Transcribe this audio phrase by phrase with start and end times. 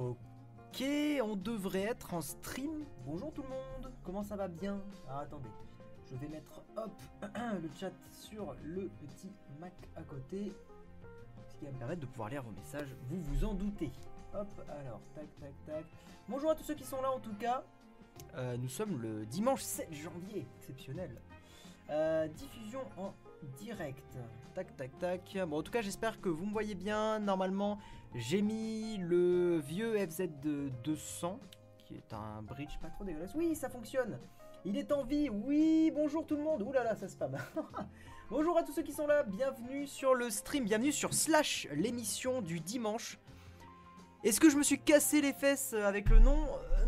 [0.00, 0.82] Ok,
[1.22, 2.86] on devrait être en stream.
[3.04, 4.80] Bonjour tout le monde, comment ça va bien?
[5.06, 5.50] Ah attendez,
[6.10, 6.92] je vais mettre hop
[7.62, 10.54] le chat sur le petit Mac à côté.
[11.48, 13.92] Ce qui va me permettre de pouvoir lire vos messages, vous vous en doutez.
[14.32, 15.84] Hop, alors, tac, tac, tac.
[16.30, 17.62] Bonjour à tous ceux qui sont là en tout cas.
[18.36, 21.20] Euh, nous sommes le dimanche 7 janvier, exceptionnel.
[21.90, 23.12] Euh, diffusion en
[23.58, 24.16] direct.
[24.54, 25.36] Tac, tac, tac.
[25.46, 27.18] Bon, en tout cas, j'espère que vous me voyez bien.
[27.18, 27.78] Normalement,
[28.14, 31.38] j'ai mis le vieux FZ de 200,
[31.86, 33.34] qui est un bridge pas trop dégueulasse.
[33.34, 34.18] Oui, ça fonctionne.
[34.64, 35.30] Il est en vie.
[35.30, 36.62] Oui, bonjour tout le monde.
[36.62, 37.36] Ouh là là, ça spam.
[38.30, 39.22] bonjour à tous ceux qui sont là.
[39.22, 40.64] Bienvenue sur le stream.
[40.64, 43.18] Bienvenue sur Slash, l'émission du dimanche.
[44.22, 46.36] Est-ce que je me suis cassé les fesses avec le nom?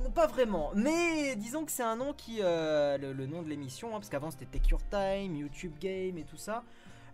[0.04, 2.40] Euh, Pas vraiment, mais disons que c'est un nom qui...
[2.42, 6.18] euh, le, le nom de l'émission, hein, parce qu'avant c'était Take Your Time, YouTube Game
[6.18, 6.62] et tout ça.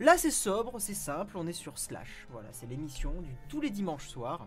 [0.01, 2.27] Là c'est sobre, c'est simple, on est sur Slash.
[2.31, 4.47] Voilà, c'est l'émission du tous les dimanches soirs.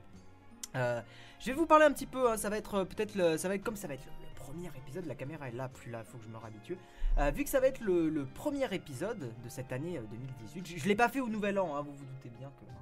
[0.76, 1.02] Euh,
[1.40, 3.56] je vais vous parler un petit peu, hein, ça va être euh, peut-être ça va
[3.56, 6.18] être comme ça va être le, premier épisode, la caméra est là, plus là, faut
[6.18, 6.78] que je me réhabitue.
[7.18, 10.78] Euh, vu que ça va être le, premier épisode de cette année euh, 2018, je,
[10.78, 12.66] je l'ai pas fait au nouvel an, hein, vous vous doutez bien que...
[12.66, 12.76] hein.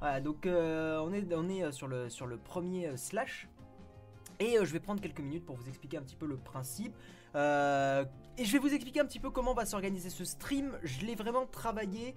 [0.00, 3.48] Voilà, donc on est, on est sur, le, sur le premier slash.
[4.40, 6.92] Et je vais prendre quelques minutes pour vous expliquer un petit peu le principe.
[7.34, 8.04] Euh,
[8.38, 10.76] et je vais vous expliquer un petit peu comment va s'organiser ce stream.
[10.82, 12.14] Je l'ai vraiment travaillé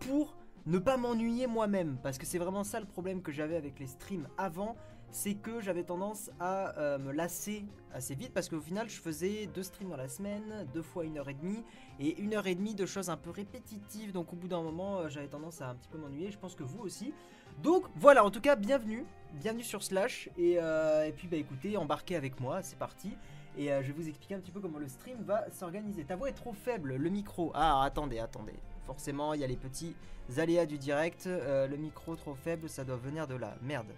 [0.00, 1.98] pour ne pas m'ennuyer moi-même.
[2.02, 4.76] Parce que c'est vraiment ça le problème que j'avais avec les streams avant.
[5.10, 8.32] C'est que j'avais tendance à euh, me lasser assez vite.
[8.34, 11.34] Parce qu'au final, je faisais deux streams dans la semaine, deux fois une heure et
[11.34, 11.64] demie.
[11.98, 14.12] Et une heure et demie de choses un peu répétitives.
[14.12, 16.30] Donc au bout d'un moment, euh, j'avais tendance à un petit peu m'ennuyer.
[16.30, 17.14] Je pense que vous aussi.
[17.62, 19.04] Donc voilà, en tout cas, bienvenue.
[19.34, 20.28] Bienvenue sur Slash.
[20.38, 23.10] Et, et puis bah écoutez, embarquez avec moi, c'est parti.
[23.58, 26.04] Et euh, je vais vous expliquer un petit peu comment le stream va s'organiser.
[26.04, 27.50] Ta voix est trop faible, le micro.
[27.54, 28.54] Ah, attendez, attendez.
[28.86, 29.96] Forcément, il y a les petits
[30.36, 31.26] aléas du direct.
[31.26, 33.56] Euh, le micro trop faible, ça doit venir de là.
[33.60, 33.92] Merde.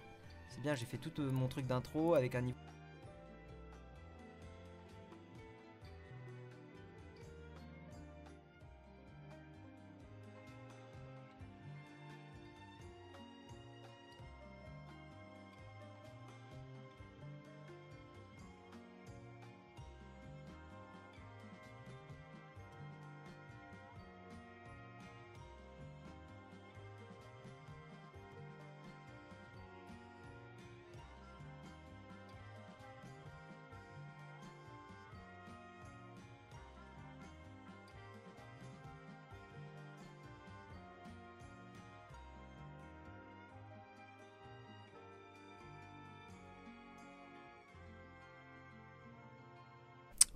[0.49, 2.57] C'est bien, j'ai fait tout euh, mon truc d'intro avec un niveau.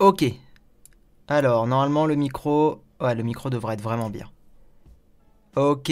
[0.05, 0.23] Ok.
[1.27, 2.83] Alors, normalement, le micro.
[3.01, 4.27] Ouais, le micro devrait être vraiment bien.
[5.55, 5.89] Ok.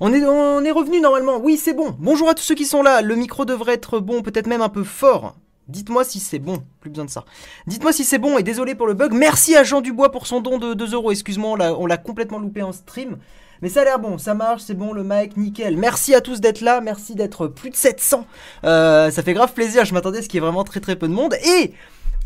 [0.00, 1.36] On est, revenu normalement.
[1.36, 1.94] Oui, c'est bon.
[1.98, 3.02] Bonjour à tous ceux qui sont là.
[3.02, 5.36] Le micro devrait être bon, peut-être même un peu fort.
[5.68, 6.62] Dites-moi si c'est bon.
[6.80, 7.26] Plus besoin de ça.
[7.66, 9.12] Dites-moi si c'est bon et désolé pour le bug.
[9.12, 11.12] Merci à Jean Dubois pour son don de 2 euros.
[11.12, 13.18] Excuse-moi, on l'a- on l'a complètement loupé en stream.
[13.60, 15.76] Mais ça a l'air bon, ça marche, c'est bon, le mic, nickel.
[15.76, 18.26] Merci à tous d'être là, merci d'être plus de 700.
[18.64, 20.96] Euh, ça fait grave plaisir, je m'attendais à ce qu'il y ait vraiment très très
[20.96, 21.34] peu de monde.
[21.44, 21.72] Et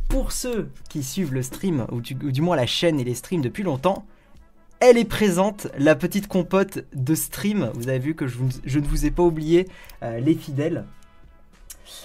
[0.09, 3.63] pour ceux qui suivent le stream, ou du, moins la chaîne et les streams depuis
[3.63, 4.05] longtemps,
[4.81, 7.71] elle est présente, la petite compote de stream.
[7.75, 8.39] Vous avez vu que je,
[8.79, 9.67] ne vous ai pas oublié,
[10.03, 10.85] euh, les fidèles.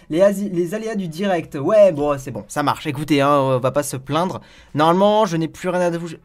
[0.09, 2.85] Les, aléas du direct, ouais, bon, c'est bon, ça marche.
[2.85, 4.41] Écoutez, hein, on va pas se plaindre.
[4.73, 6.19] Normalement, je n'ai plus rien à toucher.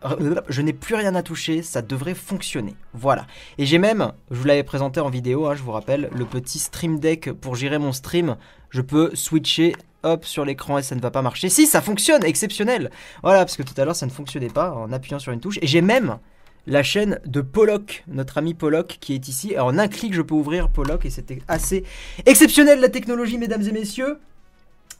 [0.48, 2.74] Je n'ai plus rien à toucher, ça devrait fonctionner.
[2.94, 3.26] Voilà.
[3.58, 6.58] Et j'ai même, je vous l'avais présenté en vidéo, hein, je vous rappelle, le petit
[6.58, 8.36] stream deck pour gérer mon stream.
[8.70, 9.74] Je peux switcher
[10.06, 11.48] hop sur l'écran et ça ne va pas marcher.
[11.48, 12.90] Si, ça fonctionne, exceptionnel.
[13.22, 15.58] Voilà, parce que tout à l'heure ça ne fonctionnait pas en appuyant sur une touche.
[15.60, 16.18] Et j'ai même
[16.66, 19.58] la chaîne de Pollock, notre ami Pollock qui est ici.
[19.58, 21.84] En un clic, je peux ouvrir Pollock et c'était assez
[22.24, 24.18] exceptionnel la technologie, mesdames et messieurs.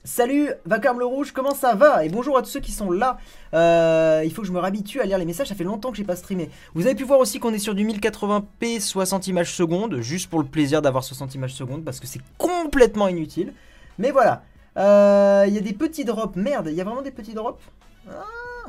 [0.05, 2.05] Salut Vacarme le Rouge, comment ça va?
[2.05, 3.19] Et bonjour à tous ceux qui sont là.
[3.55, 5.97] Euh, il faut que je me réhabitue à lire les messages, ça fait longtemps que
[5.97, 6.49] j'ai pas streamé.
[6.75, 10.39] Vous avez pu voir aussi qu'on est sur du 1080p 60 images secondes, juste pour
[10.39, 13.53] le plaisir d'avoir 60 images secondes, parce que c'est complètement inutile.
[13.98, 14.45] Mais voilà,
[14.77, 16.37] Euh, il y a des petits drops.
[16.37, 17.63] Merde, il y a vraiment des petits drops
[18.11, 18.69] Ah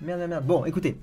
[0.00, 0.44] merde, merde.
[0.44, 0.98] Bon, écoutez.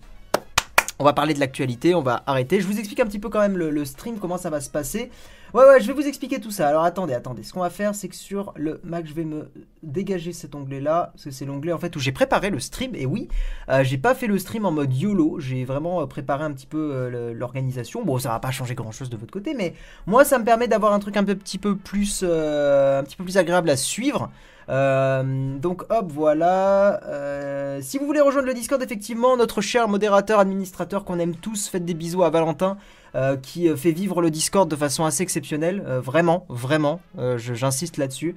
[0.99, 2.59] On va parler de l'actualité, on va arrêter.
[2.59, 5.11] Je vous explique un petit peu quand même le, stream, comment ça va se passer.
[5.53, 6.67] Ouais, ouais, je vais vous expliquer tout ça.
[6.67, 7.43] Alors attendez, attendez.
[7.43, 9.47] Ce qu'on va faire, c'est que sur le Mac, je vais me
[9.83, 11.11] dégager cet onglet-là.
[11.13, 12.95] Parce que c'est l'onglet en fait où j'ai préparé le stream.
[12.95, 13.27] Et oui,
[13.69, 15.39] euh, j'ai pas fait le stream en mode YOLO.
[15.39, 18.03] J'ai vraiment euh, préparé un petit peu euh, l'organisation.
[18.03, 19.75] Bon, ça va pas changer grand-chose de votre côté, mais
[20.07, 23.69] moi, ça me permet d'avoir un truc un peu, plus, un petit peu plus agréable
[23.69, 24.31] à suivre.
[24.69, 27.01] Euh, donc hop, voilà.
[27.05, 31.67] Euh, si vous voulez rejoindre le Discord, effectivement, notre cher modérateur, administrateur qu'on aime tous,
[31.69, 32.77] faites des bisous à Valentin.
[33.15, 36.99] Euh, qui fait vivre le Discord de façon assez exceptionnelle, vraiment, vraiment,
[37.37, 38.35] j'insiste là-dessus.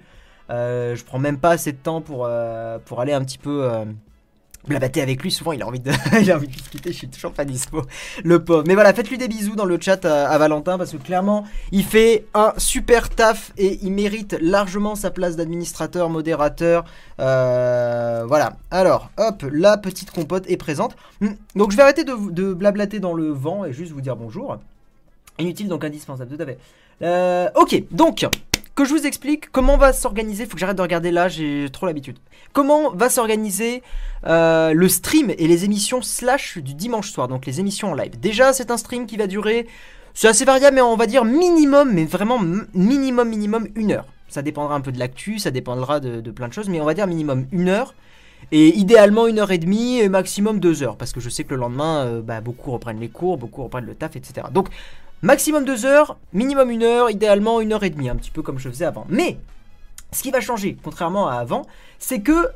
[0.49, 2.31] je prends même pas assez de temps pour,
[2.87, 3.69] pour aller un petit peu
[4.67, 5.91] blabater avec lui, souvent il a envie de,
[6.21, 7.83] il a discuter, je suis toujours pas dispo,
[8.25, 8.65] le pauvre.
[8.67, 12.27] Mais voilà, faites-lui des bisous dans le chat à, Valentin parce que clairement il fait
[12.35, 16.85] un super taf et il mérite largement sa place d'administrateur, modérateur.
[17.21, 18.57] Euh, voilà.
[18.71, 20.97] Alors, hop, la petite compote est présente.
[21.21, 21.31] Hmm.
[21.55, 24.59] Donc je vais arrêter de, blablater dans le vent et juste vous dire bonjour.
[25.39, 26.59] Inutile donc indispensable, tout à fait.
[27.03, 28.27] Euh, ok, donc
[28.81, 30.47] que je vous explique comment va s'organiser.
[30.47, 32.17] Faut que j'arrête de regarder là, j'ai trop l'habitude.
[32.53, 33.83] Comment va s'organiser
[34.27, 38.19] euh, le stream et les émissions slash du dimanche soir, donc les émissions en live.
[38.19, 39.67] Déjà, c'est un stream qui va durer,
[40.15, 42.41] c'est assez variable, mais on va dire minimum, mais vraiment
[42.75, 44.07] minimum, minimum une heure.
[44.29, 46.95] Ça dépendra un peu de l'actu, ça dépendra de, plein de choses, mais on va
[46.95, 47.95] dire minimum une heure.
[48.53, 51.51] Et idéalement une heure et demie, et maximum deux heures, parce que je sais que
[51.51, 54.47] le lendemain, euh, bah, beaucoup reprennent les cours, beaucoup reprennent le taf, etc.
[54.51, 54.69] Donc
[55.23, 58.59] maximum deux heures, minimum une heure, idéalement une heure et demie, un petit peu comme
[58.59, 59.07] je faisais avant.
[59.09, 59.39] Mais
[60.13, 61.67] ce qui va changer, contrairement à avant,
[61.99, 62.49] c'est que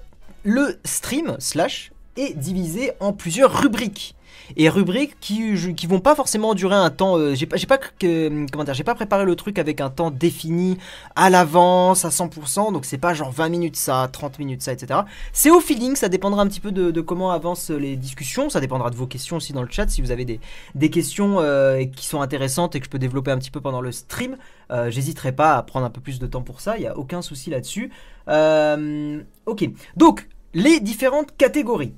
[0.45, 4.15] le stream slash est divisé en plusieurs rubriques
[4.57, 7.17] et rubriques qui, qui vont pas forcément durer un temps.
[7.17, 10.79] Euh, j'ai pas, j'ai pas dire, j'ai pas préparé le truc avec un temps défini
[11.17, 12.73] à l'avance à 100%.
[12.73, 15.01] Donc c'est pas genre 20 minutes ça, 30 minutes ça, etc.
[15.33, 15.97] C'est au feeling.
[15.97, 18.51] Ça dépendra un petit peu de, comment avancent les discussions.
[18.51, 19.89] Ça dépendra de vos questions aussi dans le chat.
[19.89, 20.41] Si vous avez des,
[20.75, 23.81] des questions euh, qui sont intéressantes et que je peux développer un petit peu pendant
[23.81, 24.37] le stream,
[24.71, 26.77] euh, j'hésiterai pas à prendre un peu plus de temps pour ça.
[26.77, 27.91] Il y a aucun souci là-dessus.
[28.29, 29.71] ok.
[29.97, 31.93] Donc les différentes catégories.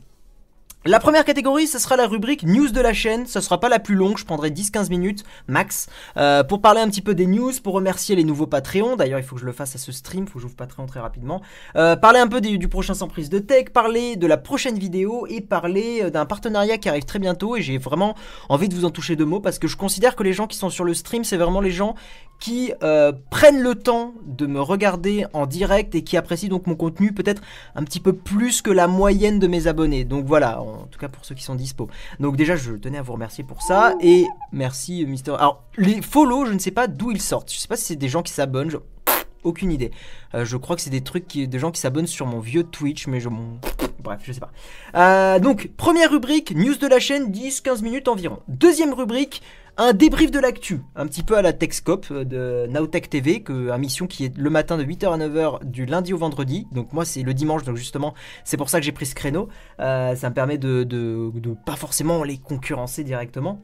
[0.87, 3.27] La première catégorie, ce sera la rubrique news de la chaîne.
[3.27, 6.89] Ce sera pas la plus longue, je prendrai 10-15 minutes max euh, pour parler un
[6.89, 8.95] petit peu des news, pour remercier les nouveaux Patreons.
[8.95, 11.01] D'ailleurs, il faut que je le fasse à ce stream, faut que j'ouvre Patreon très
[11.01, 11.43] rapidement.
[11.75, 15.27] Euh, parler un peu du prochain sans prise de tech, parler de la prochaine vidéo
[15.29, 17.57] et parler euh, d'un partenariat qui arrive très bientôt.
[17.57, 18.15] Et j'ai vraiment
[18.49, 20.57] envie de vous en toucher deux mots parce que je considère que les gens qui
[20.57, 21.97] sont sur le stream, c'est vraiment les gens
[22.39, 22.73] qui
[23.31, 27.43] prennent le temps de me regarder en direct et qui apprécient donc mon contenu peut-être
[27.75, 30.05] un petit peu plus que la moyenne de mes abonnés.
[30.05, 31.89] Donc voilà, en tout cas pour ceux qui sont dispo.
[32.21, 35.33] Donc déjà, je tenais à vous remercier pour ça et merci Mister.
[35.39, 37.53] Alors les follow, je ne sais pas d'où ils sortent.
[37.53, 38.71] Je sais pas si c'est des gens qui s'abonnent.
[39.45, 39.93] Aucune idée.
[40.35, 42.65] Euh, je crois que c'est des trucs qui, des gens qui s'abonnent sur mon vieux
[42.65, 43.61] Twitch, mais je mon
[44.01, 44.51] bref, je sais pas.
[44.97, 48.41] Euh, donc première rubrique, news de la chaîne, 10-15 minutes environ.
[48.49, 49.43] Deuxième rubrique,
[49.79, 53.71] un débrief de l'actu, un petit peu à la Techscope euh, de Nowtech TV, que,
[53.71, 56.67] une mission qui est le matin de 8h à 9h du lundi au vendredi.
[56.73, 58.15] Donc moi c'est le dimanche, donc justement
[58.45, 59.49] c'est pour ça que j'ai pris ce créneau.
[59.81, 63.63] Euh, ça me permet de, de, de pas forcément les concurrencer directement.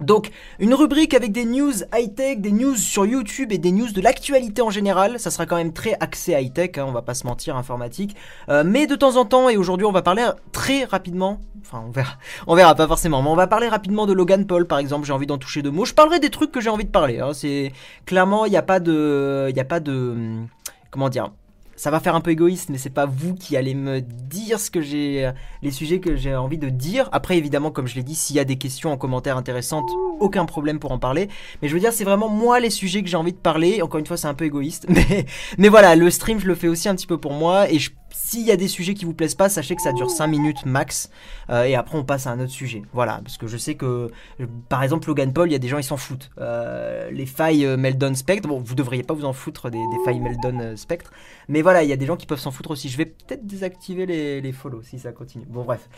[0.00, 4.00] Donc, une rubrique avec des news high-tech, des news sur YouTube et des news de
[4.00, 5.20] l'actualité en général.
[5.20, 8.16] Ça sera quand même très axé high-tech, hein, on va pas se mentir, informatique.
[8.48, 11.38] Euh, mais de temps en temps, et aujourd'hui, on va parler très rapidement.
[11.60, 12.14] Enfin, on verra,
[12.46, 15.06] on verra pas forcément, mais on va parler rapidement de Logan Paul, par exemple.
[15.06, 15.84] J'ai envie d'en toucher deux mots.
[15.84, 17.20] Je parlerai des trucs que j'ai envie de parler.
[17.20, 17.32] Hein.
[17.34, 17.72] C'est
[18.06, 20.16] clairement, il n'y a pas de, il a pas de,
[20.90, 21.30] comment dire
[21.80, 24.70] ça va faire un peu égoïste, mais c'est pas vous qui allez me dire ce
[24.70, 25.30] que j'ai,
[25.62, 27.08] les sujets que j'ai envie de dire.
[27.10, 29.88] Après, évidemment, comme je l'ai dit, s'il y a des questions en commentaire intéressantes,
[30.20, 31.30] aucun problème pour en parler.
[31.62, 33.80] Mais je veux dire, c'est vraiment moi les sujets que j'ai envie de parler.
[33.80, 35.24] Encore une fois, c'est un peu égoïste, mais,
[35.56, 37.90] mais voilà, le stream, je le fais aussi un petit peu pour moi et je
[38.12, 40.66] s'il y a des sujets qui vous plaisent pas, sachez que ça dure 5 minutes
[40.66, 41.10] max.
[41.50, 42.82] Euh, et après, on passe à un autre sujet.
[42.92, 43.20] Voilà.
[43.24, 44.10] Parce que je sais que,
[44.68, 46.30] par exemple, Logan Paul, il y a des gens, ils s'en foutent.
[46.38, 50.20] Euh, les failles euh, Meldon Spectre, bon, vous devriez pas vous en foutre des, failles
[50.20, 51.10] Meldon Spectre.
[51.48, 52.88] Mais voilà, il y a des gens qui peuvent s'en foutre aussi.
[52.88, 55.46] Je vais peut-être désactiver les, les follow si ça continue.
[55.48, 55.88] Bon, bref.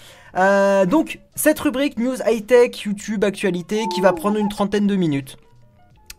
[0.88, 5.36] donc, cette rubrique News High Tech, YouTube, Actualité, qui va prendre une trentaine de minutes.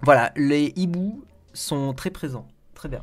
[0.02, 1.24] Voilà, les hiboux
[1.54, 2.48] sont très présents.
[2.74, 3.02] Très bien.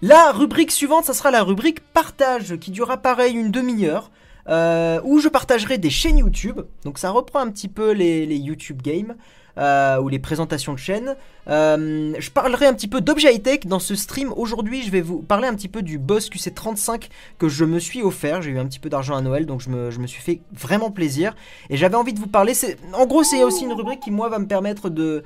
[0.00, 4.10] La rubrique suivante, ça sera la rubrique partage, qui durera pareil une demi-heure.
[4.48, 6.62] Euh, où je partagerai des chaînes YouTube.
[6.84, 9.14] Donc ça reprend un petit peu les, YouTube Games.
[9.58, 11.16] Euh, ou les présentations de chaînes.
[11.48, 14.32] Euh, je parlerai un petit peu d'objet high-tech dans ce stream.
[14.36, 18.00] Aujourd'hui, je vais vous parler un petit peu du Boss QC35 que je me suis
[18.00, 18.40] offert.
[18.40, 20.40] J'ai eu un petit peu d'argent à Noël, donc je me, je me, suis fait
[20.52, 21.34] vraiment plaisir.
[21.70, 22.52] Et j'avais envie de vous parler.
[22.92, 25.24] En gros, c'est aussi une rubrique qui, moi, va me permettre de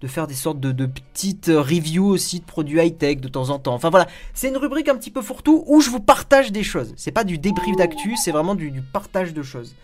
[0.00, 3.74] de faire des sortes de, petites reviews aussi de produits high-tech de temps en temps.
[3.74, 6.92] Enfin voilà, c'est une rubrique un petit peu fourre-tout où je vous partage des choses.
[6.96, 9.74] C'est pas du débrief d'actu, c'est vraiment du, partage de choses.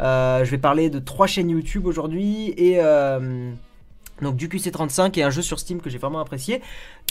[0.00, 3.52] Euh, je vais parler de trois chaînes YouTube aujourd'hui et euh,
[4.22, 6.60] donc du QC35 et un jeu sur Steam que j'ai vraiment apprécié.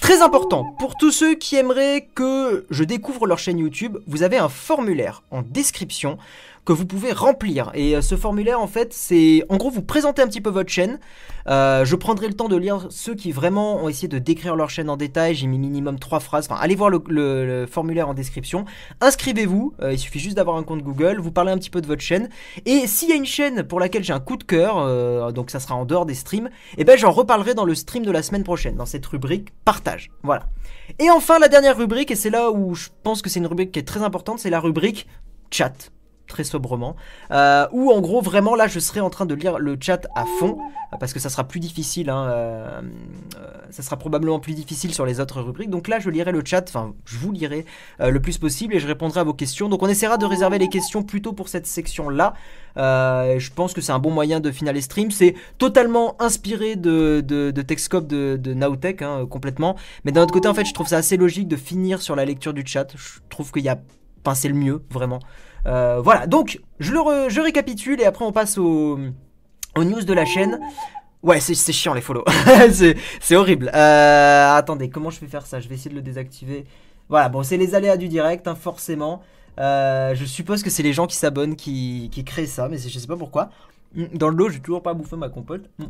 [0.01, 4.37] Très important, pour tous ceux qui aimeraient que je découvre leur chaîne YouTube, vous avez
[4.37, 6.17] un formulaire en description
[6.65, 7.71] que vous pouvez remplir.
[7.73, 10.69] Et euh, ce formulaire, en fait, c'est en gros vous présentez un petit peu votre
[10.69, 10.99] chaîne.
[11.47, 14.69] Euh, je prendrai le temps de lire ceux qui vraiment ont essayé de décrire leur
[14.69, 15.33] chaîne en détail.
[15.33, 16.47] J'ai mis minimum trois phrases.
[16.47, 18.65] Enfin, allez voir le, formulaire en description.
[19.01, 19.73] Inscrivez-vous.
[19.81, 21.19] Euh, il suffit juste d'avoir un compte Google.
[21.19, 22.29] Vous parlez un petit peu de votre chaîne.
[22.67, 25.59] Et s'il y a une chaîne pour laquelle j'ai un coup de cœur, donc ça
[25.59, 28.21] sera en dehors des streams, et eh ben j'en reparlerai dans le stream de la
[28.21, 29.88] semaine prochaine, dans cette rubrique partage.
[30.23, 30.45] Voilà.
[30.99, 33.71] Et enfin, la dernière rubrique, et c'est là où je pense que c'est une rubrique
[33.71, 35.07] qui est très importante, c'est la rubrique
[35.51, 35.91] chat
[36.29, 36.95] très sobrement,
[37.31, 40.23] euh, où en gros vraiment là je serai en train de lire le chat à
[40.39, 40.57] fond,
[40.99, 42.81] parce que ça sera plus difficile, hein, euh,
[43.37, 46.41] euh, ça sera probablement plus difficile sur les autres rubriques, donc là je lirai le
[46.45, 47.65] chat, enfin je vous lirai
[47.99, 50.69] le plus possible et je répondrai à vos questions, donc on essaiera de réserver les
[50.69, 52.33] questions plutôt pour cette section là,
[52.77, 57.21] je pense que c'est un bon moyen de finir les streams, c'est totalement inspiré de,
[57.25, 60.87] de, de Techscope de, de hein, complètement, mais d'un autre côté en fait je trouve
[60.87, 63.79] ça assez logique de finir sur la lecture du chat, je trouve qu'il y a,
[64.23, 65.19] enfin c'est le mieux vraiment.
[65.65, 68.97] Euh, voilà, donc je, le je récapitule et après on passe aux,
[69.77, 70.59] news de la chaîne.
[71.21, 72.23] Ouais, c'est chiant les follow.
[73.19, 73.69] c'est horrible.
[73.73, 75.59] Euh, attendez, comment je vais faire ça?
[75.59, 76.65] Je vais essayer de le désactiver.
[77.09, 79.21] Voilà, bon, c'est les aléas du direct, hein, forcément.
[79.59, 82.97] Euh, je suppose que c'est les gens qui s'abonnent qui, qui, créent ça, mais je
[82.97, 83.49] sais pas pourquoi.
[83.95, 85.69] Hmm, dans le lot, j'ai toujours pas bouffé ma compote.
[85.79, 85.87] Hmm.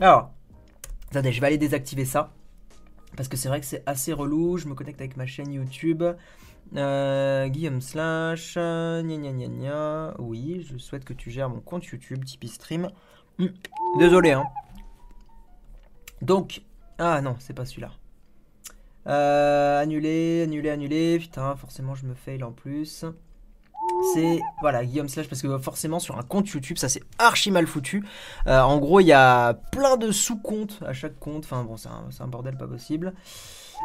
[0.00, 0.32] Alors,
[1.10, 2.32] attendez, je vais aller désactiver ça.
[3.16, 4.56] Parce que c'est vrai que c'est assez relou.
[4.56, 6.02] Je me connecte avec ma chaîne YouTube.
[6.76, 10.14] Euh, Guillaume Slash, gna gna gna gna.
[10.18, 12.90] Oui, je souhaite que tu gères mon compte YouTube, Tipeee Stream.
[13.38, 13.48] Hmm,
[13.98, 14.44] désolé, hein.
[16.22, 16.62] Donc,
[16.98, 17.90] ah non, c'est pas celui-là.
[19.06, 21.18] Euh, annuler, annuler, annuler.
[21.18, 23.04] Putain, forcément, je me fail en plus.
[24.14, 27.66] C'est voilà Guillaume Slash parce que forcément sur un compte YouTube ça c'est archi mal
[27.66, 28.04] foutu.
[28.46, 31.44] Euh, en gros il y a plein de sous-comptes à chaque compte.
[31.44, 33.12] Enfin bon c'est un, bordel pas possible.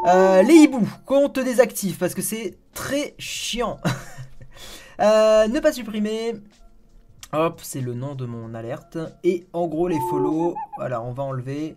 [0.06, 3.80] Euh, les hiboux, compte désactif parce que c'est très chiant.
[5.00, 6.34] Euh, ne pas supprimer.
[7.32, 8.98] Hop, c'est le nom de mon alerte.
[9.24, 11.76] Et en gros, les follow, voilà, on va enlever.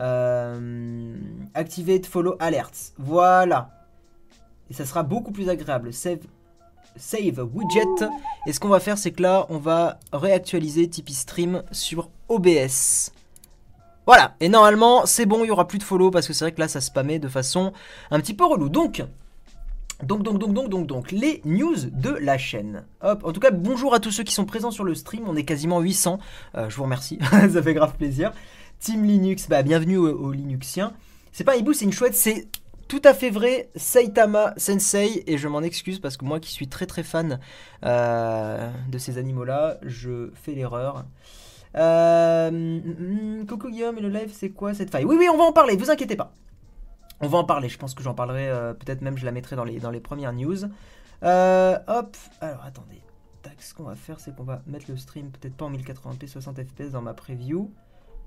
[0.00, 1.16] Euh,
[1.54, 2.92] activate follow alerts.
[2.98, 3.70] Voilà.
[4.68, 5.92] Et ça sera beaucoup plus agréable.
[5.92, 6.18] Save,
[6.96, 8.08] save widget.
[8.48, 13.12] Et ce qu'on va faire, c'est que là, on va réactualiser Tipeee Stream sur OBS.
[14.06, 16.52] Voilà, et normalement c'est bon, il y aura plus de follow parce que c'est vrai
[16.52, 17.72] que là ça spammait de façon
[18.10, 18.68] un petit peu relou.
[18.68, 19.02] Donc,
[20.02, 22.84] donc, donc, donc, donc, donc, donc, les news de la chaîne.
[23.00, 25.24] Hop, en tout cas, bonjour à tous ceux qui sont présents sur le stream.
[25.26, 26.18] On est quasiment 800.
[26.54, 28.32] Euh, je vous remercie, ça fait grave plaisir.
[28.78, 30.92] Team Linux, bah bienvenue aux, Linuxiens.
[31.32, 32.46] C'est pas un hibou, c'est une chouette, c'est
[32.88, 36.68] tout à fait vrai, Saitama Sensei, et je m'en excuse parce que moi qui suis
[36.68, 37.40] très très fan
[37.84, 41.04] euh, de ces animaux-là, je fais l'erreur.
[41.76, 45.04] Euh, mm, mm, coucou Guillaume, et le live, c'est quoi cette faille?
[45.04, 46.32] Oui, oui, on va en parler, vous inquiétez pas.
[47.20, 49.56] On va en parler, je pense que j'en parlerai, euh, peut-être même je la mettrai
[49.56, 50.64] dans les, dans les premières news.
[51.22, 53.00] Euh, hop, alors attendez.
[53.42, 56.26] Tac, ce qu'on va faire, c'est qu'on va mettre le stream peut-être pas en 1080p
[56.26, 57.70] 60 fps dans ma preview.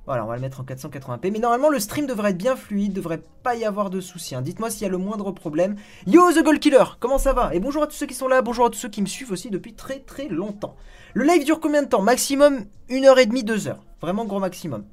[0.09, 1.31] Voilà, on va le mettre en 480p.
[1.31, 4.33] Mais normalement, le stream devrait être bien fluide, devrait pas y avoir de soucis.
[4.33, 4.41] Hein.
[4.41, 5.75] Dites-moi s'il y a le moindre problème.
[6.07, 7.53] Yo, The Gold Killer, comment ça va?
[7.53, 9.31] Et bonjour à tous ceux qui sont là, bonjour à tous ceux qui me suivent
[9.31, 10.75] aussi depuis très très longtemps.
[11.13, 12.01] Le live dure combien de temps?
[12.01, 13.75] Maximum 1h30, 2h.
[14.01, 14.83] Vraiment gros maximum.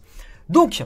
[0.50, 0.84] Donc,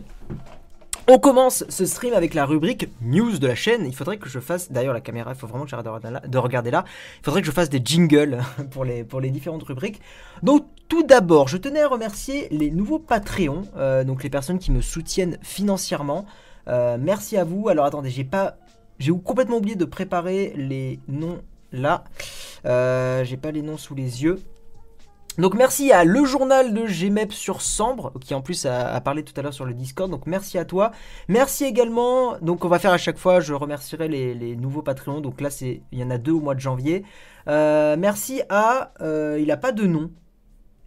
[1.11, 3.85] on commence ce stream avec la rubrique news de la chaîne.
[3.85, 5.89] Il faudrait que je fasse, d'ailleurs la caméra, il faut vraiment que j'arrête
[6.31, 6.85] de regarder là.
[7.19, 8.39] Il faudrait que je fasse des jingles
[8.71, 10.01] pour les, différentes rubriques.
[10.45, 14.71] Donc tout d'abord, je tenais à remercier les nouveaux Patreons, euh, donc les personnes qui
[14.71, 16.27] me soutiennent financièrement.
[16.69, 17.69] Euh, merci à vous.
[17.69, 18.59] Alors attendez, j'ai pas,
[19.01, 21.41] j'ai complètement oublié de préparer les noms
[21.73, 22.05] là.
[22.67, 24.39] Euh, j'ai pas les noms sous les yeux.
[25.41, 29.33] Donc merci à le journal de Gmep sur Sambre, qui en plus a, parlé tout
[29.39, 30.91] à l'heure sur le Discord, donc merci à toi.
[31.29, 35.41] Merci également, donc on va faire à chaque fois, je remercierai les, nouveaux Patreons, donc
[35.41, 37.05] là il y en a deux au mois de janvier.
[37.49, 40.11] Euh, merci à, euh, il a pas de nom,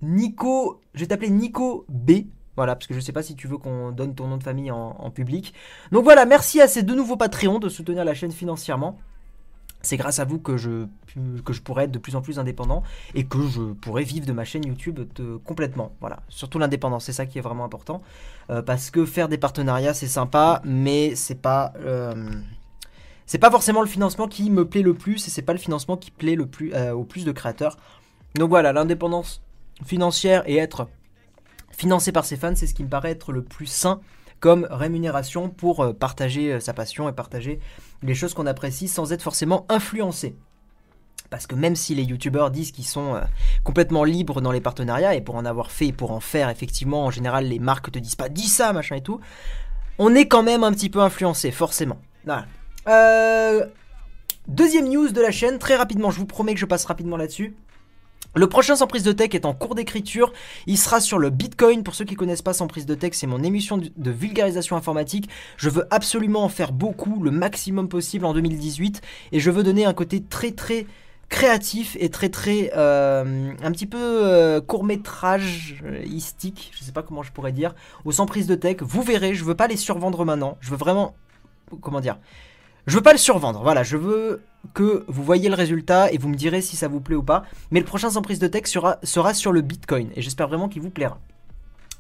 [0.03, 2.27] Nico, je vais t'appeler Nico B.
[2.55, 4.69] Voilà, parce que je sais pas si tu veux qu'on donne ton nom de famille
[4.69, 5.55] en, en public.
[5.91, 9.00] Donc voilà, merci à ces deux nouveaux Patreons de soutenir la chaîne financièrement
[9.83, 10.87] c'est grâce à vous que je,
[11.43, 14.31] que je pourrais être de plus en plus indépendant et que je pourrais vivre de
[14.31, 14.99] ma chaîne YouTube
[15.43, 15.91] complètement.
[15.99, 18.01] Voilà, surtout l'indépendance, c'est ça qui est vraiment important.
[18.49, 21.73] Euh, parce que faire des partenariats, c'est sympa, mais c'est pas.
[21.79, 22.31] Euh,
[23.41, 26.11] pas forcément le financement qui me plaît le plus et c'est pas le financement qui
[26.11, 27.77] plaît le plus euh, au plus de créateurs.
[28.35, 29.41] Donc voilà, l'indépendance
[29.85, 30.87] financière et être
[31.71, 33.99] financé par ses fans, c'est ce qui me paraît être le plus sain
[34.43, 37.62] comme rémunération pour partager sa passion et partager
[38.01, 40.35] les choses qu'on apprécie sans être forcément influencé.
[41.29, 43.21] Parce que même si les youtubeurs disent qu'ils sont euh,
[43.63, 47.05] complètement libres dans les partenariats, et pour en avoir fait et pour en faire, effectivement,
[47.05, 49.21] en général, les marques te disent pas dis ça, machin et tout,
[49.97, 51.97] on est quand même un petit peu influencé, forcément.
[52.89, 53.65] Euh,
[54.50, 57.55] deuxième news de la chaîne, très rapidement, je vous promets que je passe rapidement là-dessus.
[58.35, 60.33] Le prochain sans prise de tech est en cours d'écriture.
[60.65, 61.83] Il sera sur le Bitcoin.
[61.83, 65.29] Pour ceux qui connaissent pas sans prise de tech, c'est mon émission de vulgarisation informatique.
[65.57, 69.01] Je veux absolument en faire beaucoup, le maximum possible en 2018,
[69.31, 70.87] et je veux donner un côté très très
[71.29, 77.01] créatif et très très euh, un petit peu euh, court métrage istique, je sais pas
[77.01, 77.73] comment je pourrais dire,
[78.05, 78.77] au sans prise de tech.
[78.81, 80.57] Vous verrez, je veux pas les survendre maintenant.
[80.61, 81.15] Je veux vraiment,
[81.81, 82.19] comment dire,
[82.85, 83.61] je veux pas le survendre.
[83.63, 84.41] Voilà, je veux
[84.73, 87.43] que vous voyez le résultat et vous me direz si ça vous plaît ou pas.
[87.71, 88.73] Mais le prochain sans prise de texte
[89.03, 91.19] sera, sur le Bitcoin et j'espère vraiment qu'il vous plaira.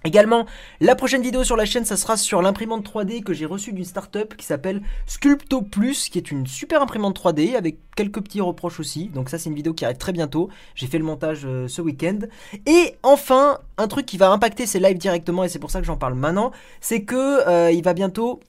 [0.05, 0.45] Également,
[0.81, 3.85] la prochaine vidéo sur la chaîne, ça sera sur l'imprimante 3D que j'ai reçue d'une
[3.85, 8.81] startup qui s'appelle Sculpto Plus, qui est une super imprimante 3D avec quelques petits reproches
[8.81, 9.07] aussi.
[9.07, 10.49] Donc ça, c'est une vidéo qui arrive très bientôt.
[10.75, 12.19] J'ai fait le montage euh, ce week-end.
[12.65, 15.85] Et enfin, un truc qui va impacter ces lives directement, et c'est pour ça que
[15.85, 18.41] j'en parle maintenant, c'est que euh, il va bientôt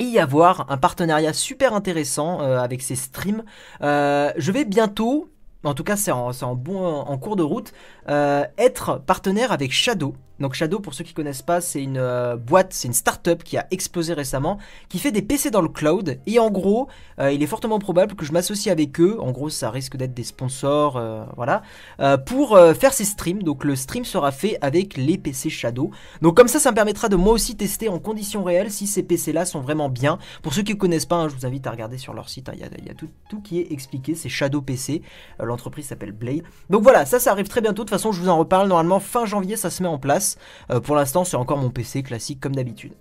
[0.00, 3.44] y avoir un partenariat super intéressant euh, avec ces streams.
[3.82, 5.30] Euh, je vais bientôt,
[5.64, 6.32] en tout cas c'est en,
[7.20, 7.72] cours de route,
[8.08, 10.14] euh, être partenaire avec Shadow.
[10.42, 13.56] Donc Shadow, pour ceux qui connaissent pas, c'est une euh, boîte, c'est une start-up qui
[13.56, 14.58] a explosé récemment,
[14.88, 16.18] qui fait des PC dans le cloud.
[16.26, 16.88] Et en gros,
[17.20, 19.16] euh, il est fortement probable que je m'associe avec eux.
[19.20, 21.62] En gros, ça risque d'être des sponsors, euh, voilà,
[22.26, 23.44] pour faire ces streams.
[23.44, 25.92] Donc le stream sera fait avec les PC Shadow.
[26.20, 29.04] Donc comme ça, ça me permettra de moi aussi tester en conditions réelles si ces
[29.04, 30.18] PC-là sont vraiment bien.
[30.42, 32.48] Pour ceux qui ne connaissent pas, hein, je vous invite à regarder sur leur site.
[32.48, 32.54] Hein.
[32.56, 34.16] Il y a, tout, tout, qui est expliqué.
[34.16, 35.02] C'est Shadow PC.
[35.38, 36.42] L'entreprise s'appelle Blade.
[36.68, 37.84] Donc voilà, ça, ça arrive très bientôt.
[37.84, 38.66] De toute façon, je vous en reparle.
[38.66, 40.31] Normalement, fin janvier, ça se met en place.
[40.70, 42.92] Euh, pour l'instant, c'est encore mon PC classique comme d'habitude.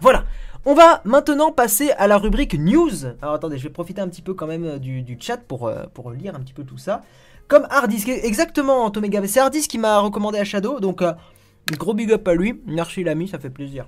[0.00, 0.24] Voilà.
[0.64, 3.06] On va maintenant passer à la rubrique news.
[3.20, 5.84] Alors attendez, je vais profiter un petit peu quand même euh, du, chat pour, euh,
[5.92, 7.02] pour lire un petit peu tout ça.
[7.48, 9.26] Comme Hardisk, exactement Tomega.
[9.26, 11.02] C'est Hardisk qui m'a recommandé à Shadow, donc
[11.72, 12.60] gros big up à lui.
[12.66, 13.86] Merci l'ami, ça fait plaisir.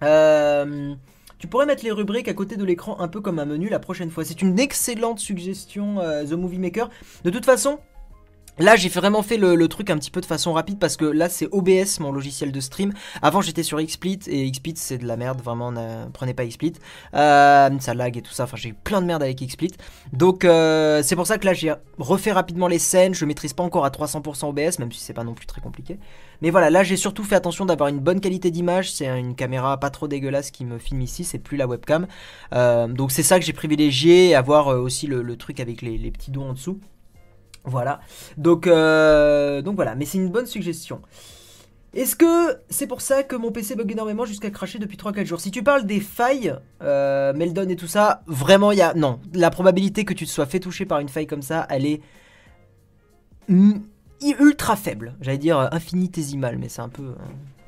[0.00, 3.80] tu pourrais mettre les rubriques à côté de l'écran un peu comme un menu la
[3.80, 4.24] prochaine fois.
[4.24, 6.88] C'est une excellente suggestion, The Movie Maker.
[7.24, 7.80] De toute façon,
[8.58, 11.28] Là, j'ai vraiment fait le, truc un petit peu de façon rapide parce que là,
[11.28, 12.92] c'est OBS, mon logiciel de stream.
[13.20, 15.72] Avant, j'étais sur XSplit et XSplit, c'est de la merde, vraiment,
[16.12, 16.74] prenez pas XSplit.
[17.14, 19.72] Euh, ça lag et tout ça, enfin, j'ai plein de merde avec XSplit.
[20.12, 23.12] Donc, euh, c'est pour ça que là, j'ai refait rapidement les scènes.
[23.12, 25.98] Je maîtrise pas encore à 300% OBS, même si c'est pas non plus très compliqué.
[26.40, 28.92] Mais voilà, là, j'ai surtout fait attention d'avoir une bonne qualité d'image.
[28.92, 32.06] C'est une caméra pas trop dégueulasse qui me filme ici, c'est plus la webcam.
[32.52, 36.30] Euh, donc, c'est ça que j'ai privilégié, avoir aussi le, truc avec les, les petits
[36.30, 36.78] doigts en dessous.
[37.64, 38.00] Voilà.
[38.36, 41.00] Donc, euh, donc voilà, mais c'est une bonne suggestion.
[41.94, 45.40] Est-ce que c'est pour ça que mon PC bug énormément jusqu'à cracher depuis 3-4 jours?
[45.40, 48.94] Si tu parles des failles, euh, Meldon et tout ça, vraiment il y a...
[48.94, 51.86] Non, la probabilité que tu te sois fait toucher par une faille comme ça, elle
[51.86, 52.00] est
[54.40, 55.14] ultra faible.
[55.20, 57.14] J'allais dire euh, infinitésimale, mais c'est un peu...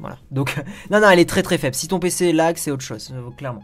[0.00, 0.18] voilà.
[0.32, 0.56] Donc,
[0.90, 1.76] non, non, elle est très très faible.
[1.76, 3.62] Si ton PC lag, c'est autre chose, clairement.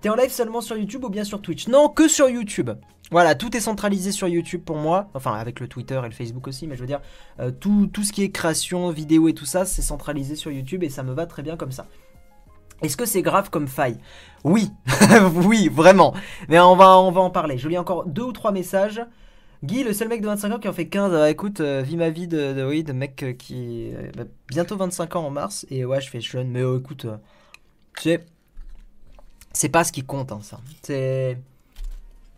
[0.00, 1.68] T'es en live seulement sur YouTube ou bien sur Twitch?
[1.68, 2.70] Non, que sur YouTube.
[3.12, 5.10] Voilà, tout est centralisé sur YouTube pour moi.
[5.12, 7.02] Enfin, avec le Twitter et le Facebook aussi, mais je veux dire,
[7.40, 10.88] euh, tout, ce qui est création, vidéo et tout ça, c'est centralisé sur YouTube et
[10.88, 11.86] ça me va très bien comme ça.
[12.80, 13.98] Est-ce que c'est grave comme faille?
[14.44, 14.70] Oui,
[15.44, 16.14] oui, vraiment.
[16.48, 17.58] Mais on va, on va en parler.
[17.58, 19.02] Je lis encore deux ou trois messages.
[19.62, 21.98] Guy, le seul mec de 25 ans qui en fait 15, euh, écoute, euh, vis
[21.98, 25.66] ma vie de, de mec qui bah, bientôt 25 ans en mars.
[25.70, 27.06] Et ouais, je fais jeune, mais écoute,
[27.96, 28.24] tu sais,
[29.52, 30.58] c'est pas ce qui compte, hein, ça.
[30.82, 31.36] C'est.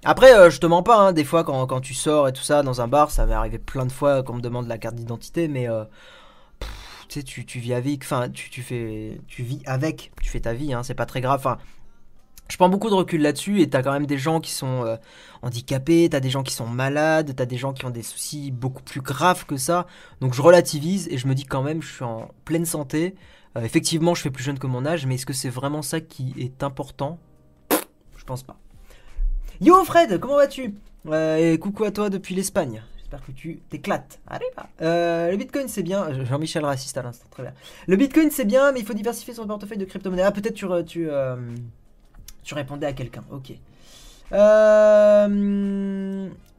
[0.07, 2.63] Après, euh, je te mens pas, hein, des fois quand, tu sors et tout ça
[2.63, 5.49] dans un bar, ça m'est arrivé plein de fois qu'on me demande la carte d'identité,
[5.49, 5.85] mais euh,
[7.09, 10.75] tu sais, tu, vis avec, enfin, tu, fais, tu vis avec, tu fais ta vie,
[10.75, 11.41] hein, c'est pas très grave.
[11.41, 11.57] Enfin,
[12.51, 14.97] je prends beaucoup de recul là-dessus et t'as quand même des gens qui sont euh,
[15.41, 18.83] handicapés, t'as des gens qui sont malades, t'as des gens qui ont des soucis beaucoup
[18.83, 19.87] plus graves que ça.
[20.21, 23.15] Donc je relativise et je me dis quand même, je suis en pleine santé.
[23.57, 26.35] effectivement, je fais plus jeune que mon âge, mais est-ce que c'est vraiment ça qui
[26.37, 27.19] est important?
[28.19, 28.59] Je pense pas.
[29.65, 30.75] Yo Fred, comment vas-tu?
[31.09, 32.83] Euh, Coucou à toi depuis l'Espagne.
[32.99, 34.21] J'espère que tu t'éclates.
[34.27, 34.69] Allez va.
[34.83, 36.23] Euh, le Bitcoin c'est bien.
[36.25, 37.55] Jean-Michel raciste à l'instant, très bien.
[37.87, 40.21] Le Bitcoin c'est bien, mais il faut diversifier son portefeuille de crypto-monnaie.
[40.21, 41.37] Ah peut-être tu, tu, euh,
[42.43, 43.25] tu répondais à quelqu'un.
[43.31, 43.53] Ok.
[43.53, 44.37] il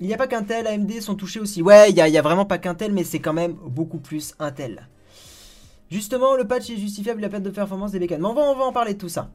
[0.01, 1.61] n'y a pas qu'Intel, AMD sont touchés aussi.
[1.61, 4.87] Ouais, il n'y a, vraiment pas qu'Intel, mais c'est quand même beaucoup plus Intel.
[5.91, 8.21] Justement, le patch est justifiable la perte de performance des bécanes.
[8.21, 9.29] Mais on va, en parler de tout ça.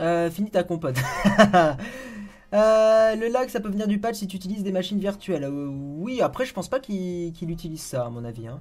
[0.00, 0.96] Euh, finis ta compote.
[2.52, 5.44] Euh, le lag, ça peut venir du patch si tu utilises des machines virtuelles.
[5.44, 8.48] Euh, oui, après, je pense pas qu'il utilise ça, à mon avis.
[8.48, 8.60] Hein.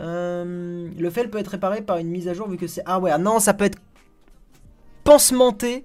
[0.00, 3.18] Euh, le fail peut être réparé par une mise à jour vu que c'est hardware.
[3.18, 3.78] Non, ça peut être
[5.04, 5.84] pansementé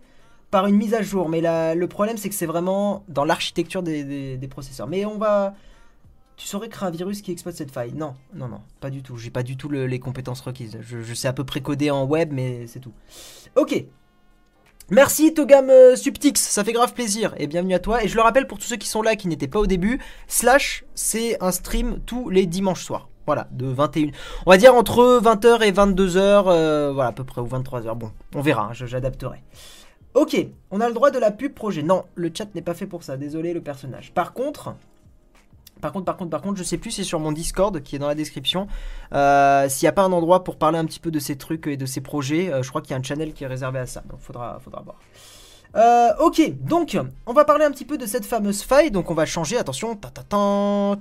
[0.49, 1.29] par une mise à jour.
[1.29, 1.41] Mais
[1.75, 4.87] le problème, c'est que c'est vraiment dans l'architecture des, processeurs.
[4.87, 5.53] Mais on va...
[6.35, 9.17] Tu saurais créer un virus qui exploite cette faille Non, non, non, pas du tout.
[9.17, 10.77] J'ai pas du tout les compétences requises.
[10.79, 12.93] Je, je sais à peu près coder en web, mais c'est tout.
[13.57, 13.85] Ok,
[14.91, 18.03] Merci Togam euh, Subtix, ça fait grave plaisir et bienvenue à toi.
[18.03, 19.99] Et je le rappelle pour tous ceux qui sont là, qui n'étaient pas au début,
[20.27, 23.07] Slash, c'est un stream tous les dimanches soirs.
[23.27, 24.09] Voilà, de 21.
[24.47, 27.95] On va dire entre 20h et 22h, euh, voilà, à peu près, ou 23h.
[27.95, 29.43] Bon, on verra, hein, j'adapterai.
[30.15, 30.35] Ok,
[30.71, 31.83] on a le droit de la pub projet.
[31.83, 34.11] Non, le chat n'est pas fait pour ça, désolé le personnage.
[34.11, 34.73] Par contre,
[35.81, 37.99] par contre, par contre, par contre, je sais plus c'est sur mon Discord qui est
[37.99, 38.67] dans la description.
[39.13, 41.67] Euh, s'il n'y a pas un endroit pour parler un petit peu de ces trucs
[41.67, 43.79] et de ces projets, euh, je crois qu'il y a un channel qui est réservé
[43.79, 44.03] à ça.
[44.09, 44.97] Donc faudra, faudra voir.
[45.75, 48.91] Euh, ok, donc on va parler un petit peu de cette fameuse faille.
[48.91, 50.97] Donc on va changer, attention, ta ta ta,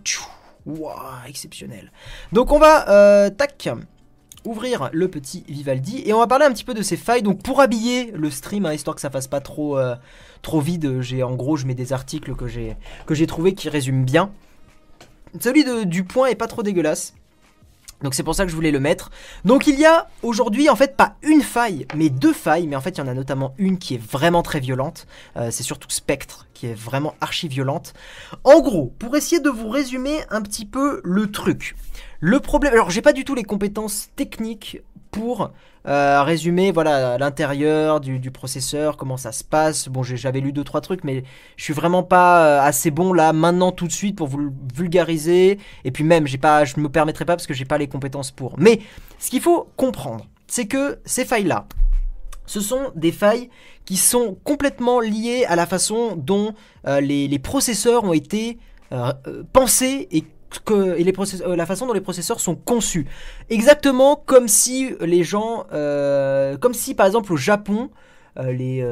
[1.27, 1.91] exceptionnel.
[2.33, 3.71] Donc on va, tac,
[4.45, 7.23] ouvrir le petit Vivaldi et on va parler un petit peu de ces failles.
[7.23, 9.79] Donc pour habiller le stream, hein, histoire que ça fasse pas trop,
[10.43, 13.71] trop vide, j'ai en gros je mets des articles que j'ai que j'ai trouvé qui
[13.71, 14.31] résument bien.
[15.41, 17.15] Celui de, du point est pas trop dégueulasse.
[18.03, 19.11] Donc c'est pour ça que je voulais le mettre.
[19.45, 22.67] Donc il y a aujourd'hui en fait pas une faille, mais deux failles.
[22.69, 25.07] Mais en fait il y en a notamment une qui est vraiment très violente.
[25.37, 27.95] Euh, c'est surtout Spectre qui est vraiment archi violente.
[28.45, 31.75] En gros, pour essayer de vous résumer un petit peu le truc.
[32.21, 35.53] Le problème, alors j'ai pas du tout les compétences techniques pour
[35.87, 39.89] euh, résumer voilà l'intérieur du, processeur, comment ça se passe.
[39.89, 41.25] Bon, j'avais lu deux trois trucs, mais
[41.57, 44.53] je suis vraiment pas euh, assez bon là maintenant tout de suite pour vous le
[44.75, 45.59] vulgariser.
[45.85, 48.31] Et puis même, j'ai pas, je me permettrai pas parce que j'ai pas les compétences
[48.31, 48.59] pour.
[48.59, 48.81] Mais
[49.19, 51.67] ce qu'il faut comprendre, c'est que ces failles là,
[52.45, 53.49] ce sont des failles
[53.85, 56.55] qui sont complètement liées à la façon dont
[56.87, 58.59] euh, les, processeurs ont été
[59.53, 60.25] pensés et
[60.65, 63.07] que, et euh, la façon dont les processeurs sont conçus.
[63.51, 67.91] Exactement comme si les gens, euh, comme si par exemple au Japon,
[68.39, 68.87] euh, les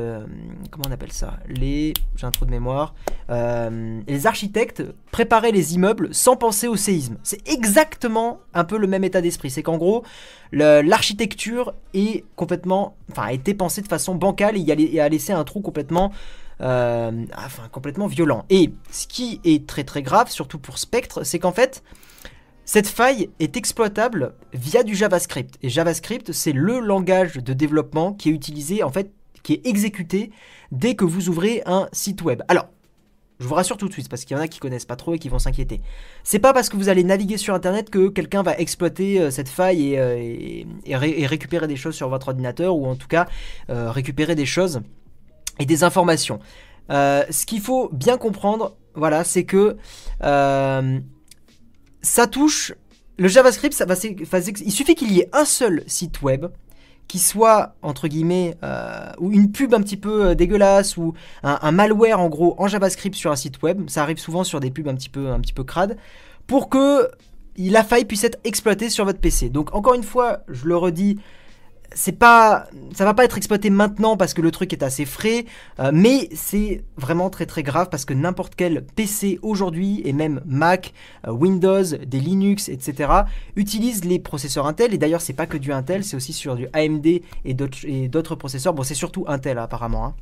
[0.71, 1.39] comment on appelle ça?
[1.49, 2.95] Les j'ai un trou de mémoire.
[3.29, 7.17] les architectes préparaient les immeubles sans penser au séisme.
[7.23, 9.51] C'est exactement un peu le même état d'esprit.
[9.51, 10.03] C'est qu'en gros,
[10.53, 15.61] l'architecture est complètement, enfin, a été pensée de façon bancale et a laissé un trou
[15.61, 16.13] complètement
[16.61, 18.45] enfin, complètement violent.
[18.51, 21.83] Et ce qui est très très grave, surtout pour Spectre, c'est qu'en fait,
[22.69, 25.57] cette faille est exploitable via du JavaScript.
[25.63, 29.13] Et JavaScript, c'est le langage de développement qui est utilisé, en fait,
[29.45, 30.33] qui est exécuté
[30.73, 32.43] dès que vous ouvrez un site web.
[32.49, 32.67] Alors,
[33.39, 35.15] je vous rassure tout de suite, parce qu'il y en a qui connaissent pas trop
[35.15, 35.81] et qui vont s'inquiéter.
[36.25, 39.49] C'est pas parce que vous allez naviguer sur Internet que quelqu'un va exploiter euh, cette
[39.49, 43.29] faille et, euh, récupérer des choses sur votre ordinateur, ou en tout cas
[43.69, 44.81] récupérer des choses
[45.59, 46.39] et des informations.
[46.91, 49.77] Euh, ce qu'il faut bien comprendre, voilà, c'est que
[50.23, 50.99] euh,
[52.03, 52.73] ça touche
[53.19, 53.75] le JavaScript.
[53.75, 56.47] Ça va, il suffit qu'il y ait un seul site web
[57.09, 61.15] qui soit entre guillemets euh, ou une pub un petit peu dégueulasse ou
[61.45, 63.89] un, malware en gros en JavaScript sur un site web.
[63.89, 65.97] Ça arrive souvent sur des pubs un petit peu un petit peu crades
[66.49, 67.09] pour que
[67.59, 69.51] la faille puisse être exploitée sur votre PC.
[69.51, 71.19] Donc encore une fois, je le redis,
[71.95, 75.45] c'est pas, ça va pas être exploité maintenant parce que le truc est assez frais,
[75.81, 80.41] euh, mais c'est vraiment très très grave parce que n'importe quel PC aujourd'hui et même
[80.47, 80.93] Mac,
[81.27, 83.11] euh, Windows, des Linux, etc.
[83.57, 86.69] utilise les processeurs Intel et d'ailleurs c'est pas que du Intel, c'est aussi sur du
[86.73, 87.07] AMD
[87.45, 87.55] et
[88.09, 88.75] d'autres processeurs.
[88.75, 90.07] Bon, c'est surtout Intel apparemment.
[90.07, 90.15] Hein.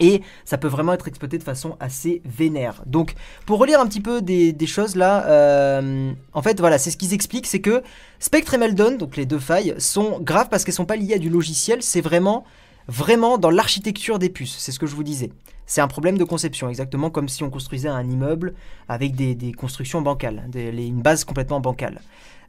[0.00, 2.82] Et ça peut vraiment être exploité de façon assez vénère.
[2.86, 3.14] Donc,
[3.46, 7.12] pour relire un petit peu des, choses là, euh, en fait, voilà, c'est ce qu'ils
[7.12, 7.82] expliquent, c'est que
[8.18, 11.18] Spectre et Meldon, donc les deux failles, sont graves parce qu'elles sont pas liées à
[11.18, 12.44] du logiciel, c'est vraiment,
[12.88, 14.56] vraiment dans l'architecture des puces.
[14.58, 15.30] C'est ce que je vous disais.
[15.66, 18.54] C'est un problème de conception, exactement comme si on construisait un immeuble
[18.88, 22.00] avec des, constructions bancales, une base complètement bancale.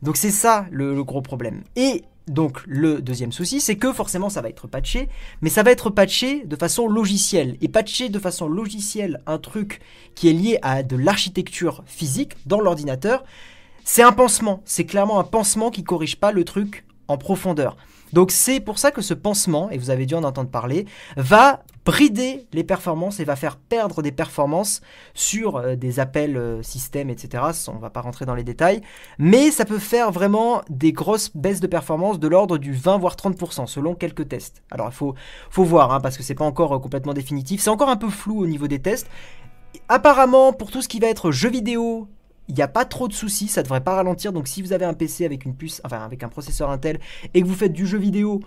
[0.02, 1.64] Donc c'est ça le, le gros problème.
[1.76, 5.10] Et donc le deuxième souci, c'est que forcément ça va être patché,
[5.42, 7.58] mais ça va être patché de façon logicielle.
[7.62, 9.82] Et patché de façon logicielle un truc
[10.16, 13.24] qui est lié à de l'architecture physique dans l'ordinateur,
[13.84, 14.62] c'est un pansement.
[14.66, 17.78] C'est clairement un pansement qui corrige pas le truc en profondeur.
[18.16, 20.86] Donc c'est pour ça que ce pansement, et vous avez dû en entendre parler,
[21.18, 24.80] va brider les performances et va faire perdre des performances
[25.14, 27.44] sur euh, des appels euh, système, etc.
[27.68, 28.80] On va pas rentrer dans les détails,
[29.20, 33.18] mais ça peut faire vraiment des grosses baisses de performance de l'ordre du 20 voire
[33.18, 34.64] 30% selon quelques tests.
[34.72, 35.14] Alors il faut,
[35.50, 38.10] faut voir hein, parce que c'est pas encore euh, complètement définitif, c'est encore un peu
[38.10, 39.10] flou au niveau des tests.
[39.90, 42.08] Apparemment, pour tout ce qui va être jeux vidéo,
[42.48, 44.34] il n'y a pas trop de soucis, ça devrait pas ralentir.
[44.34, 47.00] Donc si vous avez un PC avec une puce, enfin avec un processeur Intel
[47.34, 48.42] et que vous faites du jeu vidéo,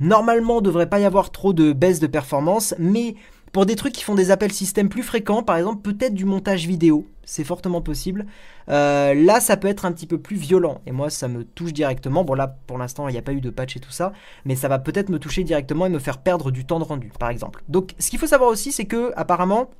[0.00, 2.74] normalement il devrait pas y avoir trop de baisse de performance.
[2.78, 3.14] Mais
[3.52, 6.66] pour des trucs qui font des appels système plus fréquents, par exemple peut-être du montage
[6.66, 8.26] vidéo, c'est fortement possible.
[8.68, 11.72] Euh, là ça peut être un petit peu plus violent et moi ça me touche
[11.72, 12.24] directement.
[12.24, 14.12] Bon là pour l'instant il n'y a pas eu de patch et tout ça,
[14.44, 17.12] mais ça va peut-être me toucher directement et me faire perdre du temps de rendu
[17.18, 17.62] par exemple.
[17.68, 19.70] Donc ce qu'il faut savoir aussi c'est que apparemment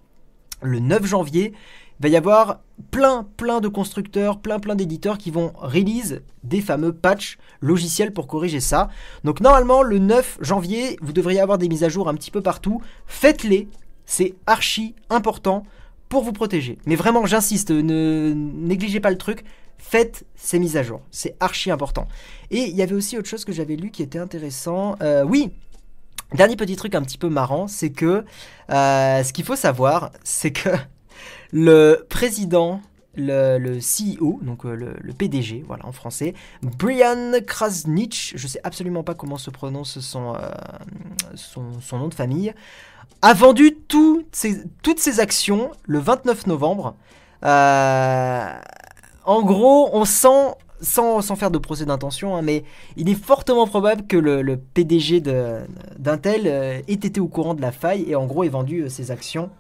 [0.63, 1.53] le 9 janvier
[2.03, 2.61] va y avoir
[2.91, 8.27] plein, plein de constructeurs, plein, plein d'éditeurs qui vont release des fameux patchs logiciels pour
[8.27, 8.89] corriger ça.
[9.23, 12.41] Donc normalement, le 9 janvier, vous devriez avoir des mises à jour un petit peu
[12.41, 12.83] partout.
[13.07, 13.69] Faites-les,
[14.05, 15.63] c'est archi important
[16.09, 16.77] pour vous protéger.
[16.87, 19.45] Mais vraiment, j'insiste, ne négligez pas le truc.
[19.79, 22.09] Faites ces mises à jour, c'est archi important.
[22.51, 24.97] Et il y avait aussi autre chose que j'avais lu qui était intéressant.
[25.03, 25.53] Euh, oui,
[26.35, 28.25] dernier petit truc un petit peu marrant, c'est que
[28.71, 30.71] euh, ce qu'il faut savoir, c'est que
[31.53, 32.81] le président,
[33.15, 39.15] le, CEO, donc euh, le, PDG, voilà en français, Brian Krasnich, je sais absolument pas
[39.15, 40.35] comment se prononce son,
[41.35, 42.55] son, nom de famille,
[43.21, 46.97] a vendu toutes ses actions le 29 novembre.
[47.43, 52.65] en gros, on sent sans, faire de procès d'intention, hein, mais
[52.97, 55.23] il est fortement probable que le, PDG
[55.99, 58.89] d'Intel euh, ait été au courant de la faille et en gros ait vendu euh,
[58.89, 59.51] ses actions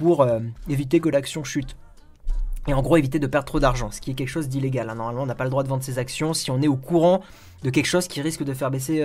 [0.00, 1.76] pour euh, éviter que l'action chute.
[2.66, 4.88] Et en gros éviter de perdre trop d'argent, ce qui est quelque chose d'illégal.
[4.88, 4.94] Hein.
[4.94, 7.20] Normalement on n'a pas le droit de vendre ses actions si on est au courant
[7.62, 9.02] de quelque chose qui risque de faire baisser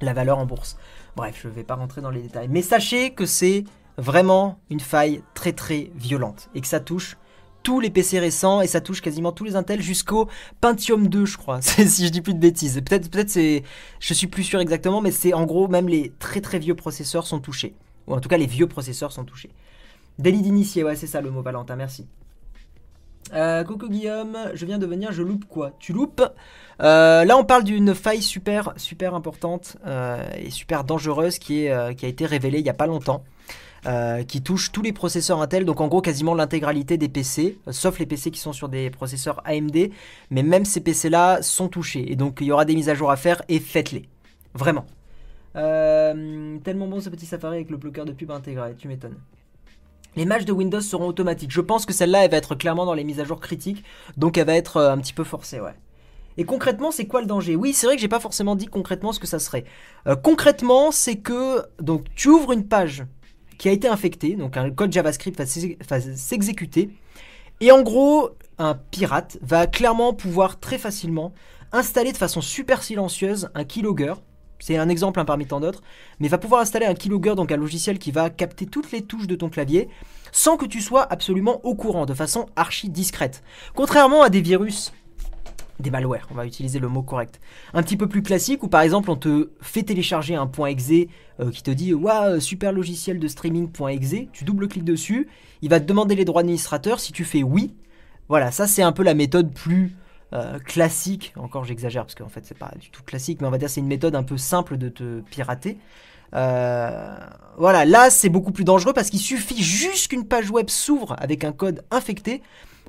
[0.00, 0.76] la valeur en bourse.
[1.16, 2.48] Bref, je ne vais pas rentrer dans les détails.
[2.48, 3.64] Mais sachez que c'est
[3.96, 7.16] vraiment une faille très très violente et que ça touche
[7.62, 10.28] tous les PC récents et ça touche quasiment tous les Intel jusqu'au
[10.60, 12.80] Pentium 2, je crois, si je dis plus de bêtises.
[12.86, 13.62] Peut-être, peut-être c'est,
[14.00, 17.26] je suis plus sûr exactement, mais c'est en gros même les très très vieux processeurs
[17.26, 17.74] sont touchés,
[18.08, 19.50] ou en tout cas les vieux processeurs sont touchés.
[20.18, 22.06] Délit d'initié, ouais, c'est ça le mot Valentin, merci.
[23.34, 25.72] Euh, coucou Guillaume, je viens de venir, je loupe quoi?
[25.78, 26.22] Tu loupes?
[26.80, 31.94] Euh, Là on parle d'une faille super super importante euh, et super dangereuse qui, est,
[31.96, 33.22] qui a été révélée il n'y a pas longtemps.
[33.86, 37.72] Euh, qui touche tous les processeurs Intel, donc en gros quasiment l'intégralité des PC, euh,
[37.72, 39.90] sauf les PC qui sont sur des processeurs AMD,
[40.30, 43.08] mais même ces PC-là sont touchés, et donc il y aura des mises à jour
[43.08, 44.08] à faire, et faites-les.
[44.52, 44.84] Vraiment.
[45.58, 49.16] Euh, tellement bon ce petit Safari avec le bloqueur de pub intégré, tu m'étonnes.
[50.16, 51.50] Les matchs de Windows seront automatiques.
[51.50, 53.84] Je pense que celle-là, elle va être clairement dans les mises à jour critiques,
[54.16, 55.74] donc elle va être un petit peu forcée, ouais.
[56.36, 57.56] Et concrètement, c'est quoi le danger?
[57.56, 59.64] Oui, c'est vrai que j'ai pas forcément dit concrètement ce que ça serait.
[60.22, 63.04] concrètement, c'est que donc tu ouvres une page
[63.58, 66.90] qui a été infecté, donc un code JavaScript va s'exécuter.
[67.60, 71.32] Et en gros, un pirate va clairement pouvoir très facilement
[71.72, 74.14] installer de façon super silencieuse un keylogger.
[74.58, 75.82] C'est un exemple hein, parmi tant d'autres,
[76.18, 79.26] mais va pouvoir installer un keylogger, donc un logiciel qui va capter toutes les touches
[79.26, 79.88] de ton clavier
[80.32, 83.42] sans que tu sois absolument au courant, de façon archi discrète.
[83.74, 84.92] Contrairement à des virus
[85.80, 87.40] des malwares, on va utiliser le mot correct.
[87.72, 90.90] Un petit peu plus classique où par exemple on te fait télécharger un .exe
[91.38, 95.28] euh, qui te dit waouh super logiciel de streaming.exe, tu double-cliques dessus,
[95.62, 97.74] il va te demander les droits administrateurs, si tu fais oui,
[98.28, 99.94] voilà, ça c'est un peu la méthode plus
[100.34, 103.58] euh, classique, encore j'exagère parce qu'en fait c'est pas du tout classique, mais on va
[103.58, 105.78] dire c'est une méthode un peu simple de te pirater.
[106.34, 107.16] Euh,
[107.56, 111.44] voilà, là c'est beaucoup plus dangereux parce qu'il suffit juste qu'une page web s'ouvre avec
[111.44, 112.42] un code infecté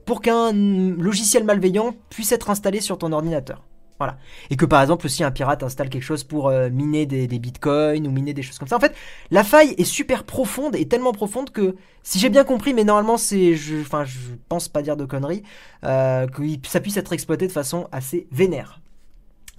[0.05, 3.63] pour qu'un logiciel malveillant puisse être installé sur ton ordinateur.
[3.99, 4.17] Voilà.
[4.49, 8.07] Et que par exemple si un pirate installe quelque chose pour euh, miner des, bitcoins
[8.07, 8.77] ou miner des choses comme ça.
[8.77, 8.95] En fait,
[9.29, 13.17] la faille est super profonde et tellement profonde que si j'ai bien compris, mais normalement
[13.17, 15.43] c'est, je, enfin je pense pas dire de conneries,
[15.83, 18.79] euh, que ça puisse être exploité de façon assez vénère.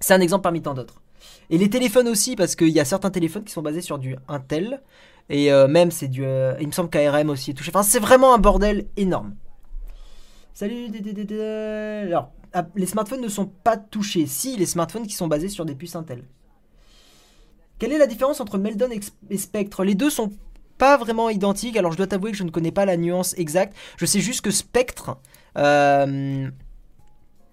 [0.00, 1.03] C'est un exemple parmi tant d'autres.
[1.50, 4.16] Et les téléphones aussi, parce qu'il y a certains téléphones qui sont basés sur du
[4.26, 4.81] Intel.
[5.29, 6.24] Et euh, même c'est du...
[6.61, 7.70] il me semble qu'ARM aussi est touché.
[7.74, 9.35] Enfin c'est vraiment un bordel énorme.
[10.55, 10.88] Salut,
[12.07, 12.33] alors
[12.75, 14.27] les smartphones ne sont pas touchés.
[14.27, 16.25] Si, les smartphones qui sont basés sur des puces Intel.
[17.79, 18.91] Quelle est la différence entre Meldon
[19.31, 19.85] et Spectre?
[19.85, 20.31] Les deux sont
[20.79, 21.77] pas vraiment identiques.
[21.77, 23.77] Alors je dois t'avouer que je ne connais pas la nuance exacte.
[23.97, 25.19] Je sais juste que Spectre,
[25.57, 26.51] euh,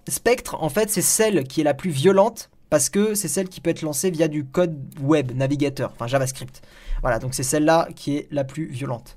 [0.07, 3.61] Spectre, en fait, c'est celle qui est la plus violente parce que c'est celle qui
[3.61, 6.61] peut être lancée via du code web, navigateur, enfin JavaScript.
[7.01, 9.16] Voilà, donc c'est celle-là qui est la plus violente.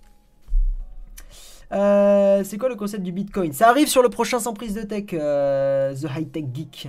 [1.72, 3.52] Euh, c'est quoi le concept du Bitcoin?
[3.52, 6.88] Ça arrive sur le prochain sans prise de tech, euh, The High Tech Geek.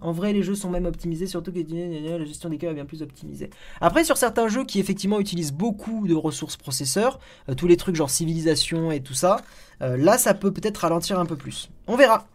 [0.00, 2.84] En vrai, les jeux sont même optimisés, surtout que la gestion des cœurs est bien
[2.84, 3.48] plus optimisée.
[3.80, 7.94] Après, sur certains jeux qui effectivement utilisent beaucoup de ressources processeurs, euh, tous les trucs
[7.94, 9.40] genre civilisation et tout ça,
[9.80, 11.70] là, ça peut peut-être ralentir un peu plus.
[11.86, 12.26] On verra.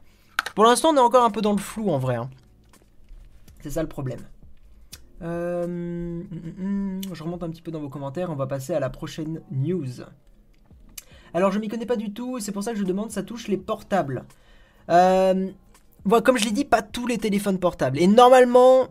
[0.55, 2.15] Pour l'instant, on est encore un peu dans le flou en vrai.
[2.15, 2.29] Hein.
[3.61, 4.19] C'est ça le problème.
[5.25, 8.73] Euh, mm, mm, mm, je remonte un petit peu dans vos commentaires, on va passer
[8.73, 10.03] à la prochaine news.
[11.33, 13.47] Alors je m'y connais pas du tout, c'est pour ça que je demande, ça touche
[13.47, 14.25] les portables.
[14.89, 15.49] Euh,
[16.23, 17.99] comme je l'ai dit, pas tous les téléphones portables.
[17.99, 18.88] Et normalement,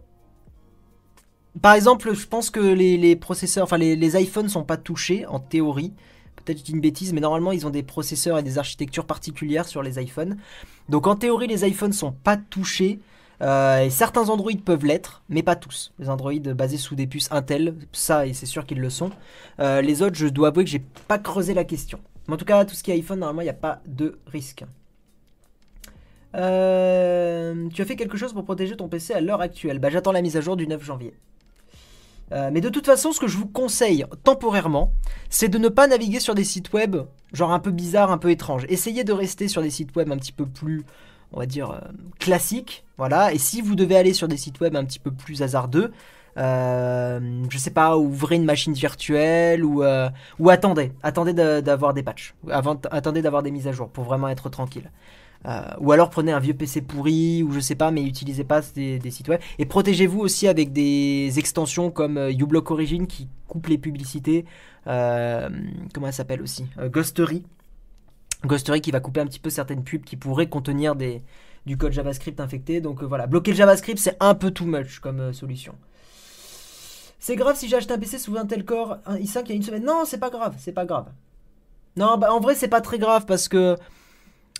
[1.63, 5.93] par exemple, je pense que les, processeurs, enfin les, iPhones sont pas touchés en théorie.
[6.37, 9.67] Peut-être je dis une bêtise, mais normalement ils ont des processeurs et des architectures particulières
[9.67, 10.37] sur les iPhones.
[10.89, 12.99] Donc en théorie, les iPhones sont pas touchés.
[13.45, 15.93] Euh, et certains Android peuvent l'être, mais pas tous.
[15.99, 19.11] Les Android basés sous des puces Intel, ça, et c'est sûr qu'ils le sont.
[19.61, 22.01] Euh, les autres, je dois avouer que j'ai pas creusé la question.
[22.27, 24.19] Mais en tout cas, tout ce qui est iPhone, normalement, il n'y a pas de
[24.27, 24.65] risque.
[26.35, 30.11] Euh, tu as fait quelque chose pour protéger ton PC à l'heure actuelle Bah, j'attends
[30.11, 31.15] la mise à jour du 9 janvier.
[32.33, 34.93] mais de toute façon, ce que je vous conseille temporairement,
[35.29, 36.97] c'est de ne pas naviguer sur des sites web
[37.33, 38.65] genre un peu bizarres, un peu étranges.
[38.69, 40.85] Essayez de rester sur des sites web un petit peu plus
[41.35, 41.79] on va dire, euh,
[42.19, 42.85] classique.
[42.97, 43.33] Voilà.
[43.33, 45.93] Et si vous devez aller sur des sites web un petit peu plus hasardeux,
[46.39, 47.21] euh,
[47.51, 52.35] je sais pas, ouvrez une machine virtuelle ou, euh, ou attendez, attendez d'avoir des patchs,
[52.51, 54.91] avant, attendez d'avoir des mises à jour pour vraiment être tranquille.
[55.81, 59.11] ou alors prenez un vieux PC pourri ou je sais pas, mais utilisez pas des,
[59.11, 59.41] sites web.
[59.59, 64.45] Et protégez-vous aussi avec des extensions comme uBlock Origin qui coupe les publicités.
[64.85, 67.45] comment elle s'appelle aussi Ghostery
[68.47, 72.41] Ghostery qui va couper un petit peu certaines pubs qui pourraient contenir du code JavaScript
[72.41, 72.81] infecté.
[72.81, 75.75] Donc euh, voilà, bloquer le JavaScript, c'est un peu too much comme euh, solution.
[77.19, 79.55] C'est grave si j'ai acheté un PC sous Intel Core un i5 il y a
[79.55, 79.85] une semaine.
[79.85, 81.07] Non, c'est pas grave, c'est pas grave.
[81.97, 83.77] Non, bah, en vrai, c'est pas très grave parce que.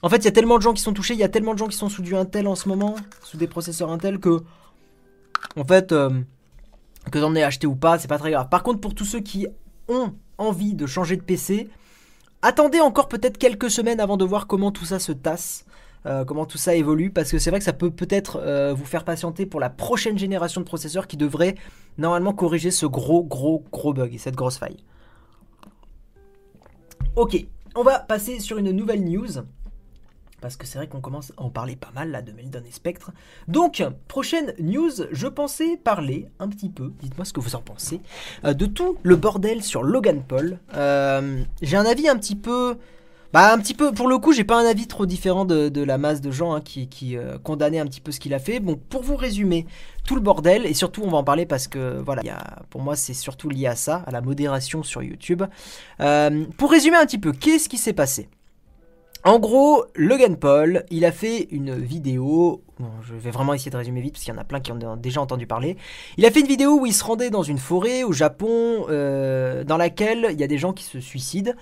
[0.03, 1.55] En fait, il y a tellement de gens qui sont touchés, il y a tellement
[1.55, 4.43] de gens qui sont sous du Intel en ce moment, sous des processeurs Intel que.
[5.57, 6.11] En fait, euh,
[7.11, 8.49] que j'en ai acheté ou pas, c'est pas très grave.
[8.49, 9.47] Par contre, pour tous ceux qui
[9.89, 11.69] ont envie de changer de PC,
[12.47, 15.65] Attendez encore peut-être quelques semaines avant de voir comment tout ça se tasse.
[16.05, 18.85] Euh, comment tout ça évolue, parce que c'est vrai que ça peut peut-être euh, vous
[18.85, 21.55] faire patienter pour la prochaine génération de processeurs qui devrait
[21.97, 24.77] normalement corriger ce gros, gros, gros bug et cette grosse faille.
[27.17, 29.41] Ok, on va passer sur une nouvelle news
[30.45, 32.71] parce que c'est vrai qu'on commence à en parler pas mal là de Meldon et
[32.71, 33.13] Spectre.
[33.49, 38.03] Donc, prochaine news, je pensais parler un petit peu, dites-moi ce que vous en pensez,
[38.45, 40.59] euh, de tout le bordel sur Logan Paul.
[40.75, 42.77] Euh, j'ai un avis un petit peu...
[43.33, 45.97] Bah un petit peu, pour le coup, j'ai pas un avis trop différent de, la
[45.97, 48.61] masse de gens hein, qui, qui euh, condamnaient un petit peu ce qu'il a fait.
[48.61, 49.67] Bon, pour vous résumer
[50.05, 52.23] tout le bordel, et surtout on va en parler parce que voilà,
[52.69, 55.43] pour moi c'est surtout lié à ça, à la modération sur YouTube.
[55.97, 58.29] pour résumer un petit peu, qu'est-ce qui s'est passé?
[59.25, 62.63] En gros, Logan Paul, il a fait une vidéo.
[63.03, 64.97] je vais vraiment essayer de résumer vite parce qu'il y en a plein qui ont
[64.97, 65.79] déjà entendu parler.
[66.19, 69.65] Il a fait une vidéo où il se rendait dans une forêt au Japon, euh,
[69.65, 71.53] dans laquelle il y a des gens qui se suicident.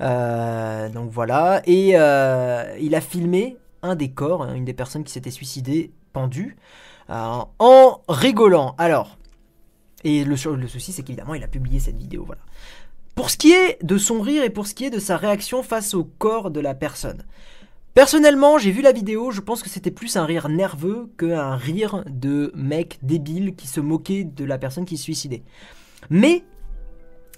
[0.00, 5.04] Euh, donc voilà, et euh, il a filmé un des corps, hein, une des personnes
[5.04, 6.56] qui s'était suicidée, pendue,
[7.10, 8.74] en rigolant.
[8.78, 9.18] Alors,
[10.02, 12.24] et le souci, c'est qu'évidemment, il a publié cette vidéo.
[12.24, 12.40] Voilà.
[13.14, 15.62] Pour ce qui est de son rire et pour ce qui est de sa réaction
[15.62, 17.24] face au corps de la personne.
[17.92, 22.04] Personnellement, j'ai vu la vidéo, je pense que c'était plus un rire nerveux qu'un rire
[22.08, 25.42] de mec débile qui se moquait de la personne qui se suicidait.
[26.08, 26.44] Mais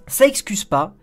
[0.06, 0.94] ça excuse pas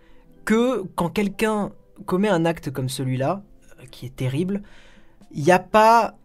[0.46, 1.72] que quand quelqu'un
[2.06, 3.44] commet un acte comme celui-là,
[3.80, 4.62] euh, qui est terrible,
[5.32, 6.16] il n'y a pas.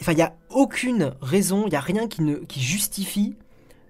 [0.00, 3.34] Enfin, il n'y a aucune raison, il n'y a rien qui, ne, qui justifie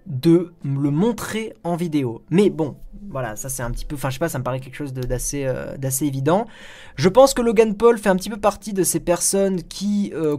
[0.09, 2.23] de le montrer en vidéo.
[2.31, 2.75] Mais bon,
[3.09, 4.91] voilà, ça c'est un petit peu, enfin je sais pas, ça me paraît quelque chose
[4.91, 6.45] d'assez euh, d'assez évident.
[6.95, 10.37] Je pense que Logan Paul fait un petit peu partie de ces personnes qui euh,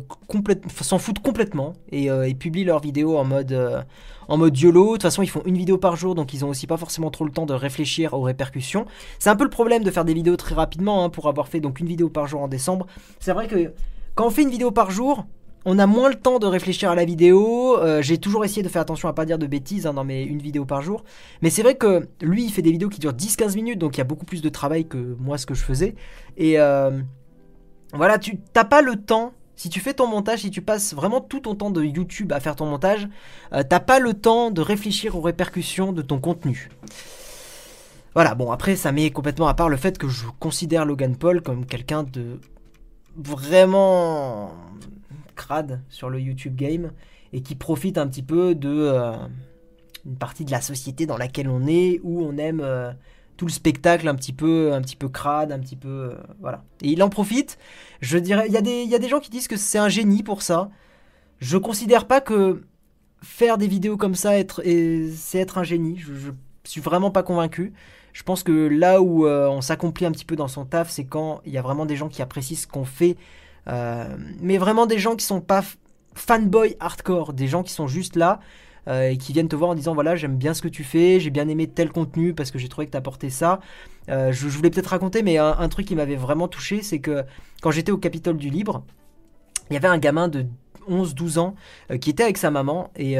[0.80, 3.86] s'en foutent complètement euh, et, publient leurs vidéos en mode
[4.28, 4.86] en mode YOLO.
[4.86, 7.10] De toute façon, ils font une vidéo par jour, donc ils ont aussi pas forcément
[7.10, 8.86] trop le temps de réfléchir aux répercussions.
[9.20, 11.60] C'est un peu le problème de faire des vidéos très rapidement, hein, pour avoir fait
[11.60, 12.86] donc une vidéo par jour en décembre.
[13.20, 13.72] C'est vrai que
[14.14, 15.26] quand on fait une vidéo par jour,
[15.64, 17.78] on a moins le temps de réfléchir à la vidéo.
[17.78, 20.22] Euh, j'ai toujours essayé de faire attention à pas dire de bêtises hein, dans mes
[20.22, 21.04] une vidéo par jour.
[21.42, 23.98] Mais c'est vrai que lui, il fait des vidéos qui durent 10-15 minutes, donc il
[23.98, 25.94] y a beaucoup plus de travail que moi ce que je faisais.
[26.36, 27.00] Et euh,
[27.92, 29.32] voilà, tu t'as pas le temps.
[29.56, 32.40] Si tu fais ton montage, si tu passes vraiment tout ton temps de YouTube à
[32.40, 33.06] faire ton montage,
[33.52, 36.70] euh, t'as pas le temps de réfléchir aux répercussions de ton contenu.
[38.14, 41.42] Voilà, bon après ça met complètement à part le fait que je considère Logan Paul
[41.42, 42.40] comme quelqu'un de
[43.16, 44.50] vraiment
[45.40, 46.92] crade sur le YouTube game
[47.32, 49.12] et qui profite un petit peu de euh,
[50.04, 52.92] une partie de la société dans laquelle on est où on aime euh,
[53.38, 56.62] tout le spectacle un petit peu un petit peu crade, un petit peu euh, voilà.
[56.82, 57.58] Et il en profite.
[58.02, 59.88] Je dirais il y a des y a des gens qui disent que c'est un
[59.88, 60.70] génie pour ça.
[61.38, 62.62] Je considère pas que
[63.22, 64.62] faire des vidéos comme ça être
[65.14, 65.96] c'est être un génie.
[65.98, 66.30] Je, je,
[66.64, 67.72] suis vraiment pas convaincu.
[68.12, 71.40] Je pense que là où on s'accomplit un petit peu dans son taf, c'est quand
[71.46, 73.16] il y a vraiment des gens qui apprécient ce qu'on fait
[73.66, 75.62] mais vraiment des gens qui sont pas
[76.14, 78.40] fanboy hardcore, des gens qui sont juste là
[78.88, 81.20] euh, et qui viennent te voir en disant voilà j'aime bien ce que tu fais,
[81.20, 83.60] j'ai bien aimé tel contenu parce que j'ai trouvé que apporté ça.
[84.08, 87.24] Euh, je, voulais peut-être raconter mais un, truc qui m'avait vraiment touché c'est que
[87.60, 88.82] quand j'étais au Capitole du Libre,
[89.70, 90.46] il y avait un gamin de
[90.88, 91.54] 11-12 ans
[92.00, 93.16] qui était avec sa maman et,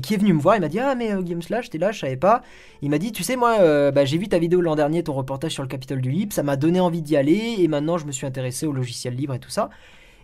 [0.00, 0.56] qui est venu me voir.
[0.56, 2.42] Il m'a dit Ah, mais Guillaume Slash, t'es là, je savais pas.
[2.82, 5.52] Il m'a dit Tu sais, moi, bah, j'ai vu ta vidéo l'an dernier, ton reportage
[5.52, 8.12] sur le Capitole du Libre, ça m'a donné envie d'y aller et maintenant je me
[8.12, 9.70] suis intéressé au logiciel libre et tout ça.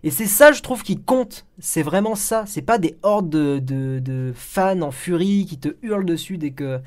[0.02, 1.46] Et c'est ça, je trouve, qui compte.
[1.58, 2.44] C'est vraiment ça.
[2.46, 6.80] C'est pas des hordes de, fans en furie qui te hurlent dessus dès que,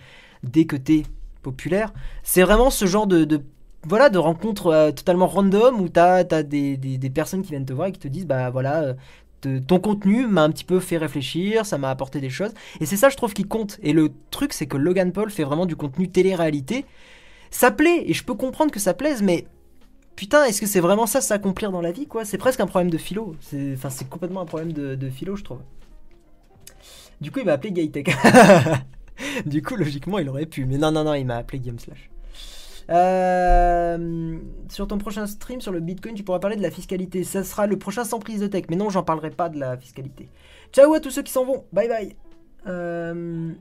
[0.43, 1.03] dès que t'es
[1.41, 1.93] populaire.
[2.23, 3.41] C'est vraiment ce genre de,
[3.83, 7.73] voilà, de rencontres euh, totalement random où t'as as des, des, personnes qui viennent te
[7.73, 8.93] voir et qui te disent bah voilà, euh,
[9.65, 12.51] ton contenu m'a un petit peu fait réfléchir, ça m'a apporté des choses.
[12.79, 13.79] Et c'est ça, je trouve, qui compte.
[13.81, 16.85] Et le truc, c'est que Logan Paul fait vraiment du contenu télé-réalité.
[17.51, 19.45] Ça plaît, et je peux comprendre que ça plaise, mais
[20.15, 22.25] putain, est-ce que c'est vraiment ça s'accomplir dans la vie, quoi?
[22.25, 23.35] C'est presque un problème de philo.
[23.73, 25.61] Enfin, c'est complètement un problème de, philo, je trouve.
[27.21, 28.15] Du coup, il m'a appelé Gaytech.
[29.45, 30.65] du coup, logiquement, il aurait pu.
[30.65, 32.09] Mais non, non, non, il m'a appelé Game Slash.
[32.89, 34.37] Euh,
[34.69, 37.23] sur ton prochain stream sur le Bitcoin, tu pourras parler de la fiscalité.
[37.23, 38.65] Ça sera le prochain sans prise de tech.
[38.69, 40.29] Mais non, j'en parlerai pas de la fiscalité.
[40.71, 41.65] Ciao à tous ceux qui s'en vont.
[41.71, 42.15] Bye bye.
[42.67, 43.51] Euh,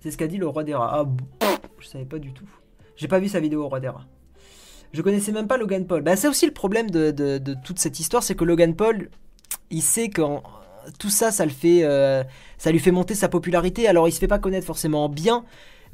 [0.00, 1.06] c'est ce qu'a dit le roi des rats.
[1.40, 2.48] Ah, je savais pas du tout.
[2.96, 4.06] J'ai pas vu sa vidéo au roi des rats.
[4.92, 6.02] Je connaissais même pas Logan Paul.
[6.02, 9.10] Bah, c'est aussi le problème de, toute cette histoire, c'est que Logan Paul,
[9.70, 10.22] il sait que
[10.98, 12.22] tout ça, ça le fait, euh,
[12.58, 13.88] ça lui fait monter sa popularité.
[13.88, 15.44] Alors, il se fait pas connaître forcément bien,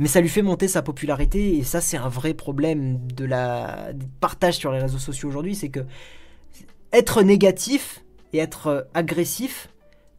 [0.00, 1.58] mais ça lui fait monter sa popularité.
[1.58, 5.54] Et ça, c'est un vrai problème de la du partage sur les réseaux sociaux aujourd'hui,
[5.54, 5.80] c'est que
[6.92, 9.68] être négatif et être agressif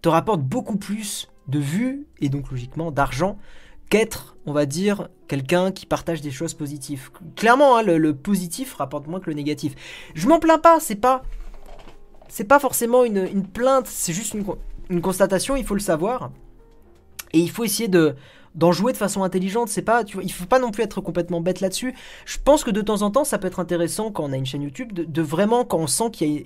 [0.04, 3.40] te rapporte beaucoup plus de vues et donc logiquement d'argent
[3.90, 7.10] qu'être, on va dire, quelqu'un qui partage des choses positives.
[7.36, 9.74] Clairement, hein, le, positif rapporte moins que le négatif.
[10.14, 11.24] Je m'en plains pas, c'est pas,
[12.30, 15.56] c'est pas forcément une, plainte, c'est juste une, constatation.
[15.56, 16.32] Il faut le savoir
[17.34, 18.16] et il faut essayer de
[18.56, 19.70] d'en jouer de façon intelligente.
[19.70, 21.94] C'est pas, tu il faut pas non plus être complètement bête là-dessus.
[22.26, 24.46] Je pense que de temps en temps, ça peut être intéressant quand on a une
[24.46, 26.46] chaîne YouTube de, vraiment quand on sent qu'il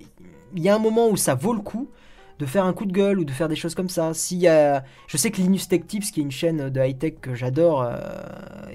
[0.56, 1.90] y a un moment où ça vaut le coup
[2.38, 4.14] de faire un coup de gueule ou de faire des choses comme ça.
[4.14, 6.98] S'il y a, je sais que Linus Tech Tips, qui est une chaîne de high
[6.98, 7.96] tech que j'adore, euh,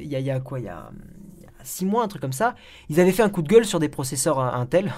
[0.01, 0.91] il, y a, quoi, il y a,
[1.63, 2.55] 6 mois, un truc comme ça,
[2.89, 4.93] ils avaient fait un coup de gueule sur des processeurs Intel.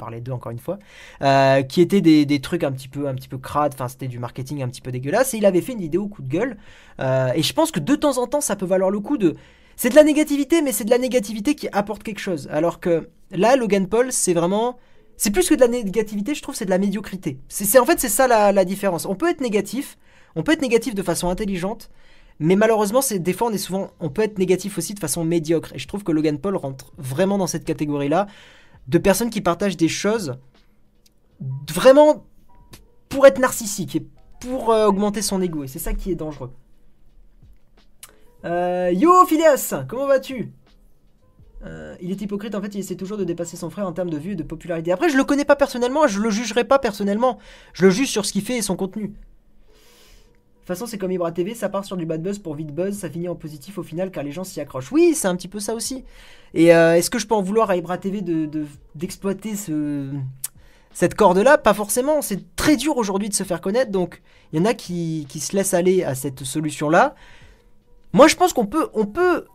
[0.00, 0.78] Pour parler d'eux encore une fois,
[1.20, 4.18] euh, qui étaient des, trucs un petit peu, un petit peu crade, enfin c'était du
[4.18, 5.34] marketing un petit peu dégueulasse.
[5.34, 6.56] Et il avait fait une vidéo coup de gueule.
[7.00, 9.36] Euh, et je pense que de temps en temps, ça peut valoir le coup de
[9.76, 12.48] c'est de la négativité, mais c'est de la négativité qui apporte quelque chose.
[12.50, 14.78] Alors que là, Logan Paul, c'est vraiment
[15.18, 17.38] c'est plus que de la négativité, je trouve, c'est de la médiocrité.
[17.48, 19.04] C'est en fait c'est ça la, différence.
[19.04, 19.98] On peut être négatif,
[20.34, 21.90] on peut être négatif de façon intelligente,
[22.38, 25.24] mais malheureusement, c'est des fois on est souvent, on peut être négatif aussi de façon
[25.24, 25.74] médiocre.
[25.74, 28.28] Et je trouve que Logan Paul rentre vraiment dans cette catégorie-là
[28.90, 30.36] de personnes qui partagent des choses
[31.72, 32.26] vraiment
[33.08, 34.06] pour être narcissique et
[34.40, 35.64] pour euh, augmenter son ego.
[35.64, 36.50] Et c'est ça qui est dangereux.
[38.44, 40.52] Euh, yo Phileas, comment vas-tu?
[41.66, 44.10] Euh, il est hypocrite, en fait, il essaie toujours de dépasser son frère en termes
[44.10, 44.92] de vue et de popularité.
[44.92, 47.38] Après, je le connais pas personnellement, je le jugerai pas personnellement.
[47.74, 49.14] Je le juge sur ce qu'il fait et son contenu.
[50.70, 52.72] De toute façon, c'est comme Ibra TV, ça part sur du bad buzz pour vite
[52.72, 54.92] buzz, ça finit en positif au final car les gens s'y accrochent.
[54.92, 56.04] Oui, c'est un petit peu ça aussi.
[56.54, 58.22] Et euh, est-ce que je peux en vouloir à Ibra TV
[58.94, 60.10] d'exploiter de, ce,
[60.92, 61.58] cette corde-là?
[61.58, 62.22] Pas forcément.
[62.22, 65.40] C'est très dur aujourd'hui de se faire connaître, donc il y en a qui, qui
[65.40, 67.16] se laissent aller à cette solution-là.
[68.12, 69.46] Moi, je pense qu'on peut, on peut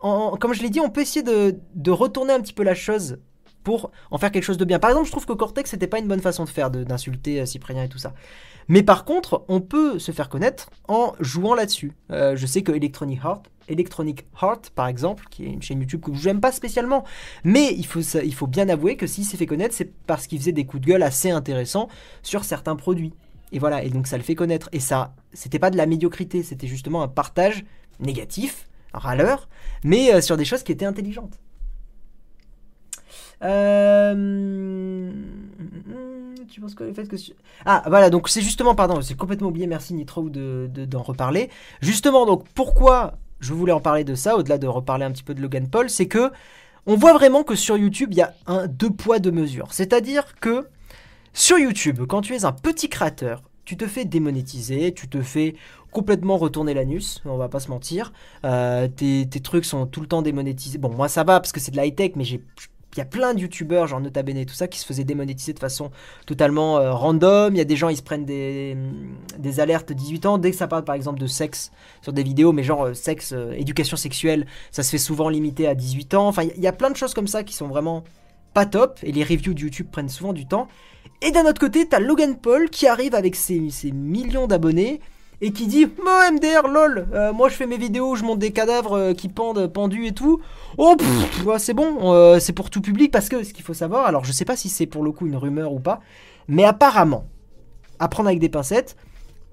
[0.00, 3.18] comme je l'ai dit, on peut essayer de, retourner un petit peu la chose
[3.64, 4.78] pour en faire quelque chose de bien.
[4.78, 7.46] Par exemple, je trouve que Cortex, c'était pas une bonne façon de faire, d'insulter euh,
[7.46, 8.14] Cyprien et tout ça.
[8.68, 11.92] Mais par contre, on peut se faire connaître en jouant là-dessus.
[12.12, 16.02] Euh, je sais que Electronic Heart, Electronic Heart, par exemple, qui est une chaîne YouTube
[16.02, 17.04] que je n'aime pas spécialement,
[17.42, 20.38] mais il faut, il faut bien avouer que s'il s'est fait connaître, c'est parce qu'il
[20.38, 21.88] faisait des coups de gueule assez intéressants
[22.22, 23.14] sur certains produits.
[23.52, 24.68] Et voilà, et donc ça le fait connaître.
[24.72, 27.64] Et ça, c'était pas de la médiocrité, c'était justement un partage
[28.00, 29.48] négatif râleur,
[29.84, 31.38] mais euh, sur des choses qui étaient intelligentes.
[33.42, 35.10] Euh,
[36.48, 37.16] tu penses quoi le fait que
[37.64, 42.26] ah voilà donc c'est justement pardon c'est complètement oublié merci Nitro de d'en reparler justement
[42.26, 45.40] donc pourquoi je voulais en parler de ça au-delà de reparler un petit peu de
[45.40, 46.30] Logan Paul c'est que
[46.86, 50.36] on voit vraiment que sur YouTube il y a un deux poids deux mesures c'est-à-dire
[50.36, 50.68] que
[51.32, 55.54] sur YouTube quand tu es un petit créateur tu te fais démonétiser, tu te fais
[55.90, 58.12] complètement retourner l'anus, on va pas se mentir.
[58.44, 60.78] Euh, tes, trucs sont tout le temps démonétisés.
[60.78, 62.42] Bon, moi ça va parce que c'est de la high-tech, mais j'ai
[62.94, 65.04] il y a plein de youtubeurs, genre Nota Bene et tout ça, qui se faisaient
[65.04, 65.90] démonétiser de façon
[66.26, 67.54] totalement euh, random.
[67.54, 68.76] Il y a des gens, ils se prennent des,
[69.38, 70.38] des alertes 18 ans.
[70.38, 71.72] Dès que ça parle par exemple de sexe
[72.02, 75.74] sur des vidéos, mais genre euh, sexe, éducation sexuelle, ça se fait souvent limiter à
[75.74, 76.28] 18 ans.
[76.28, 78.04] Enfin, il y a plein de choses comme ça qui sont vraiment
[78.54, 78.98] pas top.
[79.02, 80.68] Et les reviews de YouTube prennent souvent du temps.
[81.20, 85.00] Et d'un autre côté, t'as Logan Paul qui arrive avec ses, millions d'abonnés
[85.40, 88.52] et qui dit Moi MDR lol, euh, moi je fais mes vidéos, je monte des
[88.52, 90.40] cadavres euh, qui pendent pendus et tout.
[90.78, 90.96] Oh
[91.58, 94.32] c'est bon, euh, c'est pour tout public parce que ce qu'il faut savoir, alors je
[94.32, 96.00] sais pas si c'est pour le coup une rumeur ou pas,
[96.48, 97.26] mais apparemment,
[97.98, 98.96] à prendre avec des pincettes,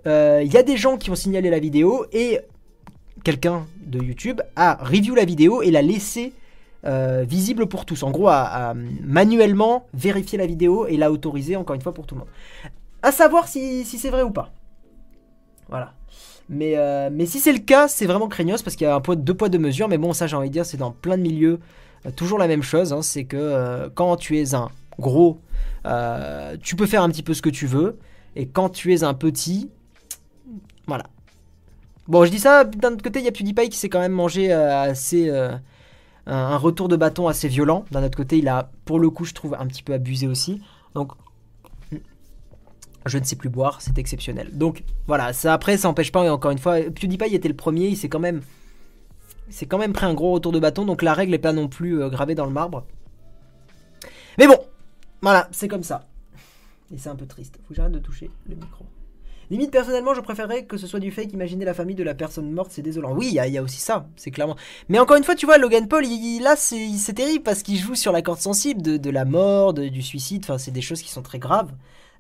[0.05, 2.39] il y a des gens qui ont signalé la vidéo et
[3.23, 6.33] quelqu'un de YouTube a review la vidéo et l'a laissé
[6.83, 8.01] visible pour tous.
[8.01, 8.73] En gros, à,
[9.03, 12.29] manuellement vérifier la vidéo et la autoriser encore une fois pour tout le monde.
[13.03, 14.51] À savoir si, c'est vrai ou pas.
[15.71, 15.93] Voilà.
[16.49, 16.75] Mais,
[17.09, 19.33] mais si c'est le cas, c'est vraiment craignos parce qu'il y a un poids, deux
[19.33, 19.87] poids, deux mesures.
[19.87, 21.59] Mais bon, ça, j'ai envie de dire, c'est dans plein de milieux
[22.15, 22.91] toujours la même chose.
[22.93, 23.01] Hein.
[23.01, 24.69] c'est que quand tu es un
[24.99, 25.39] gros,
[26.61, 27.97] tu peux faire un petit peu ce que tu veux.
[28.35, 29.69] Et quand tu es un petit,
[30.87, 31.05] voilà.
[32.07, 34.11] Bon, je dis ça, d'un autre côté, il y a PewDiePie qui s'est quand même
[34.11, 35.29] mangé euh, assez.
[35.29, 35.51] Euh,
[36.27, 37.85] un retour de bâton assez violent.
[37.91, 40.61] D'un autre côté, il a, pour le coup, je trouve, un petit peu abusé aussi.
[40.93, 41.13] Donc,
[43.05, 44.49] je ne sais plus boire, c'est exceptionnel.
[44.53, 47.87] Donc, voilà, ça après, ça n'empêche pas, et encore une fois, PewDiePie était le premier,
[47.87, 48.41] il s'est quand même.
[49.49, 51.67] C'est quand même pris un gros retour de bâton, donc la règle n'est pas non
[51.67, 52.85] plus euh, gravée dans le marbre.
[54.37, 54.57] Mais bon,
[55.21, 56.07] voilà, c'est comme ça.
[56.93, 57.57] Et c'est un peu triste.
[57.63, 58.85] Faut que j'arrête de toucher le micro.
[59.49, 61.33] Limite, personnellement, je préférerais que ce soit du fake.
[61.33, 63.13] Imaginer la famille de la personne morte, c'est désolant.
[63.13, 64.55] Oui, il y, a aussi ça, c'est clairement.
[64.87, 66.05] Mais encore une fois, tu vois, Logan Paul,
[66.41, 70.43] là, c'est terrible parce qu'il joue sur la corde sensible de, la mort, du suicide.
[70.45, 71.71] Enfin, c'est des choses qui sont très graves.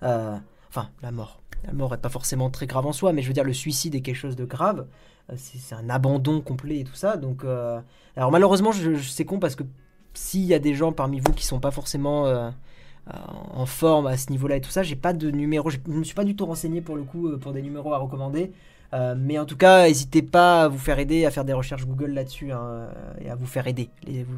[0.03, 0.35] Euh,
[0.71, 1.41] enfin, la mort.
[1.65, 3.93] La mort est pas forcément très grave en soi, mais je veux dire, le suicide
[3.93, 4.87] est quelque chose de grave.
[5.29, 7.17] Euh, c'est un abandon complet et tout ça.
[7.17, 7.79] Donc, euh,
[8.15, 9.63] alors malheureusement, je, c'est con parce que
[10.13, 12.49] s'il y a des gens parmi vous qui sont pas forcément euh,
[13.53, 14.83] en forme à ce niveau-là et tout ça.
[14.83, 17.51] J'ai pas de numéro, je me suis pas du tout renseigné pour le coup pour
[17.51, 18.51] des numéros à recommander.
[19.17, 22.11] Mais en tout cas, n'hésitez pas à vous faire aider, à faire des recherches Google
[22.11, 22.89] là-dessus hein,
[23.21, 23.89] et à vous faire aider.
[24.05, 24.37] vous,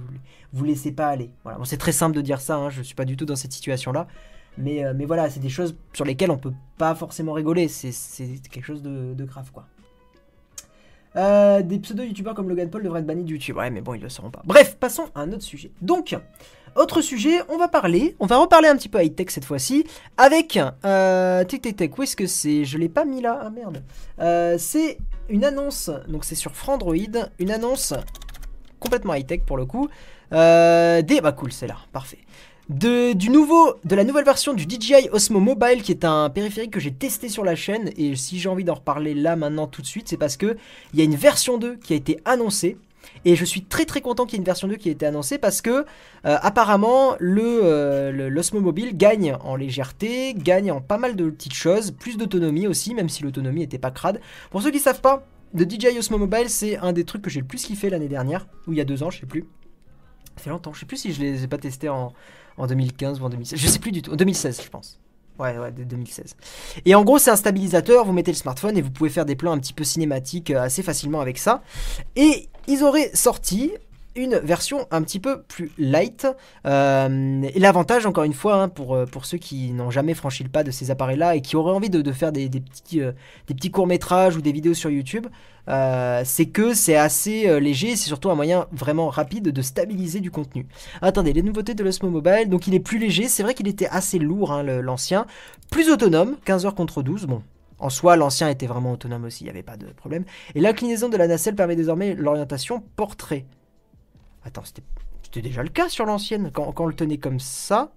[0.54, 1.32] vous laissez pas aller.
[1.44, 1.58] Voilà.
[1.66, 4.08] C'est très simple de dire ça, hein, je suis pas du tout dans cette situation-là.
[4.58, 7.68] Mais, mais voilà, c'est des choses sur lesquelles on peut pas forcément rigoler.
[7.68, 7.92] C'est
[8.52, 9.66] quelque chose de, grave, quoi.
[11.62, 13.58] des pseudo-youtubeurs comme Logan Paul devraient être bannis de YouTube.
[13.58, 14.42] Ouais, mais bon, ils le seront pas.
[14.46, 15.72] Bref, passons à un autre sujet.
[15.82, 16.16] Donc,
[16.76, 19.86] autre sujet, on va parler, on va reparler un petit peu high-tech cette fois-ci,
[20.18, 20.60] avec...
[20.86, 22.66] Euh, tic tic, où est-ce que c'est?
[22.66, 23.84] Je l'ai pas mis là, ah merde.
[24.20, 24.98] Euh, c'est
[25.30, 26.96] une annonce, donc c'est sur Frandroid,
[27.38, 27.94] une annonce
[28.80, 29.88] complètement high-tech pour le coup.
[30.34, 31.22] Euh, des...
[31.22, 32.20] Bah cool, c'est là, parfait.
[32.70, 36.72] De, du nouveau, de la nouvelle version du DJI Osmo Mobile qui est un périphérique
[36.72, 39.82] que j'ai testé sur la chaîne et si j'ai envie d'en reparler là maintenant tout
[39.82, 40.56] de suite c'est parce que
[40.94, 42.78] il y a une version 2 qui a été annoncée
[43.26, 45.06] et je suis très très content qu'il y ait une version 2 qui ait été
[45.06, 45.84] annoncée parce que euh,
[46.24, 51.92] apparemment euh, le, l'Osmo Mobile gagne en légèreté, gagne en pas mal de petites choses,
[51.92, 54.22] plus d'autonomie aussi, même si l'autonomie n'était pas crade.
[54.52, 57.42] Pour ceux qui savent pas, le DJI Osmo Mobile c'est un des trucs que j'ai
[57.42, 59.46] le plus kiffé l'année dernière, ou il y a deux ans, je sais plus.
[60.38, 62.14] Ça fait longtemps, je sais plus si je les ai pas testés en,
[62.58, 65.00] en 2015 ou en 2016, je sais plus du tout, en 2016 je pense.
[65.40, 66.36] Ouais, ouais, de 2016.
[66.86, 69.36] Et en gros, c'est un stabilisateur, vous mettez le smartphone et vous pouvez faire des
[69.36, 71.64] plans un petit peu cinématiques euh, assez facilement avec ça.
[72.16, 73.72] Et ils auraient sorti
[74.16, 76.28] une version un petit peu plus light.
[76.66, 80.44] Euh, et l'avantage, encore une fois, hein, pour, euh, pour ceux qui n'ont jamais franchi
[80.44, 83.72] le pas de ces appareils-là et qui auraient envie de, faire des, petits, des petits
[83.72, 85.28] courts-métrages ou des vidéos sur YouTube,
[85.68, 87.96] c'est que c'est assez léger.
[87.96, 90.68] C'est surtout un moyen vraiment rapide de stabiliser du contenu.
[91.02, 92.50] Attendez, les nouveautés de l'Osmo Mobile.
[92.50, 93.28] Donc, il est plus léger.
[93.28, 95.26] C'est vrai qu'il était assez lourd, hein, l'ancien.
[95.72, 97.26] Plus autonome, 15 heures contre 12.
[97.26, 97.42] Bon,
[97.84, 100.24] en soi, l'ancien était vraiment autonome aussi, il n'y avait pas de problème.
[100.56, 103.46] Et l'inclinaison de la nacelle permet désormais l'orientation portrait.
[104.46, 107.92] Attends, c'était déjà le cas sur l'ancienne, quand, on le tenait comme ça.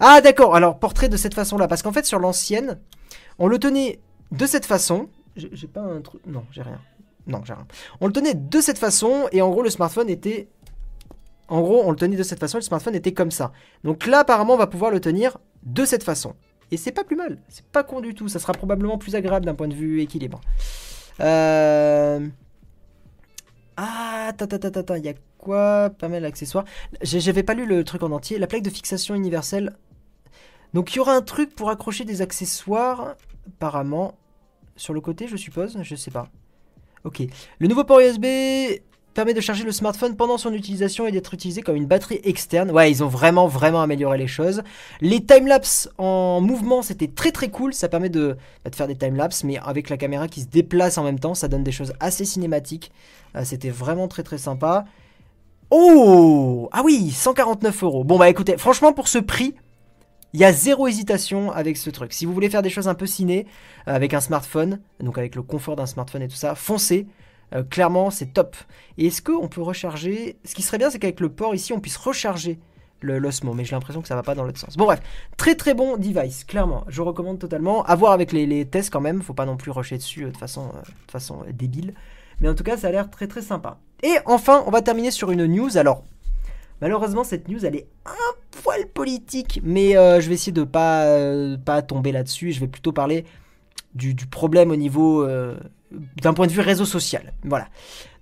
[0.00, 2.78] Ah d'accord, alors portrait de cette façon-là, parce qu'en fait sur l'ancienne,
[3.38, 4.00] on le tenait
[4.32, 5.08] de cette façon.
[5.36, 6.20] J'ai pas un truc...
[6.26, 6.80] Non, j'ai rien.
[7.26, 7.66] Non, j'ai rien.
[8.00, 10.48] On le tenait de cette façon, et en gros le smartphone était...
[11.48, 13.52] En gros, on le tenait de cette façon, le smartphone était comme ça.
[13.82, 16.34] Donc là, apparemment, on va pouvoir le tenir de cette façon.
[16.70, 19.46] Et c'est pas plus mal, c'est pas con du tout, ça sera probablement plus agréable
[19.46, 20.42] d'un point de vue équilibre.
[21.20, 22.28] Euh...
[23.80, 26.64] Ah, attends, il y a quoi Pas mal d'accessoires.
[27.00, 28.36] J'avais pas lu le truc en entier.
[28.36, 29.76] La plaque de fixation universelle.
[30.74, 33.14] Donc il y aura un truc pour accrocher des accessoires,
[33.46, 34.18] apparemment.
[34.74, 36.28] Sur le côté, je suppose Je sais pas.
[37.04, 37.22] Ok.
[37.60, 38.24] Le nouveau port USB
[39.18, 42.70] permet de charger le smartphone pendant son utilisation et d'être utilisé comme une batterie externe.
[42.70, 44.62] Ouais, ils ont vraiment, vraiment amélioré les choses.
[45.00, 47.74] Les timelapse en mouvement, c'était très très cool.
[47.74, 48.36] Ça permet de,
[48.72, 51.64] faire des timelapse, mais avec la caméra qui se déplace en même temps, ça donne
[51.64, 52.92] des choses assez cinématiques.
[53.34, 54.84] Euh, c'était vraiment très très sympa.
[55.70, 58.04] Oh Ah oui, 149 euros.
[58.04, 59.56] Bon bah écoutez, franchement pour ce prix,
[60.32, 62.12] il y a zéro hésitation avec ce truc.
[62.12, 63.48] Si vous voulez faire des choses un peu ciné
[63.88, 67.08] euh, avec un smartphone, donc avec le confort d'un smartphone et tout ça, foncez.
[67.54, 68.56] Euh, clairement, c'est top.
[68.96, 70.36] Et est-ce qu'on peut recharger?
[70.44, 72.58] Ce qui serait bien, c'est qu'avec le port ici, on puisse recharger
[73.00, 74.76] l'osmo, mais j'ai l'impression que ça va pas dans l'autre sens.
[74.76, 75.00] Bon bref,
[75.36, 77.84] très très bon device, clairement, je recommande totalement.
[77.84, 80.36] À voir avec les, tests quand même, faut pas non plus rusher dessus euh, de
[80.36, 81.94] façon, euh, façon débile.
[82.40, 83.78] Mais en tout cas, ça a l'air très très sympa.
[84.02, 85.76] Et enfin, on va terminer sur une news.
[85.76, 86.04] Alors,
[86.80, 91.04] malheureusement, cette news, elle est un poil politique, mais je vais essayer de pas,
[91.64, 92.52] pas tomber là-dessus.
[92.52, 93.24] Je vais plutôt parler
[93.94, 95.26] du, problème au niveau
[95.90, 97.32] d'un point de vue réseau social.
[97.44, 97.68] Voilà.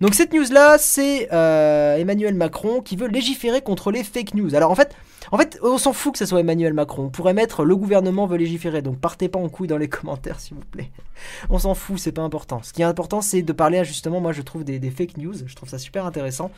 [0.00, 4.54] Donc cette news-là, c'est euh, Emmanuel Macron qui veut légiférer contre les fake news.
[4.54, 4.94] Alors en fait,
[5.32, 7.04] en fait on s'en fout que ce soit Emmanuel Macron.
[7.04, 8.82] On pourrait mettre le gouvernement veut légiférer.
[8.82, 10.90] Donc partez pas en couille dans les commentaires, s'il vous plaît.
[11.50, 12.62] On s'en fout, c'est pas important.
[12.62, 15.34] Ce qui est important, c'est de parler justement, moi je trouve des, des fake news.
[15.46, 16.50] Je trouve ça super intéressant.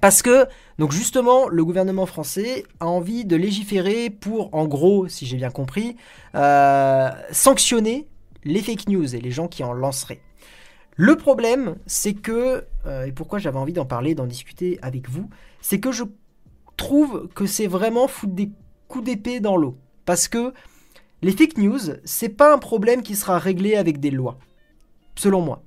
[0.00, 0.46] Parce que,
[0.78, 5.50] donc justement, le gouvernement français a envie de légiférer pour, en gros, si j'ai bien
[5.50, 5.96] compris,
[6.36, 8.06] euh, sanctionner
[8.44, 10.20] les fake news et les gens qui en lanceraient.
[10.96, 15.30] Le problème, c'est que, euh, et pourquoi j'avais envie d'en parler, d'en discuter avec vous,
[15.60, 16.04] c'est que je
[16.76, 18.50] trouve que c'est vraiment foutre des
[18.88, 19.76] coups d'épée dans l'eau.
[20.04, 20.52] Parce que
[21.22, 24.38] les fake news, c'est pas un problème qui sera réglé avec des lois,
[25.16, 25.62] selon moi.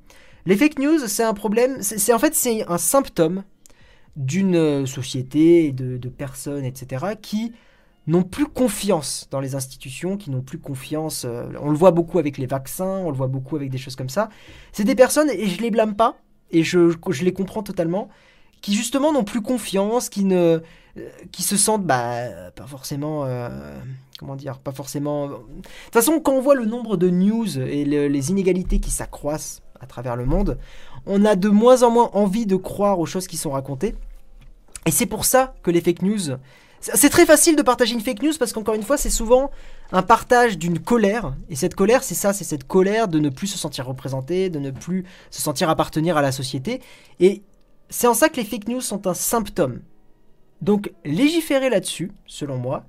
[0.46, 3.44] Les fake news, c'est un problème, c'est en fait c'est un symptôme
[4.16, 7.54] d'une société, de, de personnes, etc., qui
[8.08, 11.26] n'ont plus confiance dans les institutions, qui n'ont plus confiance.
[11.26, 13.96] Euh, on le voit beaucoup avec les vaccins, on le voit beaucoup avec des choses
[13.96, 14.30] comme ça.
[14.72, 16.18] C'est des personnes, et je les blâme pas,
[16.52, 16.94] et je,
[17.24, 18.10] les comprends totalement,
[18.62, 20.60] qui justement n'ont plus confiance, qui ne,
[20.98, 23.50] euh, qui se sentent bah, pas forcément, euh,
[24.20, 25.28] comment dire, pas forcément.
[25.28, 29.62] De toute façon, quand on voit le nombre de news et les inégalités qui s'accroissent
[29.80, 30.58] à travers le monde,
[31.06, 33.96] on a de moins en moins envie de croire aux choses qui sont racontées.
[34.86, 36.38] Et c'est pour ça que les fake news,
[36.84, 39.52] c'est très facile de partager une fake news parce qu'encore une fois, c'est souvent
[39.94, 41.34] un partage d'une colère.
[41.50, 44.60] Et cette colère, c'est ça, c'est cette colère de ne plus se sentir représenté, de
[44.60, 46.82] ne plus se sentir appartenir à la société.
[47.22, 47.42] Et
[47.90, 49.82] c'est en ça que les fake news sont un symptôme.
[50.62, 52.86] Donc légiférer là-dessus, selon moi,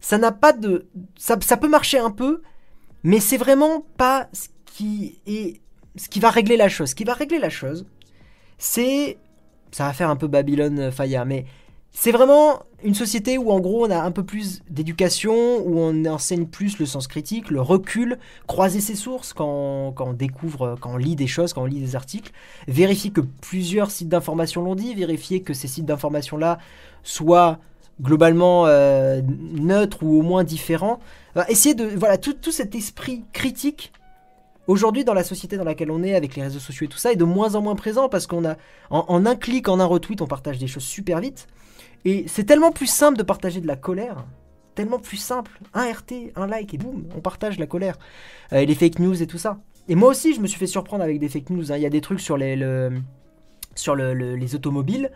[0.00, 0.86] ça n'a pas de...
[1.18, 2.40] Ça, peut marcher un peu,
[3.02, 5.60] mais c'est vraiment pas ce qui est...
[5.96, 6.90] Ce qui va régler la chose.
[6.90, 7.86] Ce qui va régler la chose,
[8.56, 9.18] c'est...
[9.70, 11.46] Ça va faire un peu Babylone Faya, mais
[11.96, 15.32] c'est vraiment une société où en gros on a un peu plus d'éducation,
[15.64, 18.18] où on enseigne plus le sens critique, le recul,
[18.48, 21.94] croiser ses sources quand, on découvre, quand on lit des choses, quand on lit des
[21.94, 22.32] articles,
[22.66, 26.58] vérifier que plusieurs sites d'information l'ont dit, vérifier que ces sites d'information-là
[27.04, 27.58] soient
[28.02, 29.22] globalement euh,
[29.52, 30.98] neutres ou au moins différents.
[31.48, 31.84] essayer de...
[31.84, 33.92] Voilà, tout, cet esprit critique
[34.66, 37.12] aujourd'hui dans la société dans laquelle on est, avec les réseaux sociaux et tout ça,
[37.12, 38.56] est de moins en moins présent parce qu'on a,
[38.90, 41.46] en, un clic, en un retweet, on partage des choses super vite.
[42.04, 44.24] Et c'est tellement plus simple de partager de la colère.
[44.74, 45.58] Tellement plus simple.
[45.72, 47.96] Un RT, un like et boum, on partage la colère.
[48.52, 49.60] Euh, et les fake news et tout ça.
[49.88, 51.72] Et moi aussi, je me suis fait surprendre avec des fake news.
[51.72, 51.76] Hein.
[51.76, 52.58] Il y a des trucs sur les,
[53.74, 55.10] sur les automobiles.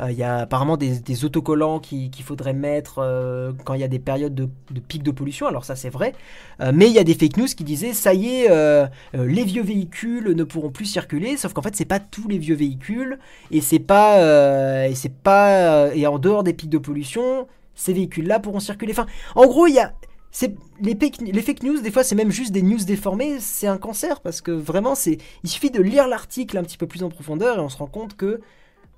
[0.00, 3.88] Euh, il y a apparemment des, autocollants qu'il faudrait mettre euh, quand il y a
[3.88, 4.48] des périodes de,
[4.80, 5.46] pic de pollution.
[5.46, 6.14] Alors ça c'est vrai.
[6.60, 9.62] Euh, mais il y a des fake news qui disaient ça y est, les vieux
[9.62, 11.36] véhicules ne pourront plus circuler.
[11.36, 13.18] Sauf qu'en fait c'est pas tous les vieux véhicules
[13.50, 18.40] et c'est pas et c'est pas et en dehors des pics de pollution, ces véhicules-là
[18.40, 18.92] pourront circuler.
[18.92, 19.92] Enfin, en gros il y a
[20.80, 20.98] les,
[21.32, 24.40] les, fake news, des fois, c'est même juste des news déformées, c'est un cancer parce
[24.40, 27.60] que vraiment, c'est il suffit de lire l'article un petit peu plus en profondeur et
[27.60, 28.40] on se rend compte que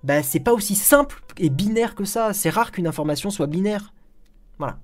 [0.07, 2.33] bah, c'est pas aussi simple et binaire que ça.
[2.33, 3.93] C'est rare qu'une information soit binaire.
[4.57, 4.79] Voilà.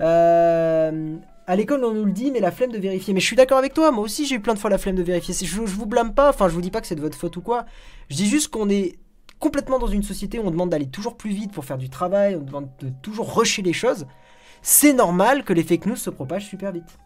[0.00, 1.16] Euh,
[1.46, 3.14] à l'école, on nous le dit, mais la flemme de vérifier.
[3.14, 4.96] Mais je suis d'accord avec toi, moi aussi j'ai eu plein de fois la flemme
[4.96, 5.32] de vérifier.
[5.32, 7.36] Je, je vous blâme pas, enfin je vous dis pas que c'est de votre faute
[7.36, 7.66] ou quoi.
[8.10, 8.98] Je dis juste qu'on est
[9.38, 12.34] complètement dans une société où on demande d'aller toujours plus vite pour faire du travail,
[12.34, 14.06] on demande de toujours rusher les choses.
[14.60, 16.98] C'est normal que les fake news se propagent super vite.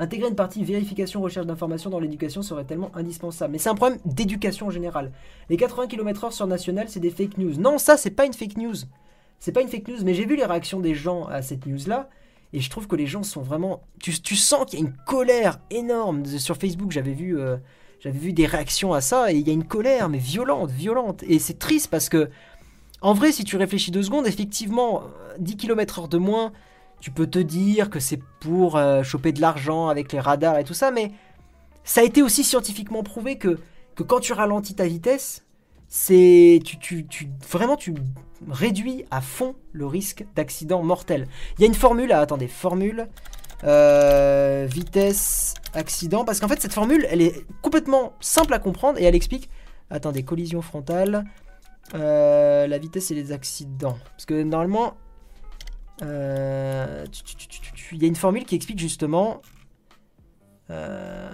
[0.00, 3.52] Intégrer une partie vérification, recherche d'informations dans l'éducation serait tellement indispensable.
[3.52, 5.10] Mais c'est un problème d'éducation en général.
[5.50, 7.54] Les 80 km/h sur National, c'est des fake news.
[7.58, 8.76] Non, ça, c'est pas une fake news.
[9.40, 12.08] C'est pas une fake news, mais j'ai vu les réactions des gens à cette news-là.
[12.52, 13.82] Et je trouve que les gens sont vraiment.
[14.00, 16.24] Tu, sens qu'il y a une colère énorme.
[16.24, 17.56] Sur Facebook, j'avais vu, euh,
[17.98, 19.32] j'avais vu des réactions à ça.
[19.32, 21.24] Et il y a une colère, mais violente, violente.
[21.24, 22.30] Et c'est triste parce que,
[23.00, 25.02] en vrai, si tu réfléchis deux secondes, effectivement,
[25.40, 26.52] 10 km/h de moins,
[27.00, 30.64] tu peux te dire que c'est pour euh, choper de l'argent avec les radars et
[30.64, 31.12] tout ça, mais
[31.84, 33.58] ça a été aussi scientifiquement prouvé que,
[34.06, 35.44] quand tu ralentis ta vitesse,
[35.88, 37.94] c'est tu, tu, vraiment tu
[38.48, 41.26] réduis à fond le risque d'accident mortel.
[41.56, 43.08] Il y a une formule, ah, attendez, formule
[43.64, 49.04] euh, vitesse accident, parce qu'en fait cette formule, elle est complètement simple à comprendre et
[49.04, 49.50] elle explique.
[49.90, 51.24] Attendez, collision frontale,
[51.94, 54.94] euh, la vitesse et les accidents, parce que normalement
[56.02, 57.04] euh,
[57.92, 59.42] il y a une formule qui explique justement
[60.70, 61.30] euh,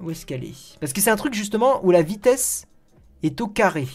[0.00, 0.78] où est-ce qu'elle est.
[0.80, 2.66] Parce que c'est un truc justement où la vitesse
[3.22, 3.88] est au carré.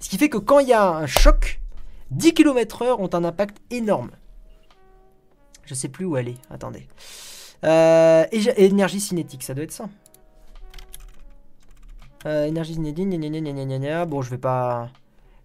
[0.00, 1.60] Ce qui fait que quand il y a un choc,
[2.10, 4.10] 10 km/h ont un impact énorme.
[5.64, 6.38] Je sais plus où elle est.
[6.50, 6.86] Attendez.
[7.64, 9.88] Euh, énergie cinétique, ça doit être ça.
[12.24, 14.22] énergie cinétique, bon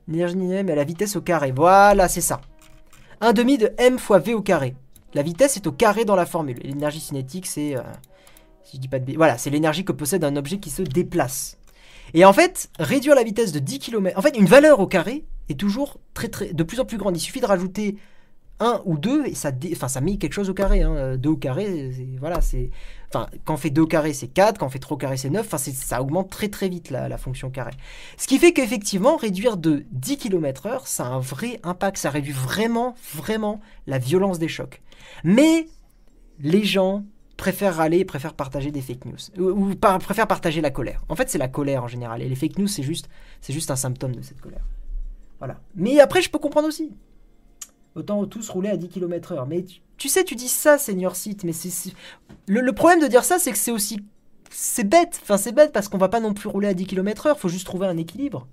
[0.08, 1.52] mais la vitesse au carré.
[1.52, 2.42] Voilà, c'est ça.
[3.22, 4.76] 1 demi de m fois v au carré.
[5.14, 6.58] La vitesse est au carré dans la formule.
[6.64, 7.78] L'énergie cinétique, c'est...
[7.78, 7.82] Euh,
[8.64, 11.58] Si je dis pas de Voilà, c'est l'énergie que possède un objet qui se déplace.
[12.14, 14.18] Et en fait, réduire la vitesse de 10 km.
[14.18, 16.00] En fait, une valeur au carré est toujours
[16.54, 17.16] de plus en plus grande.
[17.16, 17.98] Il suffit de rajouter
[18.60, 20.80] 1 ou 2 et ça, enfin, ça met quelque chose au carré.
[20.80, 21.20] 2 hein.
[21.26, 22.72] au carré, voilà, c'est.
[23.12, 25.30] Quand on fait 2 au carré, c'est 4, quand on fait 3 au carré, c'est
[25.30, 25.46] 9.
[25.46, 27.72] Enfin, ça augmente très très vite la, la fonction carré.
[28.18, 31.98] Ce qui fait qu'effectivement, réduire de 10 km/h, ça a un vrai impact.
[31.98, 34.82] Ça réduit vraiment, vraiment la violence des chocs.
[35.24, 35.68] Mais
[36.40, 37.04] les gens
[37.38, 39.42] préfèrent râler, préfèrent partager des fake news.
[39.42, 41.04] Ou, préfèrent partager la colère.
[41.10, 42.22] En fait, c'est la colère en général.
[42.22, 43.10] Et les fake news, c'est juste,
[43.42, 44.64] c'est juste un symptôme de cette colère.
[45.40, 45.60] Voilà.
[45.76, 46.92] Mais après, je peux comprendre aussi.
[47.96, 49.46] Autant tous rouler à 10 km/h.
[49.48, 49.66] Mais
[49.98, 51.94] tu, sais, tu dis ça, Seigneur Site, mais c'est.
[52.48, 54.00] Le, problème de dire ça, c'est que c'est aussi.
[54.50, 55.20] C'est bête.
[55.24, 57.38] Enfin, c'est bête parce qu'on va pas non plus rouler à 10 km/h.
[57.38, 58.48] Faut juste trouver un équilibre.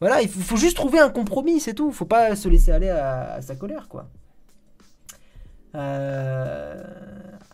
[0.00, 1.92] Voilà, il faut, juste trouver un compromis, c'est tout.
[1.92, 4.08] Faut pas se laisser aller à, à sa colère, quoi.
[5.74, 6.82] Euh.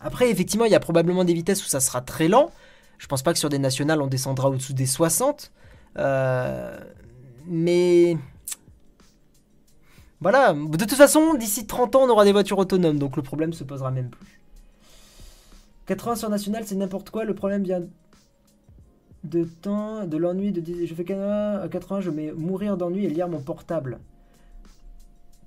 [0.00, 2.50] Après, effectivement, il y a probablement des vitesses où ça sera très lent.
[2.98, 5.52] Je pense pas que sur des nationales, on descendra au-dessous des 60.
[5.98, 6.78] Euh,
[7.46, 8.16] mais.
[10.20, 13.52] Voilà, de toute façon, d'ici 30 ans, on aura des voitures autonomes, donc le problème
[13.52, 14.40] se posera même plus.
[15.86, 17.24] 80 sur national, c'est n'importe quoi.
[17.24, 17.82] Le problème vient
[19.24, 23.40] de temps, de l'ennui, de je fais 80, je vais mourir d'ennui et lire mon
[23.40, 23.98] portable.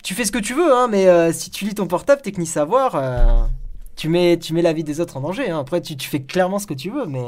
[0.03, 2.32] Tu fais ce que tu veux, hein, mais euh, si tu lis ton portable, t'es
[2.32, 2.95] que savoir.
[2.95, 3.43] Euh,
[3.95, 5.49] tu mets, tu mets la vie des autres en danger.
[5.49, 5.59] Hein.
[5.59, 7.24] Après, tu, fais clairement ce que tu veux, mais.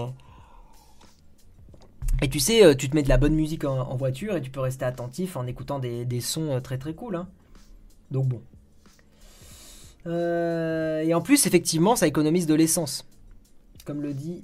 [2.24, 4.50] Et tu sais, euh, tu te mets de la bonne musique en, voiture et tu
[4.50, 7.18] peux rester attentif en écoutant des, sons euh, très très cool.
[7.18, 7.28] Hein.
[8.12, 8.42] Donc bon.
[10.08, 13.06] Euh, et en plus, effectivement, ça économise de l'essence.
[13.84, 14.42] Comme le dit.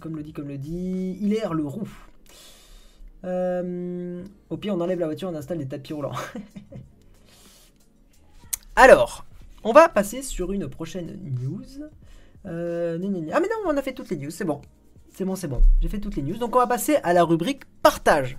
[0.00, 1.18] comme le dit, comme le dit.
[1.20, 1.90] Il est le roux.
[4.48, 6.16] au pire, on enlève la voiture, on installe des tapis roulants.
[8.74, 9.26] Alors,
[9.64, 11.90] on va passer sur une prochaine news.
[12.46, 12.48] Ah
[12.96, 14.62] mais non, on a fait toutes les news, c'est bon.
[15.18, 15.62] C'est bon, c'est bon.
[15.82, 16.36] J'ai fait toutes les news.
[16.36, 18.38] Donc on va passer à la rubrique partage.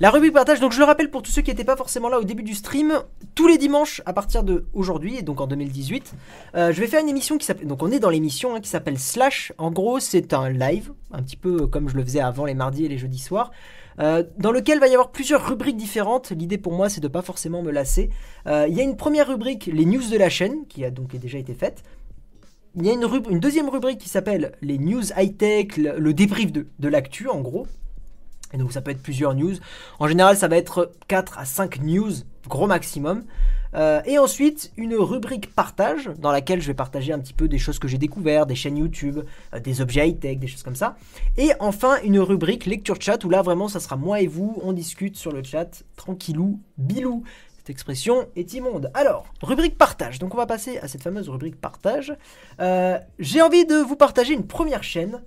[0.00, 2.18] La rubrique partage, donc je le rappelle pour tous ceux qui n'étaient pas forcément là
[2.18, 2.94] au début du stream,
[3.34, 6.14] tous les dimanches à partir de aujourd'hui, et donc en 2018,
[6.54, 8.70] euh, je vais faire une émission qui s'appelle, donc on est dans l'émission hein, qui
[8.70, 9.52] s'appelle Slash.
[9.58, 12.86] En gros, c'est un live, un petit peu comme je le faisais avant les mardis
[12.86, 13.50] et les jeudis soirs.
[14.00, 16.30] Euh, dans lequel va y avoir plusieurs rubriques différentes.
[16.30, 18.08] L'idée pour moi, c'est de pas forcément me lasser.
[18.46, 21.14] Euh, il y a une première rubrique, les news de la chaîne, qui a donc
[21.16, 21.84] déjà été faite.
[22.76, 26.88] Il y a une, deuxième rubrique qui s'appelle les news high-tech, le, débrief de, de
[26.88, 27.66] l'actu en gros.
[28.52, 29.54] Et donc ça peut être plusieurs news.
[29.98, 32.12] En général, ça va être 4 à 5 news,
[32.48, 33.24] gros maximum.
[33.74, 37.58] Euh, et ensuite, une rubrique partage, dans laquelle je vais partager un petit peu des
[37.58, 39.20] choses que j'ai découvertes, des chaînes YouTube,
[39.52, 40.96] euh, des objets high-tech, des choses comme ça.
[41.36, 44.72] Et enfin, une rubrique lecture chat, où là, vraiment, ça sera moi et vous, on
[44.72, 47.24] discute sur le chat, tranquillou, bilou.
[47.70, 48.90] Expression est immonde.
[48.94, 50.18] Alors, rubrique partage.
[50.18, 52.14] Donc on va passer à cette fameuse rubrique partage.
[52.60, 55.20] Euh, j'ai envie de vous partager une première chaîne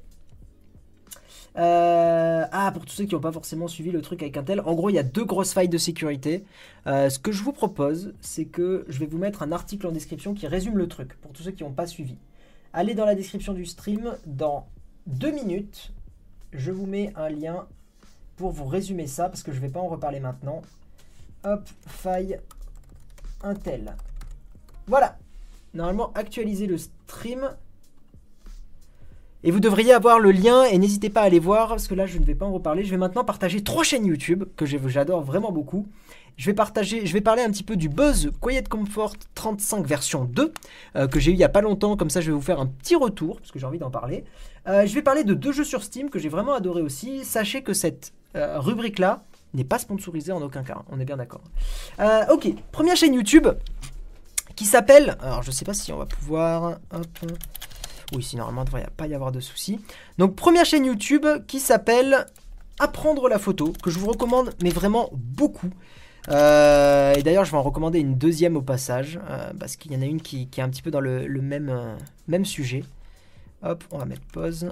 [1.57, 4.75] euh, ah, pour tous ceux qui n'ont pas forcément suivi le truc avec Intel, en
[4.75, 6.43] gros, il y a deux grosses failles de sécurité.
[6.85, 9.91] Euh, ce que je vous propose, c'est que je vais vous mettre un article en
[9.91, 12.15] description qui résume le truc, pour tous ceux qui n'ont pas suivi.
[12.73, 14.67] Allez dans la description du stream, dans
[15.07, 15.93] deux minutes,
[16.53, 17.65] je vous mets un lien
[18.35, 20.61] pour vous résumer ça, parce que je ne vais pas en reparler maintenant.
[21.43, 22.39] Hop, faille
[23.43, 23.95] Intel.
[24.87, 25.17] Voilà.
[25.73, 27.49] Normalement, actualiser le stream.
[29.43, 32.07] Et vous devriez avoir le lien et n'hésitez pas à aller voir parce que là
[32.07, 32.83] je ne vais pas en reparler.
[32.83, 35.85] Je vais maintenant partager trois chaînes YouTube que j'adore vraiment beaucoup.
[36.37, 40.53] Je vais partager, parler un petit peu du Buzz Quiet Comfort 35 version 2
[40.95, 41.95] euh, que j'ai eu il y a pas longtemps.
[41.95, 44.23] Comme ça je vais vous faire un petit retour parce que j'ai envie d'en parler.
[44.67, 47.23] Euh, je vais parler de deux jeux sur Steam que j'ai vraiment adoré aussi.
[47.23, 49.23] Sachez que cette euh, rubrique là
[49.53, 50.83] n'est pas sponsorisée en aucun cas.
[50.89, 51.41] On est bien d'accord.
[52.31, 53.47] ok, première chaîne YouTube
[54.55, 55.17] qui s'appelle.
[55.21, 56.79] Alors je sais pas si on va pouvoir.
[58.13, 59.79] Oui, si normalement, il ne devrait pas y avoir de soucis.
[60.17, 62.25] Donc, première chaîne YouTube qui s'appelle
[62.79, 65.69] Apprendre la photo, que je vous recommande, mais vraiment beaucoup.
[66.29, 69.97] Euh, et d'ailleurs, je vais en recommander une deuxième au passage, euh, parce qu'il y
[69.97, 72.83] en a une qui, est un petit peu dans le, euh, même sujet.
[73.63, 74.69] Hop, on va mettre pause.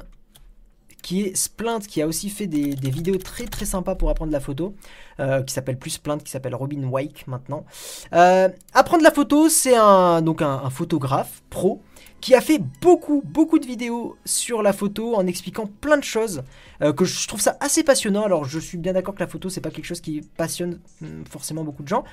[1.05, 4.39] Qui est Splint, qui a aussi fait des, vidéos très très sympas pour apprendre la
[4.39, 4.73] photo,
[5.19, 7.63] qui s'appelle plus Splint, qui s'appelle Robin Wake maintenant.
[8.11, 11.83] apprendre la photo, c'est un, donc un photographe pro
[12.21, 16.43] qui a fait beaucoup, beaucoup de vidéos sur la photo en expliquant plein de choses
[16.81, 18.23] euh, que je trouve ça assez passionnant.
[18.23, 21.23] Alors, je suis bien d'accord que la photo, c'est pas quelque chose qui passionne hmm,
[21.29, 22.03] forcément beaucoup de gens,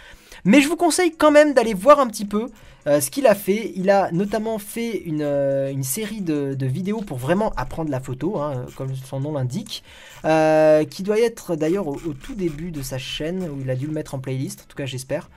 [0.45, 2.49] mais je vous conseille quand même d'aller voir un petit peu
[2.87, 3.73] euh, ce qu'il a fait.
[3.75, 8.67] Il a notamment fait une, euh, série de, vidéos pour vraiment apprendre la photo, hein,
[8.77, 9.83] comme son nom l'indique,
[10.23, 13.93] qui doit être d'ailleurs au, tout début de sa chaîne, où il a dû le
[13.93, 15.29] mettre en playlist, en tout cas j'espère.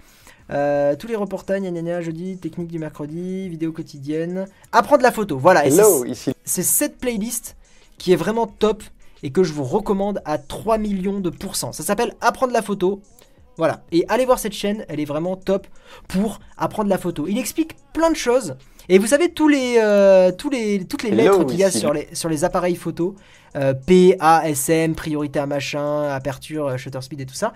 [0.51, 4.45] Euh, tous les reportages, gna, jeudi, technique du mercredi, vidéo quotidienne.
[4.71, 5.65] Apprendre la photo, voilà.
[5.65, 6.33] Hello, c'est- ici.
[6.43, 7.55] c'est cette playlist
[7.97, 8.83] qui est vraiment top
[9.23, 11.71] et que je vous recommande à 3 millions de pourcents.
[11.71, 13.01] Ça s'appelle Apprendre la photo.
[13.57, 13.83] Voilà.
[13.91, 15.65] Et allez voir cette chaîne, elle est vraiment top
[16.09, 17.25] pour apprendre la photo.
[17.27, 18.55] Il explique plein de choses.
[18.89, 21.93] Et vous savez, tous les, euh, tous les, toutes les lettres qu'il y a sur
[21.93, 23.15] les, sur les appareils photo,
[23.55, 27.53] euh, P, A, S, M, priorité à machin, aperture, shutter speed et tout ça.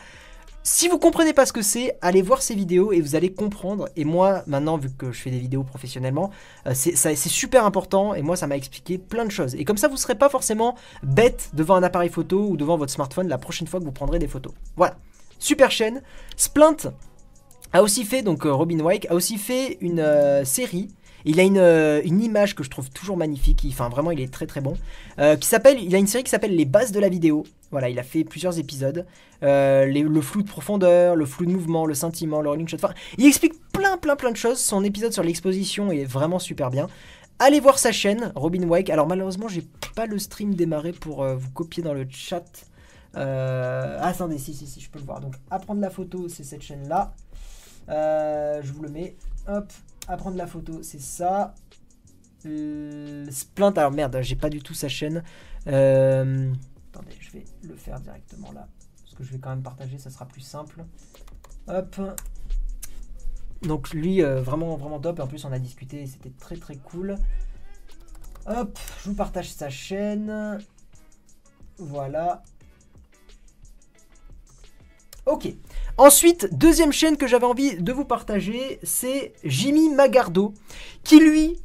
[0.72, 3.90] Si vous comprenez pas ce que c'est, allez voir ces vidéos et vous allez comprendre.
[3.96, 6.30] Et moi, maintenant, vu que je fais des vidéos professionnellement,
[6.68, 9.56] euh, c'est super important et moi ça m'a expliqué plein de choses.
[9.56, 12.94] Et comme ça vous serez pas forcément bête devant un appareil photo ou devant votre
[12.94, 14.54] smartphone la prochaine fois que vous prendrez des photos.
[14.78, 14.96] Voilà,
[15.40, 16.04] super chaîne.
[16.38, 16.94] Splint
[17.74, 20.90] a aussi fait, donc euh, Robin Wake a aussi fait une euh, série.
[21.26, 24.32] Il a une, euh, une image que je trouve toujours magnifique, enfin vraiment il est
[24.32, 24.76] très très bon,
[25.20, 25.36] euh,
[25.80, 27.44] il a une série qui s'appelle Les bases de la vidéo.
[27.72, 29.06] Voilà, il a fait plusieurs épisodes.
[29.44, 32.78] Euh, le flou de profondeur, le flou de mouvement, le sentiment, le rolling shot.
[32.78, 34.58] Enfin, il explique plein, plein, plein de choses.
[34.58, 36.88] Son épisode sur l'exposition est vraiment super bien.
[37.38, 38.90] Allez voir sa chaîne, Robin Wake.
[38.90, 39.64] Alors, malheureusement, j'ai
[39.96, 42.44] pas le stream démarré pour vous copier dans le chat.
[43.14, 45.20] Ah, attendez, si, si, si, je peux le voir.
[45.20, 47.14] Donc, apprendre la photo, c'est cette chaîne-là.
[47.88, 49.16] Je vous le mets.
[49.48, 49.72] Hop,
[50.10, 51.54] apprendre la photo, c'est ça.
[52.46, 55.24] Euh, Splint, alors merde, j'ai pas du tout sa chaîne.
[55.68, 56.52] Euh,
[56.92, 58.68] attendez, je vais le faire directement là.
[59.04, 60.84] Parce que je vais quand même partager, ça sera plus simple.
[61.68, 62.02] Hop.
[63.62, 65.20] Donc lui, euh, vraiment, vraiment top.
[65.20, 67.16] En plus, on a discuté, c'était très très cool.
[68.48, 70.60] Hop, je vous partage sa chaîne.
[71.78, 72.42] Voilà.
[75.26, 75.54] Ok.
[76.00, 80.54] Ensuite, deuxième chaîne que j'avais envie de vous partager, c'est Jimmy Magardo,
[81.04, 81.58] qui lui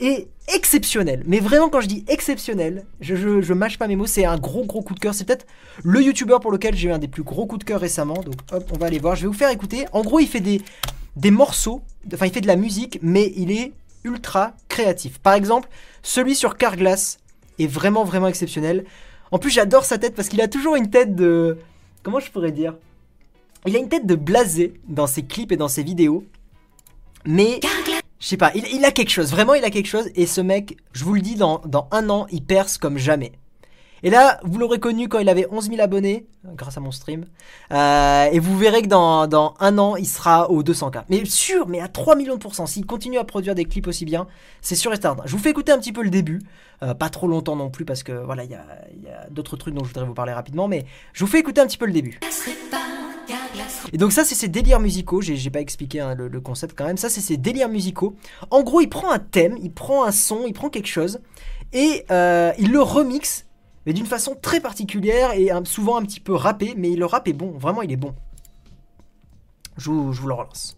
[0.00, 1.22] est exceptionnel.
[1.26, 4.80] Mais vraiment, quand je dis exceptionnel, je, mâche pas mes mots, c'est un gros gros
[4.80, 5.12] coup de cœur.
[5.12, 5.44] C'est peut-être
[5.82, 8.14] le youtubeur pour lequel j'ai eu un des plus gros coups de cœur récemment.
[8.14, 9.16] Donc hop, on va aller voir.
[9.16, 9.84] Je vais vous faire écouter.
[9.92, 10.62] En gros, il fait des,
[11.16, 11.82] des morceaux,
[12.14, 15.18] enfin il fait de la musique, mais il est ultra créatif.
[15.18, 15.68] Par exemple,
[16.02, 17.18] celui sur Carglass
[17.58, 18.86] est vraiment vraiment exceptionnel.
[19.30, 21.58] En plus, j'adore sa tête parce qu'il a toujours une tête de...
[22.02, 22.76] Comment je pourrais dire?
[23.66, 26.24] Il a une tête de blasé dans ses clips et dans ses vidéos.
[27.24, 27.60] Mais...
[28.20, 30.78] Je sais pas, il, a quelque chose, vraiment il a quelque chose, et ce mec,
[30.92, 31.60] je vous le dis, dans,
[31.90, 33.32] un an, il perce comme jamais.
[34.02, 37.26] Et là, vous l'aurez connu quand il avait 11 000 abonnés, grâce à mon stream,
[37.70, 41.04] Euh, et vous verrez que dans, un an, il sera aux 200K.
[41.10, 44.06] Mais sûr, mais à 3 millions de pourcents, s'il continue à produire des clips aussi
[44.06, 44.26] bien,
[44.62, 45.22] c'est sûr et certain.
[45.26, 46.40] Je vous fais écouter un petit peu le début,
[46.82, 49.84] Euh, pas trop longtemps non plus, parce que voilà, il y a d'autres trucs dont
[49.84, 52.18] je voudrais vous parler rapidement, mais je vous fais écouter un petit peu le début.
[53.92, 56.96] Et donc ça c'est ses délires musicaux, j'ai pas expliqué hein, le, concept quand même,
[56.96, 58.16] ça c'est ses délires musicaux.
[58.50, 61.20] En gros il prend un thème, il prend un son, il prend quelque chose,
[61.72, 63.46] et euh, il le remixe,
[63.86, 67.32] mais d'une façon très particulière et souvent un petit peu rappé, mais le rap est
[67.32, 68.14] bon, vraiment il est bon.
[69.76, 70.76] Je vous, le relance.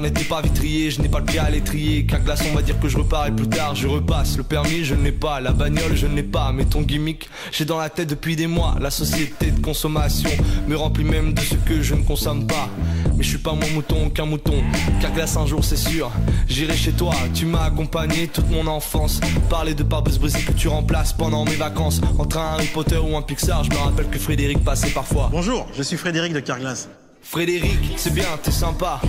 [0.00, 2.06] N'était pas vitrier, je n'ai pas le pied à l'étrier.
[2.06, 4.36] Qu'un glaçon va dire que je repars et plus tard je repasse.
[4.36, 6.52] Le permis, je ne l'ai pas, la bagnole, je ne l'ai pas.
[6.52, 8.76] Mais ton gimmick, j'ai dans la tête depuis des mois.
[8.80, 10.30] La société de consommation
[10.66, 12.68] me remplit même de ce que je ne consomme pas.
[13.16, 14.62] Mais je suis pas moins mouton qu'un mouton.
[15.00, 16.10] Car glace un jour, c'est sûr,
[16.48, 17.14] j'irai chez toi.
[17.34, 19.20] Tu m'as accompagné toute mon enfance.
[19.50, 22.00] Parler de pare-brise brisée que tu remplaces pendant mes vacances.
[22.18, 25.28] Entre un Harry Potter ou un Pixar, je me rappelle que Frédéric passait parfois.
[25.30, 26.88] Bonjour, je suis Frédéric de Carglass.
[27.22, 29.00] Frédéric, c'est bien, t'es sympa.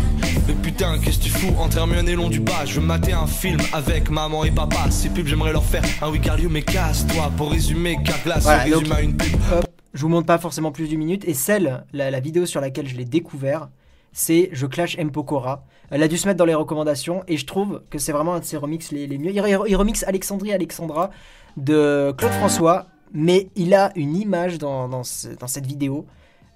[0.48, 1.54] Mais putain, qu'est-ce que tu fous?
[1.60, 4.90] Entre Hermione et long du bas Je veux mater un film avec maman et papa.
[4.92, 7.32] Ces pubs, j'aimerais leur faire un Wicario, mais casse-toi.
[7.36, 9.34] Pour résumer, Carglass, Voilà, on résume donc- à une pub.
[9.52, 11.28] Hop, je vous montre pas forcément plus d'une minute.
[11.28, 13.70] Et celle, la, la vidéo sur laquelle je l'ai découvert,
[14.14, 15.12] c'est Je clash M.
[15.12, 15.66] Pokora.
[15.90, 18.40] Elle a dû se mettre dans les recommandations et je trouve que c'est vraiment un
[18.40, 19.32] de ses remixes les, les mieux.
[19.32, 21.10] Il, il remixe Alexandrie Alexandra
[21.58, 26.06] de Claude François, mais il a une image dans, dans, ce- dans cette vidéo.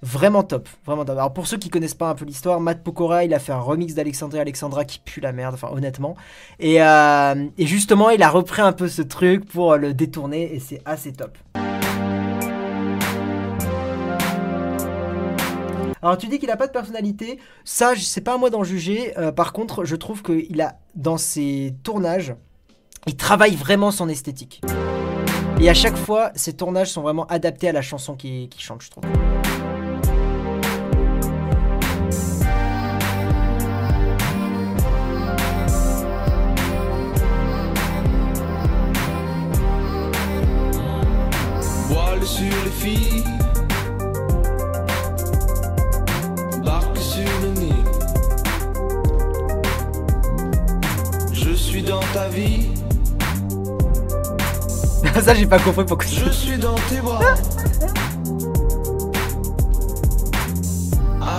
[0.03, 1.17] Vraiment top, vraiment top.
[1.17, 3.59] Alors pour ceux qui connaissent pas un peu l'histoire, Matt Pokora, il a fait un
[3.59, 6.15] remix d'Alexandrie Alexandra qui pue la merde, enfin honnêtement.
[6.59, 10.81] Et, euh, justement, il a repris un peu ce truc pour le détourner et c'est
[10.85, 11.35] assez top.
[16.03, 19.17] Alors tu dis qu'il a pas de personnalité, ça c'est pas à moi d'en juger.
[19.17, 22.35] Euh, par contre, je trouve qu'il a dans ses tournages,
[23.07, 24.61] il travaille vraiment son esthétique.
[25.59, 28.91] Et à chaque fois, ses tournages sont vraiment adaptés à la chanson qu'il chante, je
[28.91, 29.03] trouve.
[42.37, 43.23] Sur les fille.
[46.63, 47.83] Barque sur le Nil.
[51.33, 52.69] Je suis dans ta vie,
[55.25, 56.05] Ça, j'ai pas compris pourquoi.
[56.05, 57.19] je suis dans tes bras.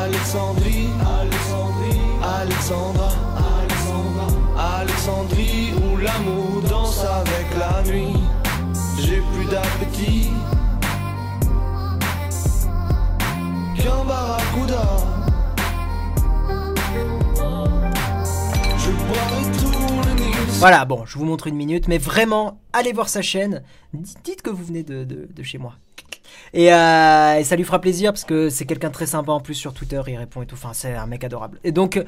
[0.03, 0.89] Alexandrie,
[1.21, 2.01] Alexandrie,
[2.41, 3.11] Alexandra,
[20.59, 23.63] Voilà, bon, je vous montre une minute, mais vraiment, allez voir sa chaîne.
[23.93, 25.75] Dites, que vous venez de, de- de chez moi.
[26.53, 29.41] Et, euh, et ça lui fera plaisir parce que c'est quelqu'un de très sympa en
[29.41, 30.57] plus sur Twitter, il répond et tout.
[30.57, 31.61] Enfin, c'est un mec adorable.
[31.63, 32.05] Et donc, euh,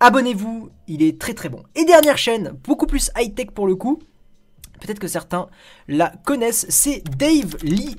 [0.00, 1.62] abonnez-vous, il est très très bon.
[1.74, 3.98] Et dernière chaîne, beaucoup plus high-tech pour le coup.
[4.80, 5.48] Peut-être que certains
[5.86, 7.96] la connaissent, c'est Dave Lee.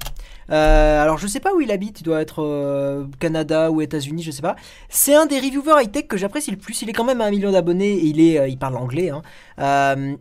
[0.50, 4.24] Euh, alors je sais pas où il habite, il doit être euh, Canada ou États-Unis,
[4.24, 4.56] je sais pas.
[4.90, 6.82] C'est un des reviewers high-tech que j'apprécie le plus.
[6.82, 9.10] Il est quand même à un million d'abonnés et il, est, euh, il parle anglais.
[9.10, 9.22] hein.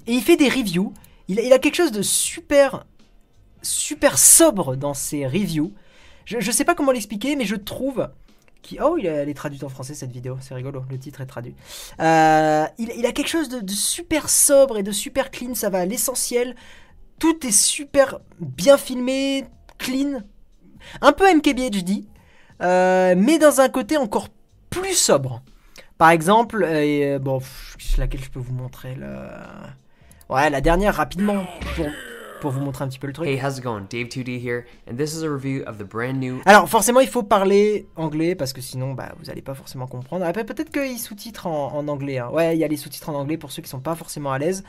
[0.06, 0.92] Et il fait des reviews.
[1.28, 2.84] Il a, quelque chose de super,
[3.62, 5.72] super sobre dans ses reviews.
[6.24, 8.08] Je, sais pas comment l'expliquer, mais je trouve.
[8.60, 11.54] Qui, oh, elle est traduite en français cette vidéo, c'est rigolo, le titre est traduit.
[11.98, 16.54] Il, a quelque chose de super sobre et de super clean, ça va à l'essentiel.
[17.18, 19.46] Tout est super bien filmé,
[19.82, 20.22] clean,
[21.00, 22.04] un peu MKBHD,
[22.62, 24.28] euh, mais dans un côté encore
[24.70, 25.42] plus sobre.
[25.98, 29.74] Par exemple, euh, bon, pff, laquelle je peux vous montrer là?
[30.28, 31.44] Ouais, la dernière rapidement
[31.76, 31.86] pour,
[32.40, 33.28] pour vous montrer un petit peu le truc.
[33.28, 33.82] Hey, how's it going?
[33.90, 37.08] Dave 2D here, and this is a review of the brand new Alors forcément il
[37.08, 40.24] faut parler anglais parce que sinon bah, vous allez pas forcément comprendre.
[40.24, 42.18] Après peut-être qu'il sous-titre en, en anglais.
[42.18, 42.30] hein.
[42.32, 44.38] Ouais, il y a les sous-titres en anglais pour ceux qui sont pas forcément à
[44.38, 44.64] l'aise.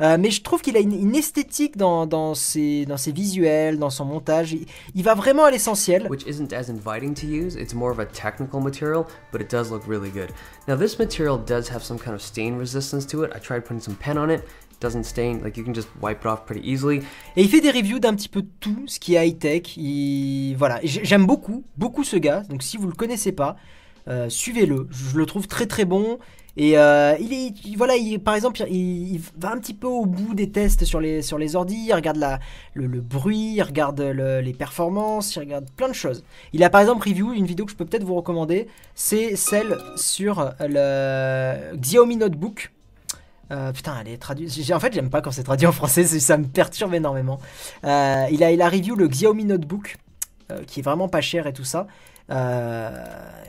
[0.00, 3.78] Euh, mais je trouve qu'il a une, une esthétique dans, dans, ses, dans ses visuels,
[3.78, 4.52] dans son montage.
[4.52, 6.06] Il, il va vraiment à l'essentiel.
[6.08, 7.56] which isn't as inviting to use.
[7.56, 10.28] It's more of a technical material, but it does look really good.
[10.68, 13.32] Now, this material does have some kind of stain resistance to it.
[13.34, 14.42] I tried putting some pen on it.
[14.80, 16.98] Doesn't stain, like you can just wipe it off pretty easily.
[17.36, 19.76] Et il fait des reviews d'un petit peu tout ce qui est high-tech.
[19.76, 20.54] Il...
[20.56, 22.44] Voilà, J'ai- j'aime beaucoup, beaucoup ce gars.
[22.48, 23.56] Donc si vous le connaissez pas,
[24.06, 24.86] euh, suivez-le.
[24.92, 26.20] Je le trouve très très bon.
[26.60, 30.04] Et euh, il est, il- voilà, il- par exemple, il, va un petit peu au
[30.06, 31.76] bout des tests sur les, sur les ordi.
[31.86, 32.40] Il regarde la,
[32.74, 36.24] le, bruit, il regarde le- les performances, il regarde plein de choses.
[36.52, 38.66] Il a par exemple review une vidéo que je peux peut-être vous recommander.
[38.96, 42.72] C'est celle sur le Xiaomi Notebook.
[43.52, 44.50] Euh, putain, elle est traduite.
[44.72, 47.38] En fait, j'aime pas quand c'est traduit en français, ça me perturbe énormément.
[47.84, 49.96] Euh, il, a, il a review le Xiaomi Notebook,
[50.50, 51.86] euh, qui est vraiment pas cher et tout ça.
[52.30, 52.90] Euh,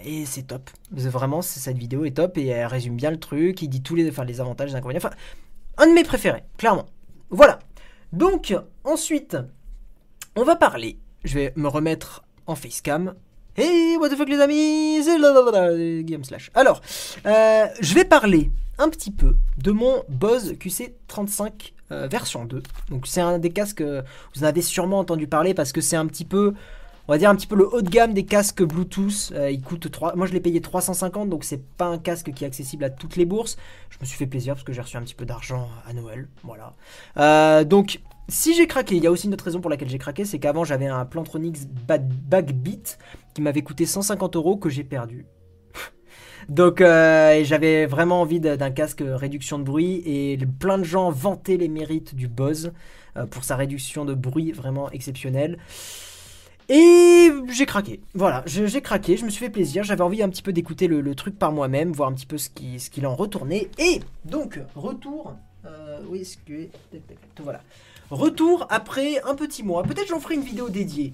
[0.04, 0.70] et c'est top.
[0.92, 3.62] Vraiment, cette vidéo est top et elle résume bien le truc.
[3.62, 5.02] Il dit tous les, enfin, les avantages, les inconvénients.
[5.04, 5.16] Enfin,
[5.78, 6.86] un de mes préférés, clairement.
[7.30, 7.60] Voilà.
[8.14, 9.38] Donc, ensuite,
[10.36, 10.98] on va parler.
[11.24, 13.14] Je vais me remettre en facecam.
[13.58, 15.04] Hey, what the fuck les amis?
[15.04, 16.50] C'est Guillaume Slash.
[16.54, 16.82] Alors,
[17.26, 22.64] euh, je vais parler un petit peu de mon Bose QC35 euh, version 2.
[22.90, 26.06] Donc c'est un des casques, vous en avez sûrement entendu parler parce que c'est un
[26.06, 26.54] petit peu,
[27.10, 29.34] on va dire un petit peu le haut de gamme des casques Bluetooth.
[29.49, 32.47] Il coûte 3, moi je l'ai payé 350 donc c'est pas un casque qui est
[32.47, 33.57] accessible à toutes les bourses.
[33.89, 36.28] Je me suis fait plaisir parce que j'ai reçu un petit peu d'argent à Noël,
[36.43, 36.76] voilà.
[37.18, 39.97] Euh, donc si j'ai craqué, il y a aussi une autre raison pour laquelle j'ai
[39.97, 42.99] craqué, c'est qu'avant j'avais un Plantronics Backbeat
[43.34, 45.26] qui m'avait coûté 150 euros que j'ai perdu.
[46.47, 51.10] Donc euh, j'avais vraiment envie d'un casque réduction de bruit et le- plein de gens
[51.10, 52.72] vantaient les mérites du Bose
[53.18, 55.57] euh, pour sa réduction de bruit vraiment exceptionnelle.
[56.70, 57.99] Et j'ai craqué.
[58.13, 61.15] Voilà, j'ai craqué, je me suis fait plaisir, j'avais envie un petit peu d'écouter le,
[61.15, 63.70] truc par moi-même, voir un petit peu ce qui- ce qu'il en retournait.
[63.80, 65.36] Et donc, retour.
[65.65, 66.70] Euh, où est-ce que.
[67.43, 67.61] Voilà.
[68.11, 69.84] Retour après un petit mois.
[69.84, 71.13] Peut-être j'en ferai une vidéo dédiée.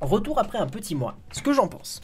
[0.00, 1.16] Retour après un petit mois.
[1.32, 2.00] Ce que j'en pense.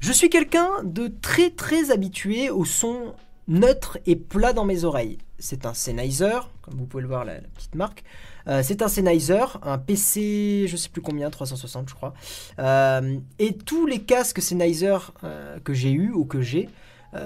[0.00, 3.14] Je suis quelqu'un de très très habitué au son
[3.48, 5.18] neutre et plat dans mes oreilles.
[5.38, 8.04] C'est un Sennheiser, comme vous pouvez le voir, la petite marque.
[8.48, 12.14] Euh, c'est un Sennheiser, un PC, je sais plus combien, 360 je crois.
[12.58, 16.68] Euh, et tous les casques Sennheiser euh, que j'ai eu ou que j'ai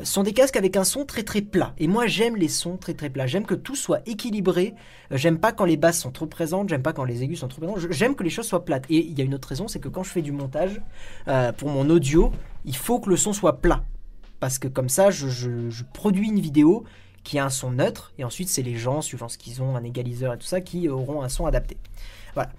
[0.03, 1.75] sont des casques avec un son très très plat.
[1.77, 3.27] Et moi j'aime les sons très très plats.
[3.27, 4.73] J'aime que tout soit équilibré.
[5.11, 6.71] J'aime pas quand les basses sont trop présentes.
[6.71, 7.81] J'aime pas quand les aigus sont trop présentes.
[7.81, 8.87] Je- J'aime que les choses soient plates.
[8.89, 10.81] Et il y a une autre raison, c'est que quand je fais du montage
[11.59, 12.33] pour mon audio,
[12.65, 13.85] il faut que le son soit plat.
[14.41, 16.85] Parce que comme ça, je produis une vidéo
[17.25, 19.83] qui a un son neutre, et ensuite c'est les gens, suivant ce qu'ils ont, un
[19.83, 21.77] égaliseur et tout ça, qui auront un son adapté.
[22.35, 22.51] Voilà.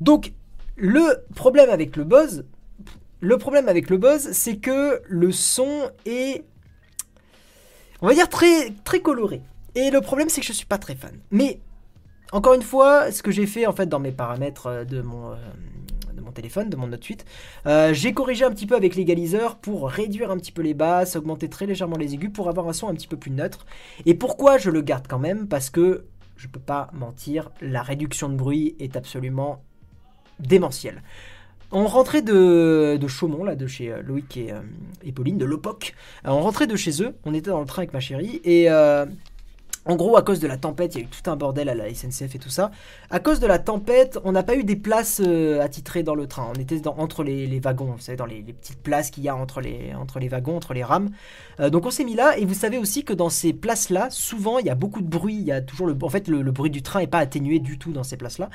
[0.00, 0.32] Donc,
[0.76, 2.44] le problème avec le Bose,
[3.20, 6.44] le problème avec le Bose, c'est que le son est,
[8.00, 9.42] on va dire, très, très coloré.
[9.74, 11.18] Et le problème, c'est que je suis pas très fan.
[11.30, 11.60] Mais,
[12.32, 15.32] encore une fois, ce que j'ai fait en fait dans mes paramètres euh, de mon,
[15.32, 15.36] euh,
[16.16, 17.24] de mon téléphone de mon Note 8.
[17.66, 21.14] Euh, j'ai corrigé un petit peu avec l'égaliseur pour réduire un petit peu les basses,
[21.14, 23.66] augmenter très légèrement les aigus pour avoir un son un petit peu plus neutre.
[24.06, 25.46] Et pourquoi je le garde quand même?
[25.46, 26.06] Parce que
[26.36, 29.62] je peux pas mentir, la réduction de bruit est absolument
[30.40, 31.02] démentielle.
[31.72, 34.60] On rentrait de, de Chaumont, là, de chez euh, Loïc et, euh,
[35.02, 35.94] et Pauline, de Lopoc.
[36.24, 38.68] On rentrait de chez eux, on était dans le train avec ma chérie, et
[39.86, 41.74] en gros, à cause de la tempête, il y a eu tout un bordel à
[41.74, 42.72] la SNCF et tout ça.
[43.10, 46.26] À cause de la tempête, on n'a pas eu des places euh, attitrées dans le
[46.26, 46.50] train.
[46.54, 49.60] On était entre les, wagons, vous savez, dans les, petites places qu'il y a entre
[49.60, 51.10] les, wagons, entre les rames.
[51.60, 54.58] Euh, donc on s'est mis là, et vous savez aussi que dans ces places-là, souvent,
[54.58, 55.36] il y a beaucoup de bruit.
[55.36, 57.78] Il y a toujours le, en fait, le bruit du train n'est pas atténué du
[57.78, 58.50] tout dans ces places-là.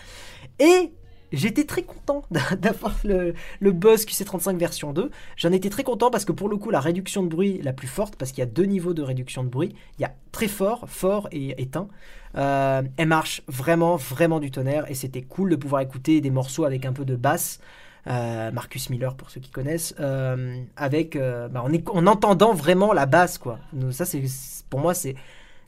[0.59, 0.91] Et
[1.31, 2.23] j'étais très content
[2.57, 5.11] d'avoir le, Buzz QC35 version 2.
[5.37, 7.87] J'en étais très content parce que pour le coup, la réduction de bruit la plus
[7.87, 10.47] forte, parce qu'il y a deux niveaux de réduction de bruit, il y a très
[10.47, 11.87] fort, fort et éteint.
[12.35, 16.63] Euh, elle marche vraiment, vraiment du tonnerre et c'était cool de pouvoir écouter des morceaux
[16.63, 17.59] avec un peu de basse.
[18.07, 23.37] euh, Marcus Miller pour ceux qui connaissent, euh, avec bah, en, entendant vraiment la basse
[23.37, 23.59] quoi.
[23.73, 24.23] Donc ça c'est
[24.69, 25.15] pour moi c'est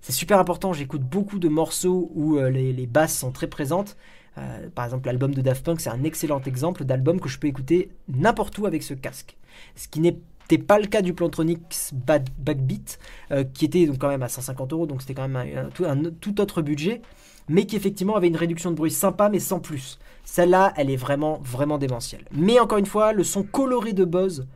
[0.09, 0.74] super important.
[0.74, 3.95] J'écoute beaucoup de morceaux où les, les basses sont très présentes.
[4.38, 7.48] Euh, par exemple, l'album de Daft Punk, c'est un excellent exemple d'album que je peux
[7.48, 9.38] écouter n'importe où avec ce casque.
[9.76, 13.00] Ce qui n'était pas le cas du Plantronics Bad- Backbeat,
[13.32, 15.86] euh, qui était quand même à 150 euros, donc c'était quand même un, un tout,
[15.86, 17.02] un tout autre budget,
[17.48, 20.00] mais qui effectivement avait une réduction de bruit sympa, mais sans plus.
[20.26, 22.26] Celle-là, elle est vraiment, vraiment démentielle.
[22.32, 24.48] Mais encore une fois, le son coloré de Buzz.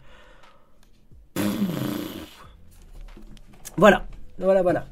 [3.78, 4.08] Voilà,
[4.40, 4.86] voilà, voilà.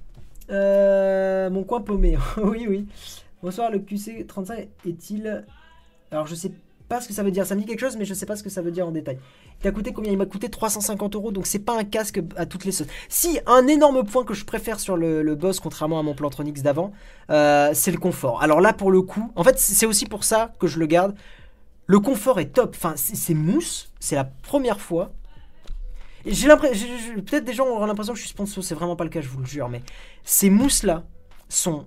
[0.52, 2.86] Euh, mon coin paumé, oui, oui.
[3.46, 5.46] Bonsoir, le QC35 est-il.
[6.10, 6.52] Alors, je sais
[6.90, 7.46] pas ce que ça veut dire.
[7.46, 8.92] Ça me dit quelque chose, mais je sais pas ce que ça veut dire en
[8.92, 9.20] détail.
[9.62, 10.12] Il a coûté combien?
[10.12, 12.88] Il m'a coûté 350 euros, donc c'est pas un casque à toutes les sauces.
[13.08, 16.92] Si, un énorme point que je préfère sur le, Boss, contrairement à mon Plantronics d'avant,
[17.30, 18.42] euh, c'est le confort.
[18.42, 21.14] Alors là, pour le coup, en fait, c'est aussi pour ça que je le garde.
[21.86, 22.74] Le confort est top.
[22.76, 23.92] Enfin, c'est mousse.
[24.00, 25.12] C'est la première fois.
[26.26, 26.88] J'ai l'impression,
[27.18, 28.64] peut-être des gens auront l'impression que je suis sponsor.
[28.64, 29.70] C'est vraiment pas le cas, je vous le jure.
[29.70, 29.84] Mais
[30.24, 31.04] ces mousses là
[31.48, 31.86] sont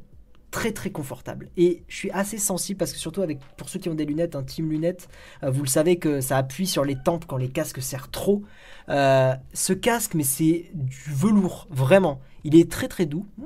[0.51, 3.89] très très confortables et je suis assez sensible parce que surtout avec pour ceux qui
[3.91, 5.09] ont des lunettes un team lunettes
[5.43, 8.43] euh, vous le savez que ça appuie sur les tempes quand les casques serrent trop.
[8.89, 12.21] Euh, ce casque mais c'est du velours vraiment.
[12.45, 13.27] Il est très très doux.
[13.37, 13.45] Mmh.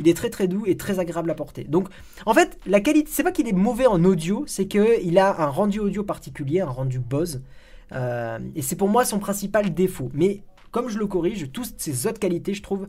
[0.00, 1.64] il est très très doux et très agréable à porter.
[1.64, 1.88] Donc
[2.26, 5.40] en fait la qualité c'est pas qu'il est mauvais en audio c'est que il a
[5.42, 7.42] un rendu audio particulier un rendu Bose
[7.92, 10.10] Euh, et c'est pour moi son principal défaut.
[10.14, 12.88] Mais comme je le corrige toutes ces autres qualités je trouve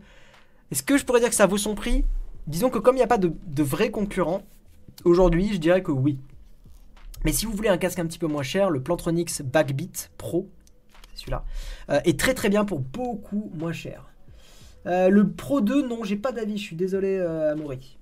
[0.71, 2.03] est-ce que je pourrais dire que ça vaut son prix?
[2.47, 4.43] Disons que comme il n'y a pas de, de vrais concurrents,
[5.05, 6.19] aujourd'hui je dirais que oui.
[7.23, 10.49] Mais si vous voulez un casque un petit peu moins cher, le Plantronics Backbeat Pro,
[11.15, 11.45] celui-là,
[11.89, 14.09] euh, est très très bien pour beaucoup moins cher.
[14.85, 17.97] Euh, le Pro 2, non, j'ai pas d'avis, je suis désolé, euh, Amaury.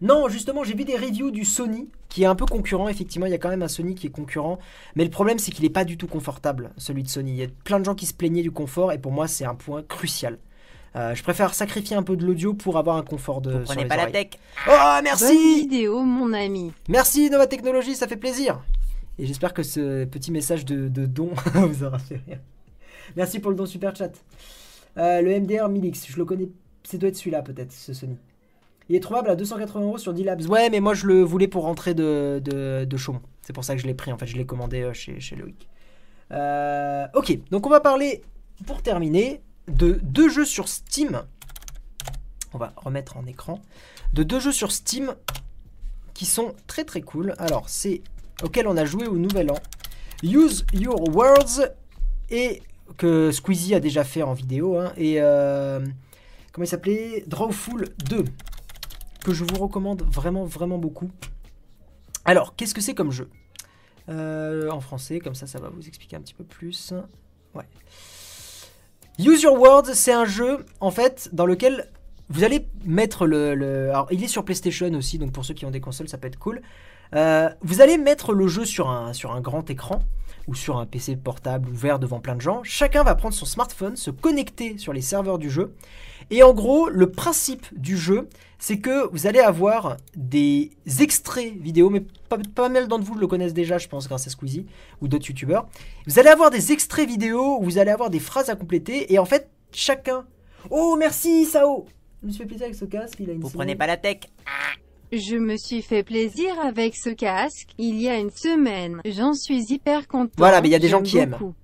[0.00, 2.88] Non, justement, j'ai vu des reviews du Sony qui est un peu concurrent.
[2.88, 4.58] Effectivement, il y a quand même un Sony qui est concurrent.
[4.94, 7.32] Mais le problème, c'est qu'il n'est pas du tout confortable, celui de Sony.
[7.32, 9.44] Il y a plein de gens qui se plaignaient du confort et pour moi, c'est
[9.44, 10.38] un point crucial.
[10.98, 13.52] Euh, je préfère sacrifier un peu de l'audio pour avoir un confort de.
[13.52, 14.30] Vous prenez pas la tech
[14.66, 16.72] Oh, Bonne merci vidéo, mon ami.
[16.88, 18.60] Merci Nova Technologies, ça fait plaisir.
[19.18, 22.40] Et j'espère que ce petit message de, de don vous aura fait rire.
[23.16, 24.10] Merci pour le don super chat.
[24.96, 26.48] Euh, le MDR 1000X, je le connais.
[26.82, 28.16] Ça doit être celui-là peut-être, ce Sony.
[28.88, 30.46] Il est trouvable à 280 euros sur D-Labs.
[30.48, 33.22] Ouais, mais moi je le voulais pour rentrer de, de, de Chaumont.
[33.42, 34.12] C'est pour ça que je l'ai pris.
[34.12, 35.68] En fait, je l'ai commandé euh, chez, chez Loïc.
[36.32, 38.22] Euh, ok, donc on va parler,
[38.66, 41.22] pour terminer, de deux jeux sur Steam.
[42.52, 43.60] On va remettre en écran.
[44.14, 45.14] De deux jeux sur Steam
[46.14, 47.34] qui sont très très cool.
[47.38, 48.02] Alors, c'est
[48.42, 49.58] auquel on a joué au Nouvel An.
[50.22, 51.70] Use Your Words
[52.30, 52.62] et
[52.96, 54.78] que Squeezie a déjà fait en vidéo.
[54.78, 55.84] hein, et euh,
[56.52, 57.24] comment il s'appelait?
[57.26, 58.24] Drawful 2
[59.24, 61.10] que je vous recommande vraiment vraiment beaucoup.
[62.24, 63.28] Alors, qu'est-ce que c'est comme jeu?
[64.08, 66.94] Euh, En français, comme ça, ça va vous expliquer un petit peu plus.
[67.54, 67.64] Ouais.
[69.18, 71.88] Use Your Words, c'est un jeu en fait dans lequel
[72.30, 75.70] vous allez mettre le, Alors, il est sur PlayStation aussi, donc pour ceux qui ont
[75.70, 76.62] des consoles, ça peut être cool.
[77.14, 80.02] Euh, vous allez mettre le jeu sur un, sur un grand écran
[80.48, 82.62] ou sur un PC portable ouvert devant plein de gens.
[82.64, 85.74] Chacun va prendre son smartphone, se connecter sur les serveurs du jeu.
[86.30, 90.70] Et en gros, le principe du jeu, c'est que vous allez avoir des
[91.00, 94.30] extraits vidéo, mais pas, pas mal d'entre vous le connaissent déjà, je pense, grâce à
[94.30, 94.66] Squeezie
[95.00, 95.68] ou d'autres youtubeurs.
[96.06, 99.12] Vous allez avoir des extraits vidéo où vous allez avoir des phrases à compléter.
[99.12, 100.24] Et en fait, chacun.
[100.70, 101.86] Oh, merci, Sao
[102.22, 103.20] Je me suis fait plaisir avec ce casque.
[103.20, 104.20] Il a une Vous prenez pas la tech
[105.12, 109.00] Je me suis fait plaisir avec ce casque il y a une semaine.
[109.06, 110.32] J'en suis hyper content.
[110.36, 111.30] Voilà, mais il y a des gens qui aiment.
[111.30, 111.54] beaucoup.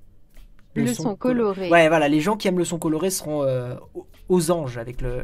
[0.77, 1.71] Le, son, coloré.
[1.71, 3.77] Ouais, voilà, les gens qui aiment le son coloré seront euh,
[4.29, 5.23] aux- anges avec le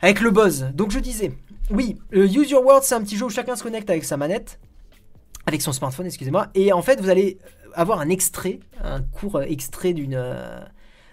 [0.00, 0.70] avec le buzz.
[0.74, 1.32] Donc je disais,
[1.70, 4.16] oui, euh, Use Your Words, c'est un petit jeu où chacun se connecte avec sa
[4.18, 4.58] manette.
[5.46, 6.48] avec son smartphone, excusez-moi.
[6.54, 7.38] Et en fait, vous allez
[7.74, 10.60] avoir un extrait, un court extrait d'une euh,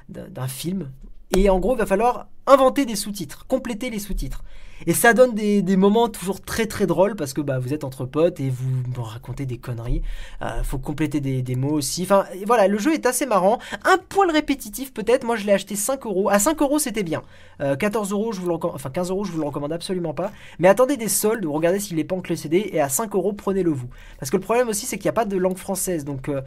[0.10, 0.92] d'un d'un film.
[1.38, 4.44] Et en gros, il va falloir inventer des sous-titres, compléter les sous-titres.
[4.86, 8.06] Et ça donne des, moments toujours très très drôles parce que bah, vous êtes entre
[8.06, 10.02] potes et vous racontez des conneries.
[10.42, 12.04] Euh, faut compléter des, des mots aussi.
[12.04, 13.60] Enfin voilà, le jeu est assez marrant.
[13.86, 15.24] Un poil répétitif peut-être.
[15.24, 16.30] Moi je l'ai acheté 5 euros.
[16.30, 17.24] À 5 euros c'était bien.
[17.62, 18.52] Euh, 14 euros, je vous.
[18.52, 20.32] Enfin 15 euros, je vous le recommande absolument pas.
[20.60, 22.70] Mais attendez des soldes, regardez s'il est pas en clé CD.
[22.72, 23.88] Et à 5 euros, prenez-le vous.
[24.20, 26.06] Parce que le problème aussi c'est qu'il n'y a pas de langue française.
[26.06, 26.30] Donc.
[26.30, 26.42] euh,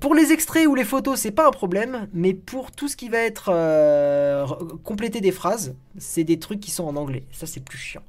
[0.00, 3.08] pour les extraits ou les photos, c'est pas un problème, mais pour tout ce qui
[3.08, 4.46] va être euh,
[4.84, 7.26] compléter des phrases, c'est des trucs qui sont en anglais.
[7.32, 8.02] Ça, c'est plus chiant.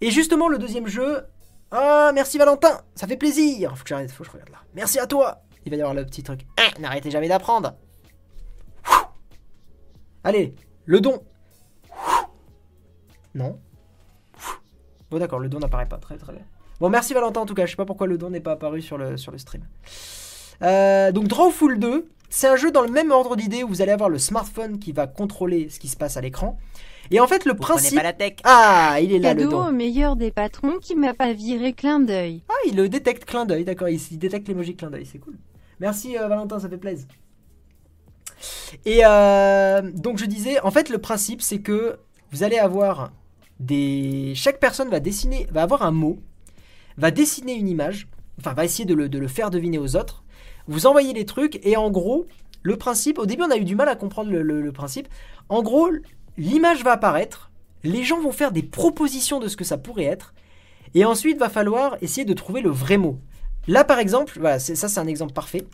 [0.00, 1.24] Et justement, le deuxième jeu.
[1.72, 3.76] Ah, merci Valentin, ça fait plaisir.
[3.76, 4.58] Faut que j'arrête, faut que je regarde là.
[4.74, 5.42] Merci à toi.
[5.64, 6.46] Il va y avoir le petit truc.
[6.58, 7.74] Ah, N'arrêtez jamais d'apprendre.
[10.22, 10.54] Allez,
[10.84, 11.22] le don.
[13.34, 13.58] Non.
[15.10, 15.98] Bon, d'accord, le don n'apparaît pas.
[15.98, 16.42] Très, très bien.
[16.78, 17.66] Bon, merci Valentin en tout cas.
[17.66, 19.62] Je sais pas pourquoi le don n'est pas apparu sur le, sur le stream.
[20.62, 23.92] Euh, donc Drawful 2, c'est un jeu dans le même ordre d'idée où vous allez
[23.92, 26.58] avoir le smartphone qui va contrôler ce qui se passe à l'écran.
[27.10, 27.94] Et en fait, le Vous principe.
[27.96, 28.34] pas la tech.
[28.44, 29.68] Ah, il est là le Cadeau don.
[29.68, 32.42] au meilleur des patrons qui m'a pas viré clin d'œil.
[32.48, 33.88] Ah, il le détecte clin d'œil, d'accord.
[33.88, 35.36] Il, il détecte l'emoji clin d'œil, c'est cool.
[35.78, 37.06] Merci euh, Valentin, ça fait plaisir.
[38.84, 41.96] Et euh, donc je disais, en fait, le principe c'est que
[42.32, 43.12] vous allez avoir
[43.60, 44.32] des.
[44.34, 46.18] Chaque personne va dessiner, va avoir un mot,
[46.98, 48.08] va dessiner une image,
[48.38, 50.24] enfin va essayer de le, de le faire deviner aux autres.
[50.68, 52.26] Vous envoyez les trucs et en gros,
[52.62, 53.18] le principe.
[53.18, 55.08] Au début, on a eu du mal à comprendre le, principe.
[55.48, 55.88] En gros,
[56.36, 57.50] l'image va apparaître,
[57.84, 60.34] les gens vont faire des propositions de ce que ça pourrait être.
[60.94, 63.18] Et ensuite, va falloir essayer de trouver le vrai mot.
[63.68, 65.66] Là, par exemple, voilà, ça c'est un exemple parfait.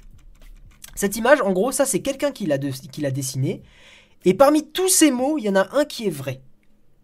[0.94, 3.62] Cette image, en gros, ça c'est quelqu'un qui l'a de- qui l'a dessiné.
[4.24, 6.42] Et parmi tous ces mots, il y en a un qui est vrai.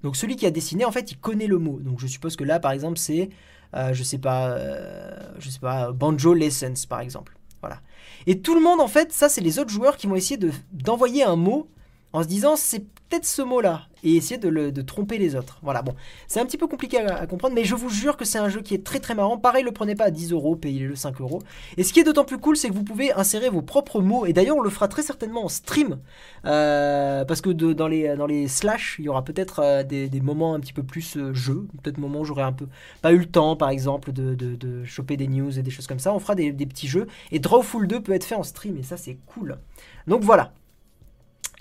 [0.02, 1.81] Donc celui qui a dessiné, en fait, il connaît le mot.
[1.81, 3.31] Donc je suppose que là, par exemple, c'est,
[3.74, 7.38] euh, je sais pas, euh, je sais pas, banjo lessons, par exemple.
[7.60, 7.80] Voilà.
[8.26, 10.52] Et tout le monde, en fait, ça c'est les autres joueurs qui vont essayer de
[10.72, 11.68] d'envoyer un mot
[12.12, 15.59] en se disant c'est peut-être ce mot-là et essayer de, le, de tromper les autres.
[15.62, 15.94] Voilà, bon,
[16.28, 18.60] c'est un petit peu compliqué à, comprendre, mais je vous jure que c'est un jeu
[18.60, 19.39] qui est très très marrant.
[19.39, 21.40] Pareil, le prenez pas à 10 euros, payez-le 5 euros.
[21.76, 24.26] Et ce qui est d'autant plus cool, c'est que vous pouvez insérer vos propres mots.
[24.26, 25.98] Et d'ailleurs, on le fera très certainement en stream,
[26.44, 30.20] euh, parce que dans les dans les slash, il y aura peut-être euh, des, des
[30.20, 32.68] moments un petit peu plus euh, jeu, peut-être moments où j'aurai un peu
[33.02, 35.86] pas eu le temps, par exemple, de, de, de choper des news et des choses
[35.86, 36.14] comme ça.
[36.14, 37.06] On fera des, des petits jeux.
[37.32, 39.59] Et Drawful 2 peut être fait en stream, et ça c'est cool.
[40.06, 40.52] Donc voilà.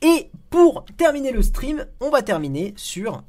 [0.01, 3.23] Et pour terminer le stream, on va terminer sur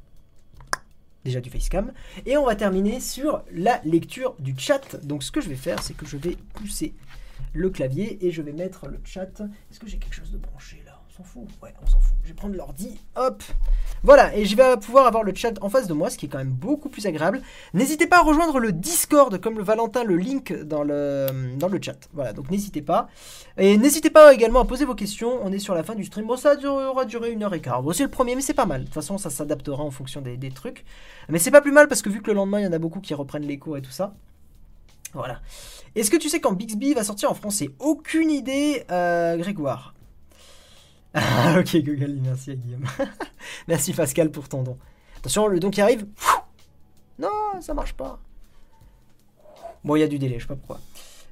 [1.24, 1.92] déjà du facecam
[2.26, 4.96] et on va terminer sur la lecture du chat.
[5.04, 6.94] Donc ce que je vais faire, c'est que je vais pousser
[7.52, 9.40] le clavier et je vais mettre le chat.
[9.70, 10.87] Est-ce que j'ai quelque chose de branché là?
[11.18, 12.16] S'en fout Ouais, on s'en fout.
[12.22, 13.00] Je vais prendre l'ordi.
[13.16, 13.42] Hop.
[14.04, 16.28] Voilà, et je vais pouvoir avoir le chat en face de moi, ce qui est
[16.28, 17.42] quand même beaucoup plus agréable.
[17.74, 21.26] N'hésitez pas à rejoindre le Discord, comme le Valentin le link dans le,
[21.56, 22.08] dans le chat.
[22.12, 23.08] Voilà, donc n'hésitez pas.
[23.56, 25.40] Et n'hésitez pas également à poser vos questions.
[25.42, 26.26] On est sur la fin du stream.
[26.26, 27.82] Bon, ça aura duré une heure et quart.
[27.82, 28.82] Bon, c'est le premier, mais c'est pas mal.
[28.82, 30.84] De toute façon, ça s'adaptera en fonction des, trucs.
[31.28, 32.78] Mais c'est pas plus mal parce que vu que le lendemain, il y en a
[32.78, 34.14] beaucoup qui reprennent les cours et tout ça.
[35.12, 35.40] Voilà.
[35.94, 37.70] Est-ce que tu sais quand Bixby va sortir en français?
[37.80, 39.94] Aucune idée, euh, Grégoire.
[41.14, 42.84] Ah, ok, Google, merci à Guillaume.
[43.68, 44.78] merci Pascal pour ton don.
[45.16, 46.06] Attention, le don qui arrive.
[47.18, 48.20] Non, ça marche pas.
[49.84, 50.80] Bon, il y a du délai, je sais pas pourquoi.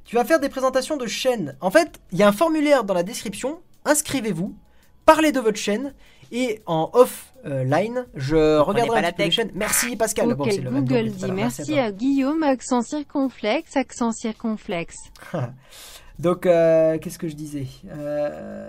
[0.05, 1.57] Tu vas faire des présentations de chaînes.
[1.61, 3.61] En fait, il y a un formulaire dans la description.
[3.85, 4.57] Inscrivez-vous,
[5.05, 5.95] parlez de votre chaîne
[6.33, 9.41] et en offline, je regarderai la tech.
[9.55, 10.35] Merci Pascal.
[10.35, 14.97] Bon, Ok, c'est le même don, Google dit merci à Guillaume, accent circonflexe, accent circonflexe.
[16.19, 18.69] Donc, euh, qu'est-ce que je disais Euh,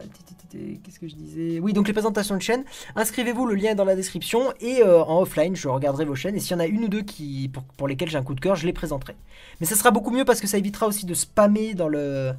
[0.84, 1.60] Qu'est-ce que je disais?
[1.60, 2.64] Oui, donc les présentations de chaînes.
[2.96, 4.54] Inscrivez-vous, le lien est dans la description.
[4.62, 6.36] Et euh, en offline, je regarderai vos chaînes.
[6.36, 8.34] Et s'il y en a une ou deux qui, pour, pour lesquelles j'ai un coup
[8.34, 9.16] de cœur, je les présenterai.
[9.60, 12.34] Mais ça sera beaucoup mieux parce que ça évitera aussi de spammer dans le,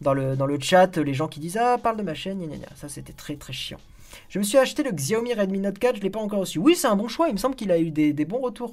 [0.00, 2.68] dans le, dans le chat les gens qui disent Ah, parle de ma chaîne, gna.
[2.76, 3.78] Ça, c'était très très chiant.
[4.28, 6.58] Je me suis acheté le Xiaomi Redmi Note 4, je l'ai pas encore reçu.
[6.58, 8.72] Oui, c'est un bon choix, il me semble qu'il a eu des, des bons retours.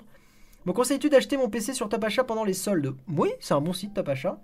[0.66, 2.96] Me conseilles-tu d'acheter mon PC sur Top Achat pendant les soldes?
[3.10, 4.40] Oui, c'est un bon site Top Achat.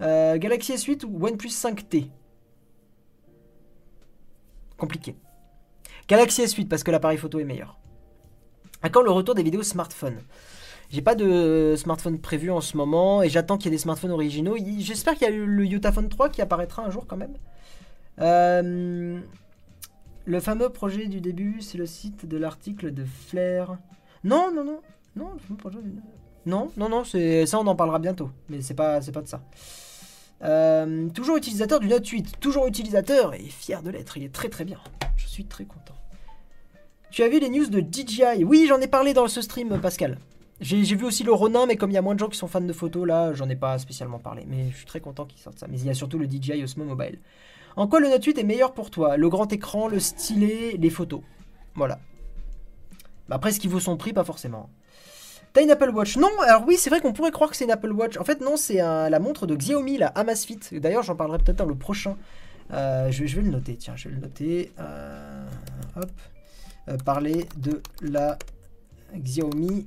[0.00, 2.08] Euh, Galaxy S8 ou OnePlus 5T
[4.76, 5.16] Compliqué.
[6.06, 7.78] Galaxy S8 parce que l'appareil photo est meilleur.
[8.82, 10.20] À quand le retour des vidéos smartphone
[10.88, 14.12] J'ai pas de smartphone prévu en ce moment et j'attends qu'il y ait des smartphones
[14.12, 14.56] originaux.
[14.78, 17.34] J'espère qu'il y a le Yotaphone 3 qui apparaîtra un jour quand même.
[18.20, 19.20] Euh,
[20.24, 23.78] le fameux projet du début, c'est le site de l'article de Flair.
[24.22, 24.80] Non, non, non.
[25.16, 25.82] Non, le fameux
[26.46, 28.30] Non, non, non, ça on en parlera bientôt.
[28.48, 29.42] Mais c'est pas, pas de ça.
[30.42, 34.48] Euh, toujours utilisateur du Note 8, toujours utilisateur et fier de l'être, il est très
[34.48, 34.78] très bien.
[35.16, 35.94] Je suis très content.
[37.10, 40.18] Tu as vu les news de DJI Oui, j'en ai parlé dans ce stream, Pascal.
[40.60, 42.48] J'ai vu aussi le Ronin, mais comme il y a moins de gens qui sont
[42.48, 44.44] fans de photos, là, j'en ai pas spécialement parlé.
[44.46, 45.66] Mais je suis très content qu'ils sortent ça.
[45.68, 47.18] Mais il y a surtout le DJI Osmo Mobile.
[47.76, 49.16] En quoi le Note 8 est meilleur pour toi?
[49.16, 51.20] Le grand écran, le stylet, les photos.
[51.76, 52.00] Voilà.
[53.28, 54.68] Bah après, ce qui vaut son prix, pas forcément.
[55.62, 57.92] Une Apple Watch Non, alors oui, c'est vrai qu'on pourrait croire que c'est une Apple
[57.92, 58.16] Watch.
[58.18, 60.60] En fait, non, c'est la montre de Xiaomi, la Amazfit.
[60.72, 62.16] D'ailleurs, j'en parlerai peut-être dans le prochain.
[62.72, 64.72] Euh, je, vais- le noter, tiens, je vais le noter.
[64.78, 65.46] Euh,
[65.96, 66.10] hop.
[66.88, 68.38] Euh, parler de la
[69.16, 69.86] Xiaomi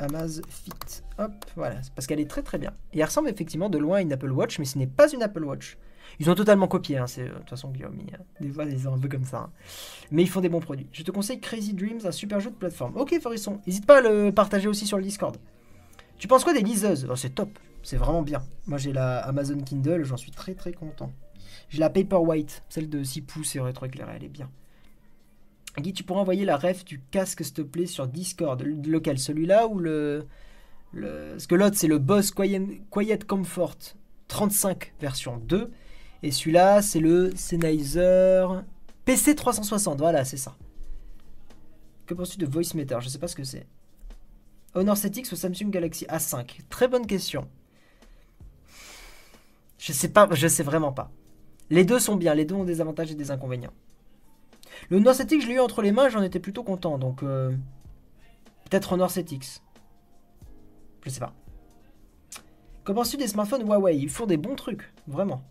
[0.00, 1.02] Amazfit.
[1.18, 1.76] Hop, voilà.
[1.94, 2.72] Parce qu'elle est très très bien.
[2.92, 5.22] Et elle ressemble effectivement de loin à une Apple Watch, mais ce n'est pas une
[5.22, 5.76] Apple Watch.
[6.20, 8.06] Ils ont totalement copié, hein, euh, de toute façon Xiaomi.
[8.14, 8.18] hein.
[8.40, 9.38] Des fois, ils sont un peu comme ça.
[9.38, 9.50] hein.
[10.10, 10.86] Mais ils font des bons produits.
[10.92, 12.96] Je te conseille Crazy Dreams, un super jeu de plateforme.
[12.96, 15.36] Ok, Forisson, n'hésite pas à le partager aussi sur le Discord.
[16.18, 17.08] Tu penses quoi des liseuses?
[17.10, 18.42] Oh, C'est top, c'est vraiment bien.
[18.66, 21.12] Moi j'ai la Amazon Kindle, j'en suis très très content.
[21.68, 24.48] J'ai la Paperwhite, celle de 6 pouces et rétroéclairée, elle est bien.
[25.78, 28.62] Guy, tu pourras envoyer la ref du casque, s'il te plaît, sur Discord.
[28.62, 30.24] Le- Lequel Celui-là ou le.
[30.92, 31.36] le...
[31.48, 33.74] Que l'autre, c'est le Boss Quiet Comfort
[34.28, 35.72] 35 version 2.
[36.24, 38.46] Et celui-là, c'est le Sennheiser
[39.04, 39.98] PC 360.
[39.98, 40.56] Voilà, c'est ça.
[42.06, 43.66] Que penses-tu de VoiceMeter Je sais pas ce que c'est.
[44.72, 47.46] Honor 7X ou Samsung Galaxy A5 Très bonne question.
[49.76, 51.10] Je sais pas, je sais vraiment pas.
[51.68, 53.74] Les deux sont bien, les deux ont des avantages et des inconvénients.
[54.88, 57.50] Le Honor 7X, je l'ai eu entre les mains, j'en étais plutôt content, donc euh,
[58.70, 59.60] peut-être Honor 7X.
[61.02, 61.34] Je sais pas.
[62.84, 63.98] Qu'en penses-tu des smartphones Huawei?
[63.98, 65.42] Ils font des bons trucs, vraiment.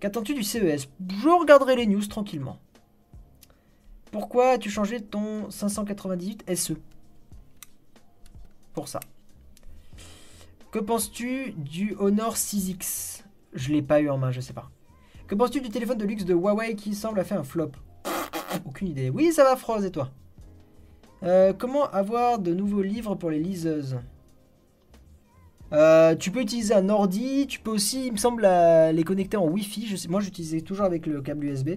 [0.00, 2.58] Qu'attends-tu du CES Je regarderai les news tranquillement.
[4.10, 6.72] Pourquoi as-tu changé ton 598 SE
[8.72, 9.00] Pour ça.
[10.72, 13.22] Que penses-tu du Honor 6X
[13.52, 14.70] Je l'ai pas eu en main, je sais pas.
[15.26, 17.72] Que penses-tu du téléphone de luxe de Huawei qui semble a fait un flop?
[18.64, 19.10] Aucune idée.
[19.10, 20.10] Oui, ça va, Froze, et toi?
[21.22, 23.98] Euh, Comment avoir de nouveaux livres pour les liseuses?
[25.72, 28.42] Euh, tu peux utiliser un ordi, tu peux aussi, il me semble,
[28.92, 30.06] les connecter en Wi-Fi.
[30.08, 31.70] Moi, j'utilisais toujours avec le câble USB.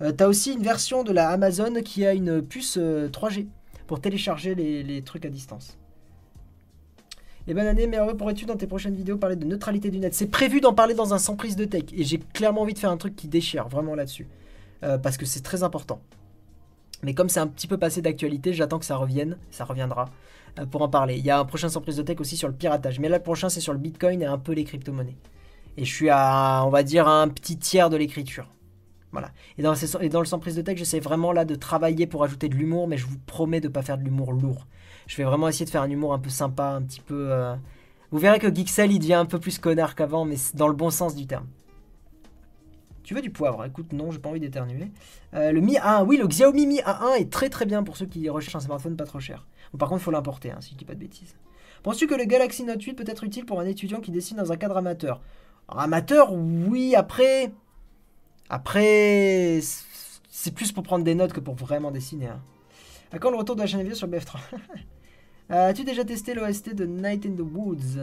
[0.00, 3.46] Euh, T'as aussi une version de la Amazon qui a une puce euh, 3G
[3.86, 5.76] pour télécharger les, trucs à distance.
[7.48, 10.14] Et bonne année, heureux pourrais-tu dans tes prochaines vidéos parler de neutralité du net?
[10.14, 12.78] C'est prévu d'en parler dans un sans prise de tech et j'ai clairement envie de
[12.78, 14.28] faire un truc qui déchire vraiment là-dessus
[14.84, 16.00] Euh, parce que c'est très important.
[17.04, 20.41] Mais comme c'est un petit peu passé d'actualité, j'attends que ça revienne, ça reviendra euh,
[20.70, 21.16] pour en parler.
[21.16, 23.18] Il y a un prochain sans prise de tech aussi sur le piratage, mais là
[23.18, 25.16] le prochain c'est sur le Bitcoin et un peu les crypto-monnaies.
[25.76, 28.48] Et je suis à, on va dire, un petit tiers de l'écriture.
[29.12, 29.30] Voilà.
[29.58, 32.54] Et dans, le sans prise de tech, j'essaie vraiment là de travailler pour ajouter de
[32.54, 34.66] l'humour, mais je vous promets de pas faire de l'humour lourd.
[35.06, 37.32] Je vais vraiment essayer de faire un humour un peu sympa, un petit peu.
[37.32, 37.54] euh,
[38.10, 40.90] Vous verrez que Geeksel il devient un peu plus connard qu'avant, mais dans le bon
[40.90, 41.46] sens du terme.
[43.04, 44.90] Tu veux du poivre Écoute, non, j'ai pas envie d'éternuer.
[45.34, 48.06] Euh, le Mi A1, oui, le Xiaomi Mi A1 est très très bien pour ceux
[48.06, 49.46] qui recherchent un smartphone pas trop cher.
[49.78, 51.34] Par contre, il faut l'importer, hein, si je dis pas de bêtises.
[51.82, 54.52] Penses-tu que le Galaxy Note 8 peut être utile pour un étudiant qui dessine dans
[54.52, 55.20] un cadre amateur?
[55.68, 57.52] Amateur, oui, après.
[58.48, 59.60] Après,
[60.28, 62.26] c'est- plus pour prendre des notes que pour vraiment dessiner.
[62.28, 62.40] hein.
[63.12, 64.38] À quand le retour de la chaîne sur BF3
[65.50, 67.98] Euh, As-tu déjà testé l'OST de Night in the Woods?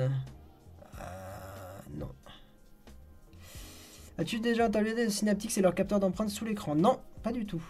[4.20, 6.76] As-tu déjà entendu de Synaptics et leur capteur d'empreinte sous l'écran?
[6.76, 7.64] Non, pas du tout.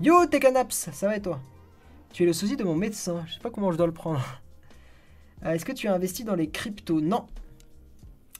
[0.00, 1.38] Yo, Tekanaps, ça va et toi?
[2.14, 4.24] Tu es le sosie de mon médecin, je sais pas comment je dois le prendre.
[5.42, 7.00] Euh, Est-ce que tu as investi dans les cryptos?
[7.00, 7.26] Non.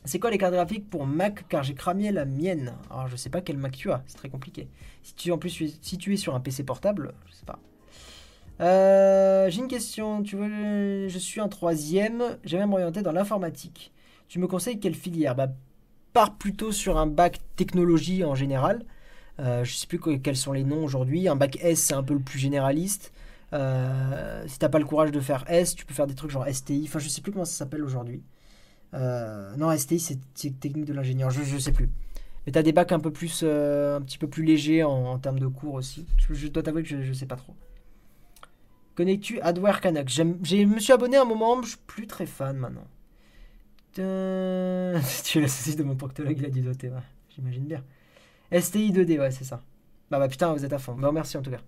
[0.04, 1.48] C'est quoi les cartes graphiques pour Mac?
[1.48, 2.74] Car j'ai cramé la mienne.
[2.90, 4.68] Alors je sais pas quel Mac tu as, c'est très compliqué.
[5.02, 7.58] Si tu, en plus, si es sur un PC portable, je sais pas.
[8.60, 10.22] Euh, j'ai une question.
[10.22, 12.36] Tu veux, je suis en troisième.
[12.44, 13.94] J'aimerais m'orienter dans l'informatique.
[14.28, 15.34] Tu me conseilles quelle filière?
[15.34, 15.48] Bah,
[16.12, 18.84] pars plutôt sur un bac technologie en général.
[19.38, 21.28] Euh, je sais plus que- quels sont les noms aujourd'hui.
[21.28, 23.12] Un bac S, c'est un peu le plus généraliste.
[23.52, 26.46] Euh, si t'as pas le courage de faire S, tu peux faire des trucs genre
[26.46, 26.84] STI.
[26.86, 28.22] Enfin, je sais plus comment ça s'appelle aujourd'hui.
[28.94, 29.98] Euh, non, STI,
[30.34, 31.30] c'est technique de l'ingénieur.
[31.30, 31.88] Je, je sais plus.
[32.46, 35.46] Mais t'as des bacs un peu plus, un petit peu plus légers en, termes de
[35.46, 36.06] cours aussi.
[36.30, 37.54] Je, dois t'avouer que je, je sais pas trop.
[38.94, 42.56] Connais-tu Adware j'ai- Je me suis abonné à un moment, je suis plus très fan
[42.56, 42.86] maintenant.
[43.94, 46.96] Tain, tu es le souci de mon proctologue, il a doter, ouais.
[47.34, 47.82] J'imagine bien.
[48.52, 49.62] STI 2D, ouais, c'est ça.
[50.10, 50.94] Bah, bah putain, vous êtes à fond.
[50.94, 51.60] Bah, merci en tout cas.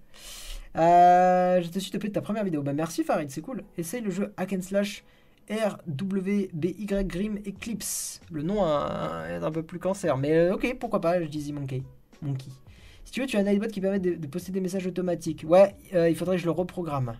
[0.76, 2.62] Euh, je te suis depuis ta première vidéo.
[2.62, 3.62] Bah, merci Farid, c'est cool.
[3.76, 5.04] Essaye le jeu Hack and Slash
[5.50, 8.20] RWBY Grim Eclipse.
[8.30, 11.82] Le nom est un peu plus cancer, mais euh, ok, pourquoi pas, je dis Monkey.
[12.22, 12.50] Monkey.
[13.04, 15.44] Si tu veux, tu as un iBot qui permet de, poster des messages automatiques.
[15.46, 17.16] Ouais, euh, il faudrait que je le reprogramme.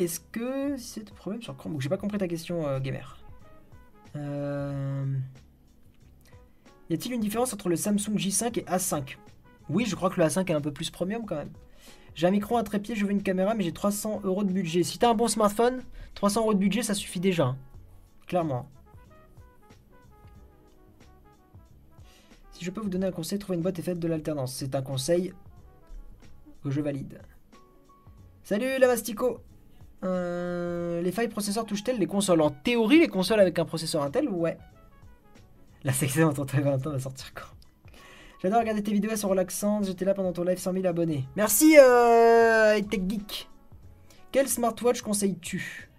[0.00, 3.18] Est-ce que c'est un problème sur Chromebook J'ai pas compris ta question, euh, gamer.
[4.16, 5.04] Euh...
[6.88, 9.16] Y a-t-il une différence entre le Samsung J5 et A5
[9.68, 11.52] Oui, je crois que le A5 est un peu plus premium quand même.
[12.14, 14.84] J'ai un micro, un trépied, je veux une caméra, mais j'ai 300 euros de budget.
[14.84, 15.82] Si t'as un bon smartphone,
[16.14, 17.44] 300 euros de budget, ça suffit déjà.
[17.48, 17.58] hein.
[18.26, 18.70] Clairement.
[22.52, 24.54] Si je peux vous donner un conseil, trouver une boîte et faites de l'alternance.
[24.54, 25.34] C'est un conseil
[26.64, 27.20] que je valide.
[28.42, 29.40] Salut la Mastico
[30.04, 32.40] Euh, Les failles processeurs touchent-elles les consoles?
[32.40, 34.56] En théorie, les consoles avec un processeur Intel, ouais.
[35.84, 37.46] La section entre 20 ans va sortir quand?
[38.42, 39.84] J'adore regarder tes vidéos, elles sont relaxantes.
[39.84, 41.24] J'étais là pendant ton live 100 000 abonnés.
[41.36, 43.48] Merci, euh, Tech Geek.
[44.32, 45.90] Quel smartwatch conseilles-tu?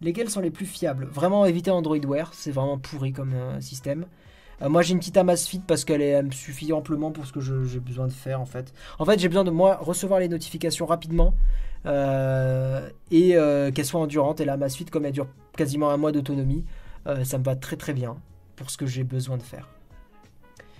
[0.00, 1.06] Lesquels sont les plus fiables?
[1.06, 4.06] Vraiment éviter Android Wear, c'est vraiment pourri comme euh, système.
[4.62, 7.40] Euh, moi j'ai une petite Amazfit parce qu'elle elle me suffit amplement pour ce que
[7.40, 8.72] j'ai besoin de faire en fait.
[9.00, 11.34] En fait j'ai besoin de moi recevoir les notifications rapidement
[11.86, 14.40] euh, et euh, qu'elle soit endurante.
[14.40, 16.64] Et la Amazfit comme elle dure quasiment un mois d'autonomie,
[17.06, 18.16] euh, ça me va très très bien
[18.56, 19.68] pour ce que j'ai besoin de faire.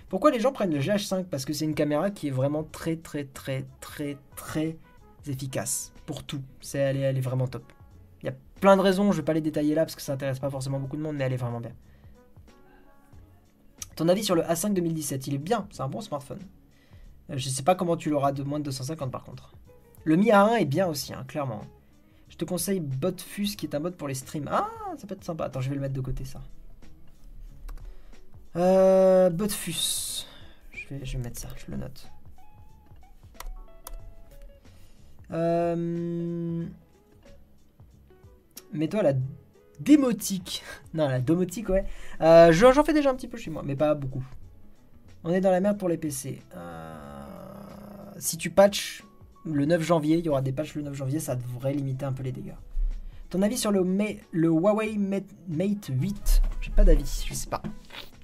[0.09, 2.97] Pourquoi les gens prennent le GH5 Parce que c'est une caméra qui est vraiment très
[2.97, 4.77] très très très très
[5.27, 6.43] efficace pour tout.
[6.61, 7.65] C'est, elle, est, elle vraiment top.
[8.23, 10.12] Il y a plein de raisons, je vais pas les détailler là parce que ça
[10.12, 11.73] intéresse pas forcément beaucoup de monde, mais elle est vraiment bien.
[13.97, 16.39] Ton avis sur le A5 2017 Il est bien, c'est un bon smartphone.
[17.29, 19.53] Je sais pas comment tu l'auras de moins de 250 par contre.
[20.09, 21.61] Le Mi A1 est bien aussi, hein, clairement.
[22.31, 24.49] Je te conseille Botfus qui est un bot pour les streams.
[24.51, 25.45] Ah, ça peut être sympa.
[25.45, 26.41] Attends, je vais le mettre de côté ça.
[28.57, 30.27] Euh, Botfus.
[30.73, 32.11] Je vais, je mettre ça, je le note.
[35.31, 36.65] Euh...
[38.73, 39.13] Mets-toi la
[39.79, 40.65] démotique.
[40.95, 41.85] Non, la domotique, ouais.
[42.23, 44.25] Euh, j'en j'en fais déjà un petit peu chez moi, mais pas beaucoup.
[45.23, 46.41] On est dans la merde pour les PC.
[46.57, 49.05] Euh, si tu patches
[49.51, 52.12] le 9 janvier, il y aura des patchs le 9 janvier, ça devrait limiter un
[52.12, 52.55] peu les dégâts.
[53.31, 53.85] Ton avis sur le,
[54.33, 57.62] Huawei Mate, Mate 8 J'ai pas d'avis, je sais pas.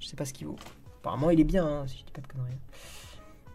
[0.01, 0.57] Je sais pas ce qu'il vaut.
[1.01, 2.59] Apparemment, il est bien, hein, si je dis pas de conneries.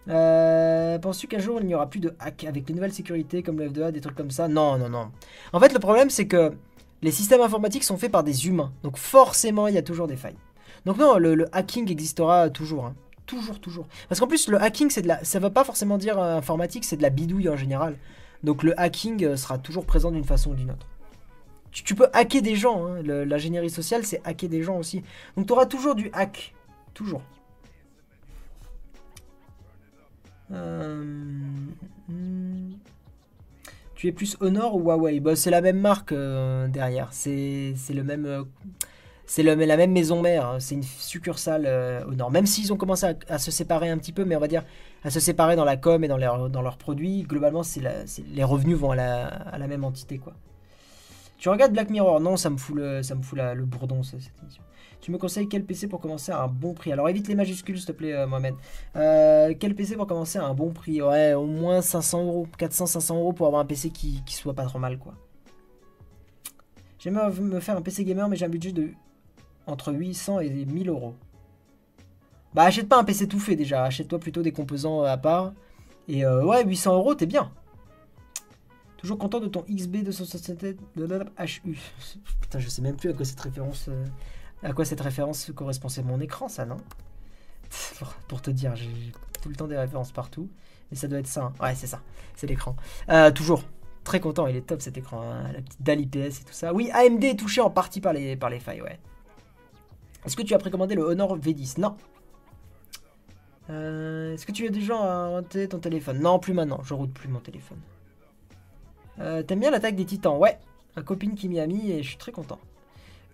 [0.09, 3.59] Euh, Penses-tu qu'un jour il n'y aura plus de hack avec les nouvelles sécurités comme
[3.59, 4.47] le F2A, des trucs comme ça?
[4.47, 5.11] Non, non, non.
[5.53, 6.53] En fait, le problème c'est que
[7.01, 10.15] les systèmes informatiques sont faits par des humains, donc forcément il y a toujours des
[10.15, 10.37] failles.
[10.85, 12.95] Donc non, le, le hacking existera toujours, hein.
[13.29, 13.87] Toujours, toujours.
[14.09, 16.83] Parce qu'en plus le hacking c'est de la, ça veut pas forcément dire euh, informatique,
[16.83, 17.95] c'est de la bidouille en général.
[18.43, 20.87] Donc le hacking euh, sera toujours présent d'une façon ou d'une autre.
[21.71, 23.03] Tu, peux hacker des gens, hein.
[23.03, 25.03] L'ingénierie sociale c'est hacker des gens aussi.
[25.37, 26.55] Donc tu auras toujours du hack,
[26.95, 27.21] toujours.
[30.51, 31.03] Euh,
[32.07, 32.71] hmm.
[33.93, 35.19] Tu es plus Honor ou Huawei?
[35.19, 37.09] Bah, C'est la même marque derrière.
[37.11, 38.45] C'est le même.
[39.29, 40.47] C'est la même maison mère.
[40.47, 40.59] hein.
[40.59, 42.31] C'est une succursale euh, Honor.
[42.31, 44.65] Même s'ils ont commencé à, se séparer un petit peu, mais on va dire
[45.03, 47.61] à se séparer dans la com et dans, leurs- dans leurs produits, globalement,
[48.33, 50.17] les revenus vont à la, même entité.
[50.17, 50.33] quoi.
[51.37, 52.19] Tu regardes Black Mirror?
[52.19, 54.63] Non, ça me fout le, ça me fout le bourdon, cette émission.
[54.99, 56.91] Tu me conseilles quel PC pour commencer à un bon prix?
[56.91, 58.55] Alors évite les majuscules, s'il te plaît, euh, Mohamed.
[58.95, 61.03] Euh, quel PC pour commencer à un bon prix?
[61.03, 64.65] Ouais, au moins 500 euros, 400-500 euros pour avoir un PC qui, qui soit pas
[64.65, 65.13] trop mal, quoi.
[66.97, 68.89] J'aimerais me faire un PC gamer, mais j'ai un budget de
[69.69, 71.15] entre 800 et 1000 euros.
[72.53, 75.53] Bah, achète pas un PC tout fait déjà, achète-toi plutôt des composants à part.
[76.07, 77.51] Et euh, ouais, 800 euros, t'es bien.
[78.97, 80.65] Toujours content de ton XB 267
[81.37, 81.77] HU.
[82.41, 84.05] Putain, je sais même plus à quoi cette référence, euh,
[84.63, 85.87] à quoi cette référence correspond.
[85.87, 86.77] C'est mon écran, ça, non?
[88.27, 90.49] Pour, te dire, j'ai j'ai tout le temps des références partout.
[90.91, 91.43] Mais ça doit être ça.
[91.43, 91.53] hein.
[91.61, 92.01] Ouais, c'est ça.
[92.35, 92.75] C'est l'écran.
[93.09, 93.63] Euh, toujours.
[94.03, 95.21] Très content, il est top cet écran.
[95.21, 95.51] hein.
[95.53, 96.73] La petite dalle IPS et tout ça.
[96.73, 98.99] Oui, AMD est touché en partie par les, par les failles, ouais.
[100.25, 101.95] Est-ce que tu as précommandé le Honor V10 Non.
[103.69, 106.19] Euh, Est-ce que tu as déjà inventé ton téléphone?
[106.19, 106.81] Non, plus maintenant.
[106.83, 107.79] Je route plus mon téléphone.
[109.19, 110.37] Euh, T'aimes bien l'attaque des titans?
[110.37, 110.57] Ouais.
[110.95, 112.59] Ma copine qui m'y a mis et je suis très content.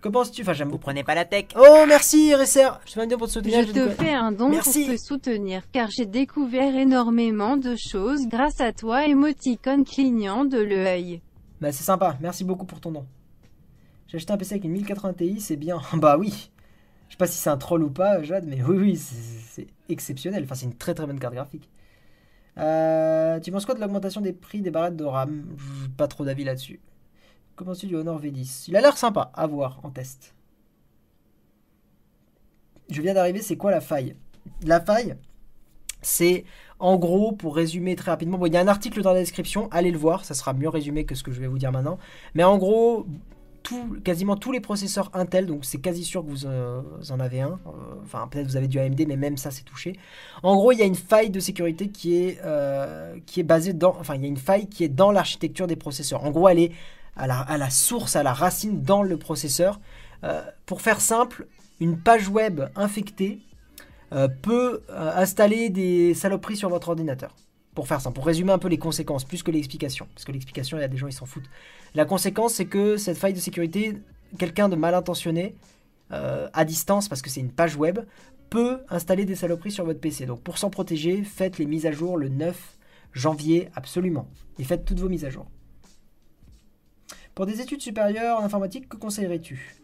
[0.02, 0.42] Que penses-tu?
[0.42, 0.82] Enfin, j'aime Vous beaucoup.
[0.82, 2.80] prenez pas la tech Oh, merci, RSR.
[2.86, 3.66] Je te bien pour te soutenir.
[3.66, 4.84] Je te fais un don Merci.
[4.86, 10.58] pour te soutenir car j'ai découvert énormément de choses grâce à toi émoticône clignant de
[10.58, 11.22] l'œil.
[11.60, 13.06] Bah c'est sympa, merci beaucoup pour ton don.
[14.06, 15.80] J'ai acheté un PC avec une 1080 Ti, c'est bien.
[15.94, 16.50] bah oui.
[17.08, 20.44] Je sais pas si c'est un troll ou pas, Jade, mais oui, oui, c'est exceptionnel.
[20.44, 21.68] Enfin, c'est une très très bonne carte graphique.
[22.58, 25.44] Euh, tu penses quoi de l'augmentation des prix des barrettes de RAM?
[25.96, 26.80] Pas trop d'avis là-dessus.
[27.54, 30.34] Comment tu du Honor V10 Il a l'air sympa, à voir en test.
[32.90, 34.16] Je viens d'arriver, c'est quoi la faille?
[34.62, 35.16] La faille,
[36.02, 36.44] c'est
[36.78, 39.68] en gros, pour résumer très rapidement, bon, il y a un article dans la description,
[39.70, 41.98] allez le voir, ça sera mieux résumé que ce que je vais vous dire maintenant.
[42.34, 43.06] Mais en gros,
[44.04, 47.58] quasiment tous les processeurs Intel, donc c'est quasi sûr que vous, euh, en avez un,
[47.66, 47.70] euh,
[48.02, 49.98] enfin peut-être vous avez du AMD, mais même ça c'est touché.
[50.42, 53.72] En gros, il y a une faille de sécurité qui est, euh, qui est basée
[53.72, 56.24] dans, enfin il y a une faille qui est dans l'architecture des processeurs.
[56.24, 56.72] En gros, elle est
[57.16, 59.80] à la, source, à la racine dans le processeur.
[60.66, 61.46] Pour faire simple,
[61.80, 63.40] une page web infectée
[64.42, 67.34] peut installer des saloperies sur votre ordinateur.
[67.76, 70.08] Pour faire ça, pour résumer un peu les conséquences, plus que l'explication.
[70.14, 71.48] Parce que l'explication, il y a des gens, ils s'en foutent.
[71.94, 73.98] La conséquence, c'est que cette faille de sécurité,
[74.38, 75.54] quelqu'un de mal intentionné,
[76.10, 78.00] euh, à distance, parce que c'est une page web,
[78.48, 80.24] peut installer des saloperies sur votre PC.
[80.24, 82.78] Donc pour s'en protéger, faites les mises à jour le 9
[83.12, 84.26] janvier, absolument.
[84.58, 85.46] Et faites toutes vos mises à jour.
[87.34, 89.76] Pour des études supérieures en informatique, que conseillerais-tu?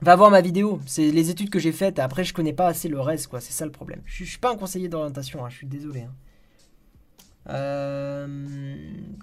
[0.00, 2.88] Va voir ma vidéo, c'est les études que j'ai faites, après je connais pas assez
[2.88, 4.02] le reste, quoi, c'est ça le problème.
[4.04, 6.00] Je, je suis pas un conseiller d'orientation, hein, je suis désolé.
[6.00, 6.12] hein.
[7.48, 8.26] Euh,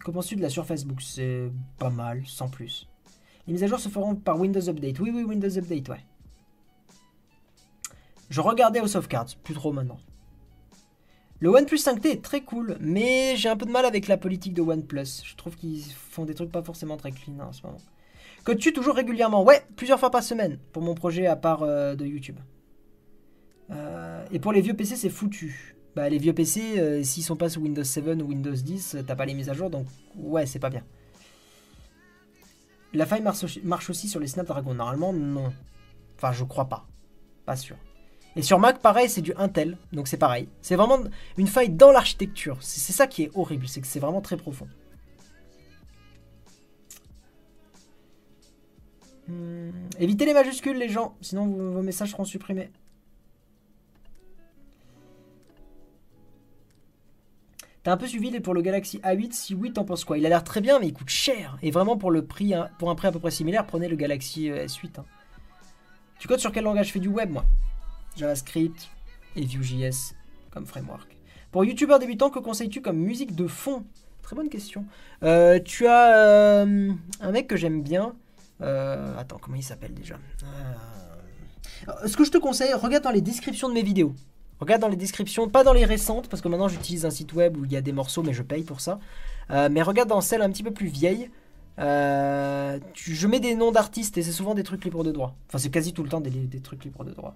[0.03, 2.87] Qu'en penses-tu de la sur Facebook C'est pas mal, sans plus.
[3.47, 4.99] Les mises à jour se feront par Windows Update.
[4.99, 6.05] Oui, oui, Windows Update, ouais.
[8.29, 9.99] Je regardais House of Cards, plus trop maintenant.
[11.39, 14.53] Le OnePlus 5T est très cool, mais j'ai un peu de mal avec la politique
[14.53, 15.23] de OnePlus.
[15.23, 17.79] Je trouve qu'ils font des trucs pas forcément très clean en ce moment.
[18.45, 19.43] Que tu toujours régulièrement?
[19.43, 22.37] Ouais, plusieurs fois par semaine pour mon projet à part euh, de YouTube.
[23.71, 25.75] Euh, et pour les vieux PC, c'est foutu.
[25.95, 29.03] Bah, les vieux PC, euh, s'ils sont pas sous Windows 7 ou Windows 10, euh,
[29.05, 30.83] t'as pas les mises à jour, donc ouais, c'est pas bien.
[32.93, 34.73] La faille marche aussi- sur les Snapdragon.
[34.73, 35.53] Normalement, non.
[36.17, 36.85] Enfin, je crois pas.
[37.45, 37.77] Pas sûr.
[38.35, 40.47] Et sur Mac, pareil, c'est du Intel, donc c'est pareil.
[40.61, 40.99] C'est vraiment
[41.37, 42.57] une faille dans l'architecture.
[42.61, 44.67] C'est ça qui est horrible, c'est que c'est vraiment très profond.
[49.27, 52.71] Hmm, Évitez les majuscules, les gens, sinon vos messages seront supprimés.
[57.83, 60.17] T'as un peu suivi pour le Galaxy A8, si oui, t'en penses quoi?
[60.19, 61.57] Il a l'air très bien, mais il coûte cher.
[61.63, 63.95] Et vraiment, pour, le prix, hein, pour un prix à peu près similaire, prenez le
[63.95, 64.99] Galaxy euh, S8.
[64.99, 65.05] hein.
[66.19, 66.87] Tu codes sur quel langage?
[66.87, 67.45] Je fais du web, moi
[68.17, 68.89] JavaScript
[69.35, 70.13] et Vue.js
[70.51, 71.17] comme framework.
[71.51, 73.85] Pour youtubeur débutant, que conseilles-tu comme musique de fond?
[74.21, 74.85] Très bonne question.
[75.23, 76.91] Euh, tu as euh,
[77.21, 78.13] un mec que j'aime bien.
[78.59, 80.19] Attends, comment il s'appelle déjà?
[82.05, 84.13] Ce que je te conseille, regarde dans les descriptions de mes vidéos.
[84.61, 87.57] Regarde dans les descriptions, pas dans les récentes, parce que maintenant j'utilise un site web
[87.57, 88.99] où il y a des morceaux, mais je paye pour ça.
[89.49, 91.31] Euh, mais regarde dans celles un petit peu plus vieilles.
[91.79, 95.35] Euh, je mets des noms d'artistes et c'est souvent des trucs libres de droit.
[95.47, 96.31] Enfin, c'est quasi tout le temps des,
[96.61, 97.35] trucs libres de droit.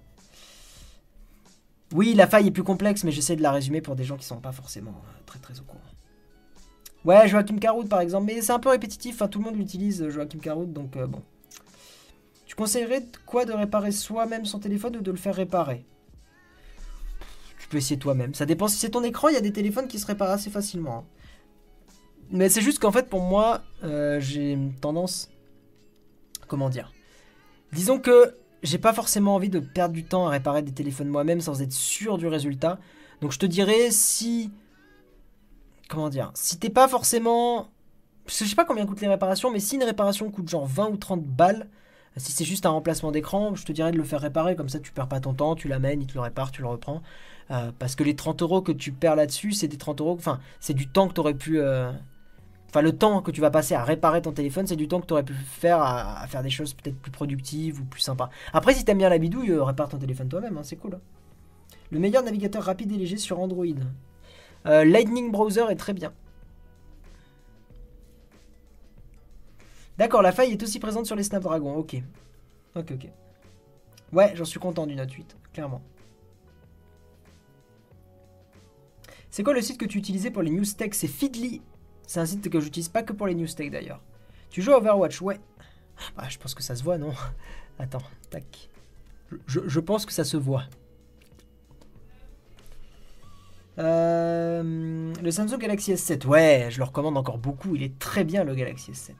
[1.92, 4.24] Oui, la faille est plus complexe, mais j'essaie de la résumer pour des gens qui
[4.24, 5.80] sont pas forcément euh, très très au courant.
[7.04, 10.08] Ouais, Joachim Caroud par exemple, mais c'est un peu répétitif, enfin, tout le monde l'utilise,
[10.10, 11.22] Joachim Caroud, donc bon.
[12.46, 15.84] Tu conseillerais de quoi de réparer soi-même son téléphone ou de le faire réparer?
[17.66, 18.32] Tu peux essayer toi-même.
[18.32, 20.50] Ça dépend si c'est ton écran, il y a des téléphones qui se réparent assez
[20.50, 20.98] facilement.
[20.98, 21.04] hein.
[22.30, 25.30] Mais c'est juste qu'en fait, pour moi, euh, j'ai tendance.
[26.46, 26.92] Comment dire
[27.72, 31.40] Disons que j'ai pas forcément envie de perdre du temps à réparer des téléphones moi-même
[31.40, 32.78] sans être sûr du résultat.
[33.20, 34.52] Donc je te dirais si.
[35.88, 37.68] Comment dire Si t'es pas forcément.
[38.26, 40.96] Je sais pas combien coûtent les réparations, mais si une réparation coûte genre 20 ou
[40.96, 41.68] 30 balles,
[42.16, 44.78] si c'est juste un remplacement d'écran, je te dirais de le faire réparer, comme ça
[44.78, 47.02] tu perds pas ton temps, tu l'amènes, il te le répare, tu le reprends.
[47.50, 50.40] Euh, parce que les 30 euros que tu perds là-dessus, c'est des 30 euros, enfin,
[50.60, 51.60] c'est du temps que tu aurais pu.
[51.60, 51.92] euh,
[52.68, 55.06] Enfin, le temps que tu vas passer à réparer ton téléphone, c'est du temps que
[55.06, 58.28] tu aurais pu faire à, faire des choses peut-être plus productives ou plus sympas.
[58.52, 60.98] Après, si t'aimes bien la bidouille, euh, répare ton téléphone toi-même, hein, c'est cool.
[61.90, 63.64] Le meilleur navigateur rapide et léger sur Android.
[64.64, 66.12] Lightning Browser est très bien.
[69.96, 71.76] D'accord, la faille est aussi présente sur les Snapdragon.
[71.76, 71.96] Ok.
[72.74, 73.08] Ok, ok.
[74.12, 75.80] Ouais, j'en suis content du Note 8, clairement.
[79.30, 80.90] C'est quoi le site que tu utilisais pour les news tech?
[80.92, 81.62] C'est Feedly.
[82.06, 84.00] C'est un site que j'utilise pas que pour les news tech d'ailleurs.
[84.50, 85.20] Tu joues à Overwatch?
[85.22, 85.40] Ouais.
[86.16, 87.12] Bah, je pense que ça se voit, non?
[87.78, 88.68] Attends, tac.
[89.46, 90.64] Je, pense que ça se voit.
[93.78, 97.74] Euh, le Samsung Galaxy S7, ouais, je le recommande encore beaucoup.
[97.74, 99.12] Il est très bien le Galaxy S7.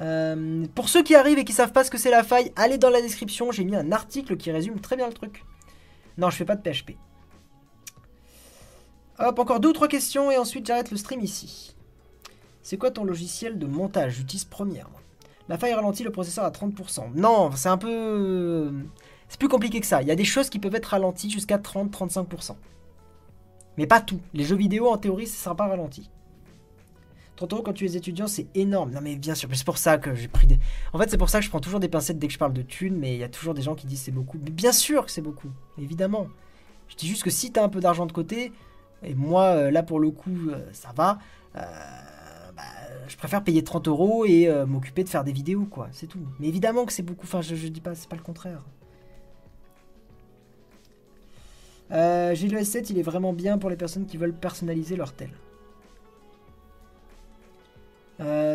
[0.00, 2.78] Euh, pour ceux qui arrivent et qui savent pas ce que c'est la faille, allez
[2.78, 3.50] dans la description.
[3.50, 5.44] J'ai mis un article qui résume très bien le truc.
[6.18, 6.92] Non, je fais pas de PHP.
[9.18, 11.74] Hop, encore deux ou trois questions et ensuite j'arrête le stream ici.
[12.62, 14.14] C'est quoi ton logiciel de montage?
[14.14, 14.88] J'utilise Premiere.
[14.90, 15.00] moi.
[15.48, 17.14] La faille ralentit le processeur à 30%.
[17.14, 18.70] Non, c'est un peu.
[19.28, 20.02] C'est plus compliqué que ça.
[20.02, 22.54] Il y a des choses qui peuvent être ralenties jusqu'à 30-35%.
[23.76, 24.20] Mais pas tout.
[24.34, 26.10] Les jeux vidéo, en théorie, ça sera pas ralenti.
[27.36, 28.90] 30 euros quand tu es étudiant, c'est énorme.
[28.90, 30.58] Non, mais bien sûr, c'est pour ça que j'ai pris des.
[30.92, 32.52] En fait, c'est pour ça que je prends toujours des pincettes dès que je parle
[32.52, 34.38] de thunes, mais il y a toujours des gens qui disent c'est beaucoup.
[34.38, 36.26] Bien sûr que c'est beaucoup, évidemment.
[36.88, 38.52] Je dis juste que si t'as un peu d'argent de côté,
[39.02, 41.18] et moi, euh, là pour le coup, euh, ça va,
[41.56, 41.60] euh,
[42.56, 42.62] bah,
[43.06, 45.88] je préfère payer 30 euros et m'occuper de faire des vidéos, quoi.
[45.92, 46.26] C'est tout.
[46.40, 47.24] Mais évidemment que c'est beaucoup.
[47.26, 48.62] Enfin, je, dis pas, c'est pas le contraire.
[51.90, 55.12] Euh, j'ai le S7, il est vraiment bien pour les personnes qui veulent personnaliser leur
[55.12, 55.30] tel.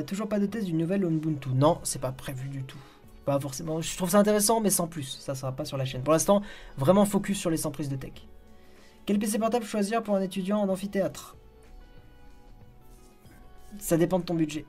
[0.05, 1.49] Toujours pas de test d'une nouvelle Ubuntu.
[1.55, 2.77] Non, c'est pas prévu du tout.
[3.25, 3.79] Pas forcément.
[3.79, 5.17] Je trouve ça intéressant, mais sans plus.
[5.21, 6.03] Ça sera pas sur la chaîne.
[6.03, 6.41] Pour l'instant,
[6.77, 8.11] vraiment focus sur les 100 prises de tech.
[9.05, 11.35] Quel PC portable choisir pour un étudiant en amphithéâtre?
[13.79, 14.65] Ça dépend de ton budget.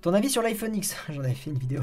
[0.00, 0.96] Ton avis sur l'iPhone X?
[1.08, 1.82] J'en avais fait une vidéo.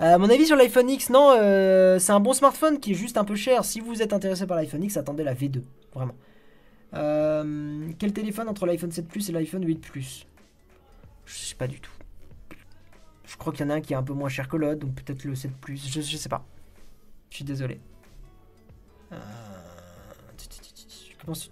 [0.00, 3.16] Euh, mon avis sur l'iPhone X, non, euh, c'est un bon smartphone qui est juste
[3.16, 3.64] un peu cher.
[3.64, 5.62] Si vous êtes intéressé par l'iPhone X, attendez la V2,
[5.94, 6.14] vraiment.
[6.94, 10.26] Euh, quel téléphone entre l'iPhone 7 Plus et l'iPhone 8 Plus?
[11.24, 11.92] Je sais pas du tout.
[13.24, 14.80] Je crois qu'il y en a un qui est un peu moins cher que l'autre,
[14.80, 15.90] donc peut-être le 7 Plus.
[15.90, 16.44] Je, sais pas.
[17.30, 17.80] Je suis désolé.
[21.24, 21.48] Comment tu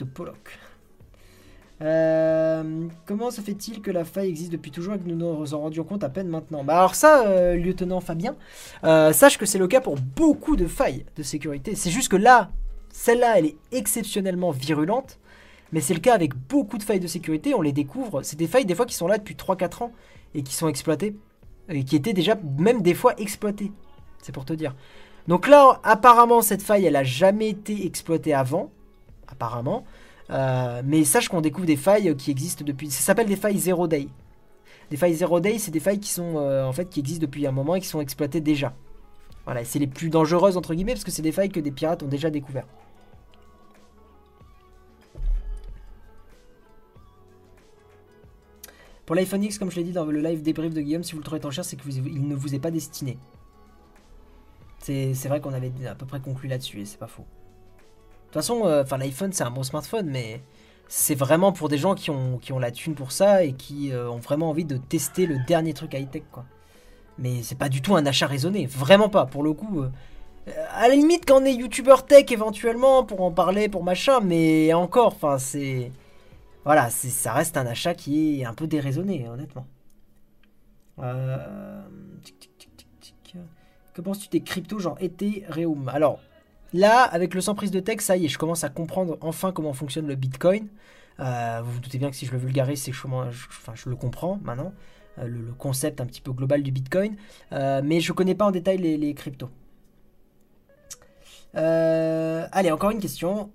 [1.82, 5.60] Euh, Comment se fait-il que la faille existe depuis toujours et que nous nous en
[5.60, 6.64] rendions compte à peine maintenant?
[6.64, 8.36] Bah alors ça, euh, lieutenant Fabien,
[8.84, 11.74] euh, sache que c'est le cas pour beaucoup de failles de sécurité.
[11.76, 12.50] C'est juste que là,
[12.92, 15.18] celle-là, elle est exceptionnellement virulente,
[15.72, 17.54] mais c'est le cas avec beaucoup de failles de sécurité.
[17.54, 18.22] On les découvre.
[18.22, 19.92] C'est des failles des fois qui sont là depuis 3-4 ans
[20.34, 21.16] et qui sont exploitées
[21.68, 23.70] et qui étaient déjà même des fois exploitées.
[24.20, 24.74] C'est pour te dire.
[25.28, 28.72] Donc là, apparemment, cette faille, elle a jamais été exploitée avant,
[29.30, 29.84] apparemment.
[30.30, 32.90] Euh, mais sache qu'on découvre des failles qui existent depuis.
[32.90, 34.08] Ça s'appelle des failles zero day.
[34.90, 37.46] Des failles zero day, c'est des failles qui sont euh, en fait qui existent depuis
[37.46, 38.72] un moment et qui sont exploitées déjà.
[39.44, 42.02] Voilà, c'est les plus dangereuses entre guillemets parce que c'est des failles que des pirates
[42.02, 42.66] ont déjà découvert.
[49.06, 51.18] Pour l'iPhone X, comme je l'ai dit dans le live débrief de Guillaume, si vous
[51.18, 53.18] le trouvez trop cher, c'est qu'il ne vous est pas destiné.
[54.78, 57.26] C'est vrai qu'on avait à peu près conclu là-dessus et c'est pas faux.
[58.30, 60.40] De toute façon, euh, l'iPhone c'est un bon smartphone, mais
[60.86, 64.08] c'est vraiment pour des gens qui ont, qui la thune pour ça et qui euh,
[64.08, 66.44] ont vraiment envie de tester le dernier truc high-tech quoi.
[67.18, 69.26] Mais c'est pas du tout un achat raisonné, vraiment pas.
[69.26, 69.90] Pour le coup, euh,
[70.74, 74.72] à la limite quand on est youtubeur tech éventuellement pour en parler, pour machin, mais
[74.72, 75.90] encore, enfin c'est...
[76.64, 79.66] Voilà, ça reste un achat qui est un peu déraisonné, honnêtement.
[81.00, 81.36] Euh.
[83.92, 85.88] Que penses-tu des cryptos genre Ethereum?
[85.88, 86.20] Alors,
[86.72, 89.52] là, avec le sans prise de texte, ça y est, je commence à comprendre enfin
[89.52, 90.68] comment fonctionne le Bitcoin.
[91.20, 93.88] Euh, vous vous doutez bien que si je le vulgarise, c'est que je, enfin, je
[93.88, 94.72] le comprends maintenant.
[95.18, 97.16] euh, le, concept un petit peu global du Bitcoin.
[97.52, 99.50] Euh, mais je connais pas en détail les, cryptos.
[101.54, 103.50] Allez, encore une question.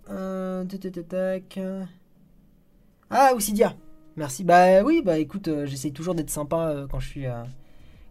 [3.09, 3.75] Ah, Oussidia.
[4.17, 4.43] Merci.
[4.43, 7.25] Bah oui, bah écoute, j'essaye toujours d'être sympa quand je suis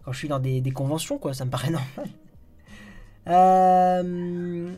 [0.05, 1.33] quand je suis dans des, des conventions, quoi.
[1.35, 2.09] Ça me paraît normal.
[3.27, 4.71] Euh,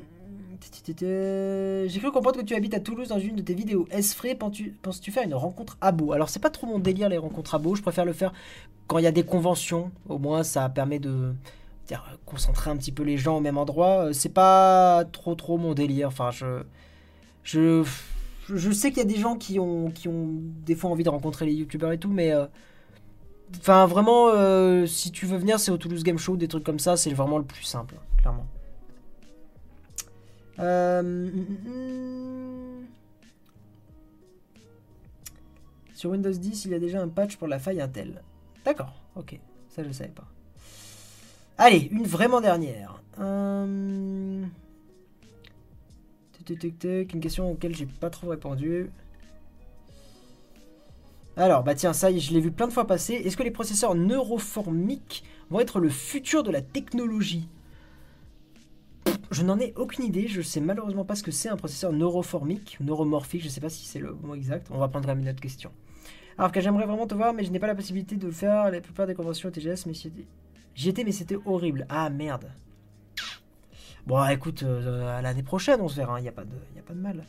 [1.00, 3.86] J'ai cru comprendre que tu habites à Toulouse dans une de tes vidéos.
[3.90, 7.18] Est-ce vrai Penses-tu faire une rencontre à Beau Alors, c'est pas trop mon délire les
[7.18, 7.74] rencontres à Beau.
[7.74, 8.32] Je préfère le faire
[8.86, 9.90] quand il y a des conventions.
[10.08, 11.34] Au moins, ça permet de
[12.24, 14.06] concentrer un petit peu les gens au même endroit.
[14.06, 16.08] Euh, C'est pas trop trop mon délire.
[16.08, 16.62] Enfin, je
[17.42, 17.84] je
[18.48, 20.28] je sais qu'il y a des gens qui ont qui ont
[20.64, 22.46] des fois envie de rencontrer les youtubeurs et tout, mais euh,
[23.86, 26.96] vraiment, euh, si tu veux venir, c'est au Toulouse Game Show, des trucs comme ça,
[26.96, 28.46] c'est vraiment le plus simple, clairement.
[30.58, 32.86] Euh, hum, hum.
[35.94, 38.22] Sur Windows 10, il y a déjà un patch pour la faille Intel.
[38.64, 39.38] D'accord, ok,
[39.68, 40.26] ça je savais pas.
[41.58, 43.00] Allez, une vraiment dernière.
[43.18, 44.44] Euh,
[46.48, 48.90] Une question auquel j'ai pas trop répondu.
[51.36, 53.14] Alors, bah tiens, ça, je l'ai vu plein de fois passer.
[53.14, 57.48] Est-ce que les processeurs neuroformiques vont être le futur de la technologie?
[59.36, 60.28] Je n'en ai aucune idée.
[60.28, 63.42] Je sais malheureusement pas ce que c'est un processeur neuroformique, neuromorphique.
[63.42, 64.68] Je sais pas si c'est le mot exact.
[64.70, 65.70] On va prendre une autre question.
[66.38, 68.70] Alors que j'aimerais vraiment te voir, mais je n'ai pas la possibilité de faire.
[68.70, 69.92] La plupart des conventions TGS, mais
[70.74, 71.86] j'y étais- mais c'était horrible.
[71.90, 72.50] Ah merde.
[74.06, 76.18] Bon, écoute, euh, à l'année prochaine, on se verra.
[76.18, 77.26] Il n'y a, pas de- y a pas de mal.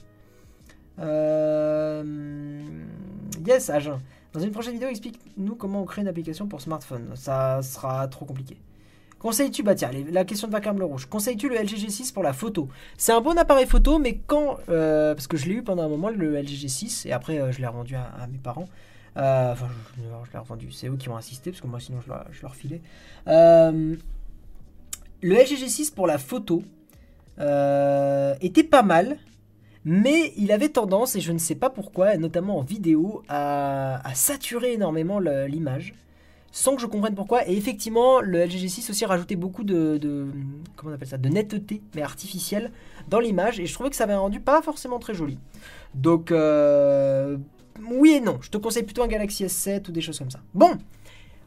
[0.99, 2.03] Euh...
[3.45, 3.97] Yes, Agen.
[4.31, 7.11] Dans une prochaine vidéo, explique-nous comment on crée une application pour smartphone.
[7.15, 8.57] Ça sera trop compliqué.
[9.27, 11.05] Conseilles-tu, bah tiens, la question de Vacarme le Rouge.
[11.05, 12.69] Conseilles-tu le LG G6 pour la photo?
[12.97, 14.57] C'est un bon appareil photo, mais quand.
[14.69, 17.51] euh, parce que je l'ai eu pendant un moment, le LG G6, et après euh,
[17.51, 18.69] je l'ai revendu à, mes parents.
[19.17, 19.67] Euh, Enfin,
[19.97, 20.71] je, l'ai revendu.
[20.71, 22.79] C'est eux qui ont insisté, parce que moi sinon je leur, je filais.
[23.25, 23.97] Le
[25.21, 26.63] LG G6 pour la photo
[27.37, 29.17] était pas mal.
[29.83, 34.71] Mais il avait tendance, et je ne sais pas pourquoi, notamment en vidéo, à, saturer
[34.71, 35.95] énormément l'image,
[36.51, 37.47] sans que je comprenne pourquoi.
[37.47, 40.27] Et effectivement, le LG G6 aussi rajoutait beaucoup de,
[40.83, 42.71] on appelle ça, de netteté, mais artificielle,
[43.07, 45.37] dans l'image, et je trouvais que ça avait un rendu pas forcément très joli.
[45.93, 47.37] Donc, euh,
[47.91, 48.39] oui et non.
[48.41, 50.39] Je te conseille plutôt un Galaxy S7 ou des choses comme ça.
[50.53, 50.77] Bon,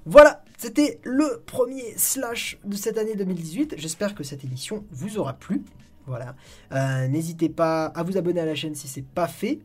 [0.07, 3.75] voilà, c'était le premier slash de cette année 2018.
[3.77, 5.63] J'espère que cette émission vous aura plu.
[6.07, 6.35] Voilà.
[6.73, 9.61] Euh, N'hésitez pas à vous abonner à la chaîne si c'est pas fait.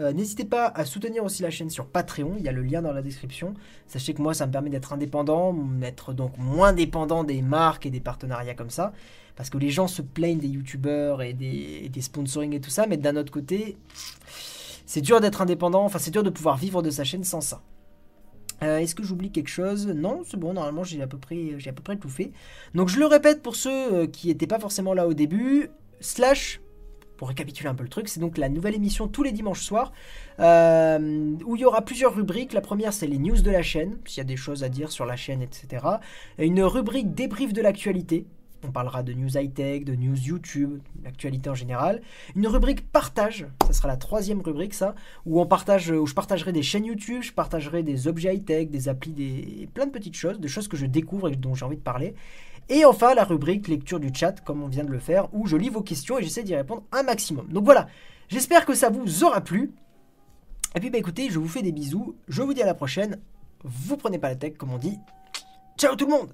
[0.00, 2.82] Euh, N'hésitez pas à soutenir aussi la chaîne sur Patreon, il y a le lien
[2.82, 3.54] dans la description.
[3.86, 7.90] Sachez que moi, ça me permet d'être indépendant, d'être donc moins dépendant des marques et
[7.90, 8.92] des partenariats comme ça.
[9.34, 12.96] Parce que les gens se plaignent des youtubeurs et des, sponsoring et tout ça, mais
[12.96, 13.76] d'un autre côté,
[14.86, 17.62] c'est dur d'être indépendant, enfin c'est dur de pouvoir vivre de sa chaîne sans ça.
[18.64, 19.86] Euh, Est-ce que j'oublie quelque chose?
[19.86, 22.32] Non, c'est bon, normalement j'ai à, peu près- à peu près tout fait.
[22.74, 25.70] Donc je le répète pour ceux euh, qui n'étaient pas forcément là au début,
[26.00, 26.60] slash,
[27.18, 29.92] pour récapituler un peu le truc, c'est donc la nouvelle émission tous les dimanches soirs,
[30.38, 32.54] euh, où il y aura plusieurs rubriques.
[32.54, 34.90] La première c'est les news de la chaîne, s'il y a des choses à dire
[34.90, 35.84] sur la chaîne, etc.
[36.38, 38.24] Et une rubrique débrief de l'actualité.
[38.64, 42.02] On parlera de news high-tech, de news YouTube, l'actualité en général.
[42.34, 44.96] Une rubrique partage, ça sera la troisième rubrique ça,
[45.26, 49.86] où je partagerai des chaînes YouTube, je partagerai des objets high-tech, des applis, des plein
[49.86, 52.14] de petites choses, des choses que je découvre et dont j'ai envie de parler.
[52.68, 55.56] Et enfin la rubrique lecture du chat, comme on vient de le faire, où je
[55.56, 57.48] lis vos questions et j'essaie d'y répondre un maximum.
[57.48, 57.88] Donc voilà,
[58.28, 59.72] j'espère que ça vous aura plu.
[60.74, 63.20] Et puis bah écoutez, je vous fais des bisous, je vous dis à la prochaine.
[63.64, 64.98] Vous prenez pas la tech comme on dit.
[65.78, 66.32] Ciao tout le monde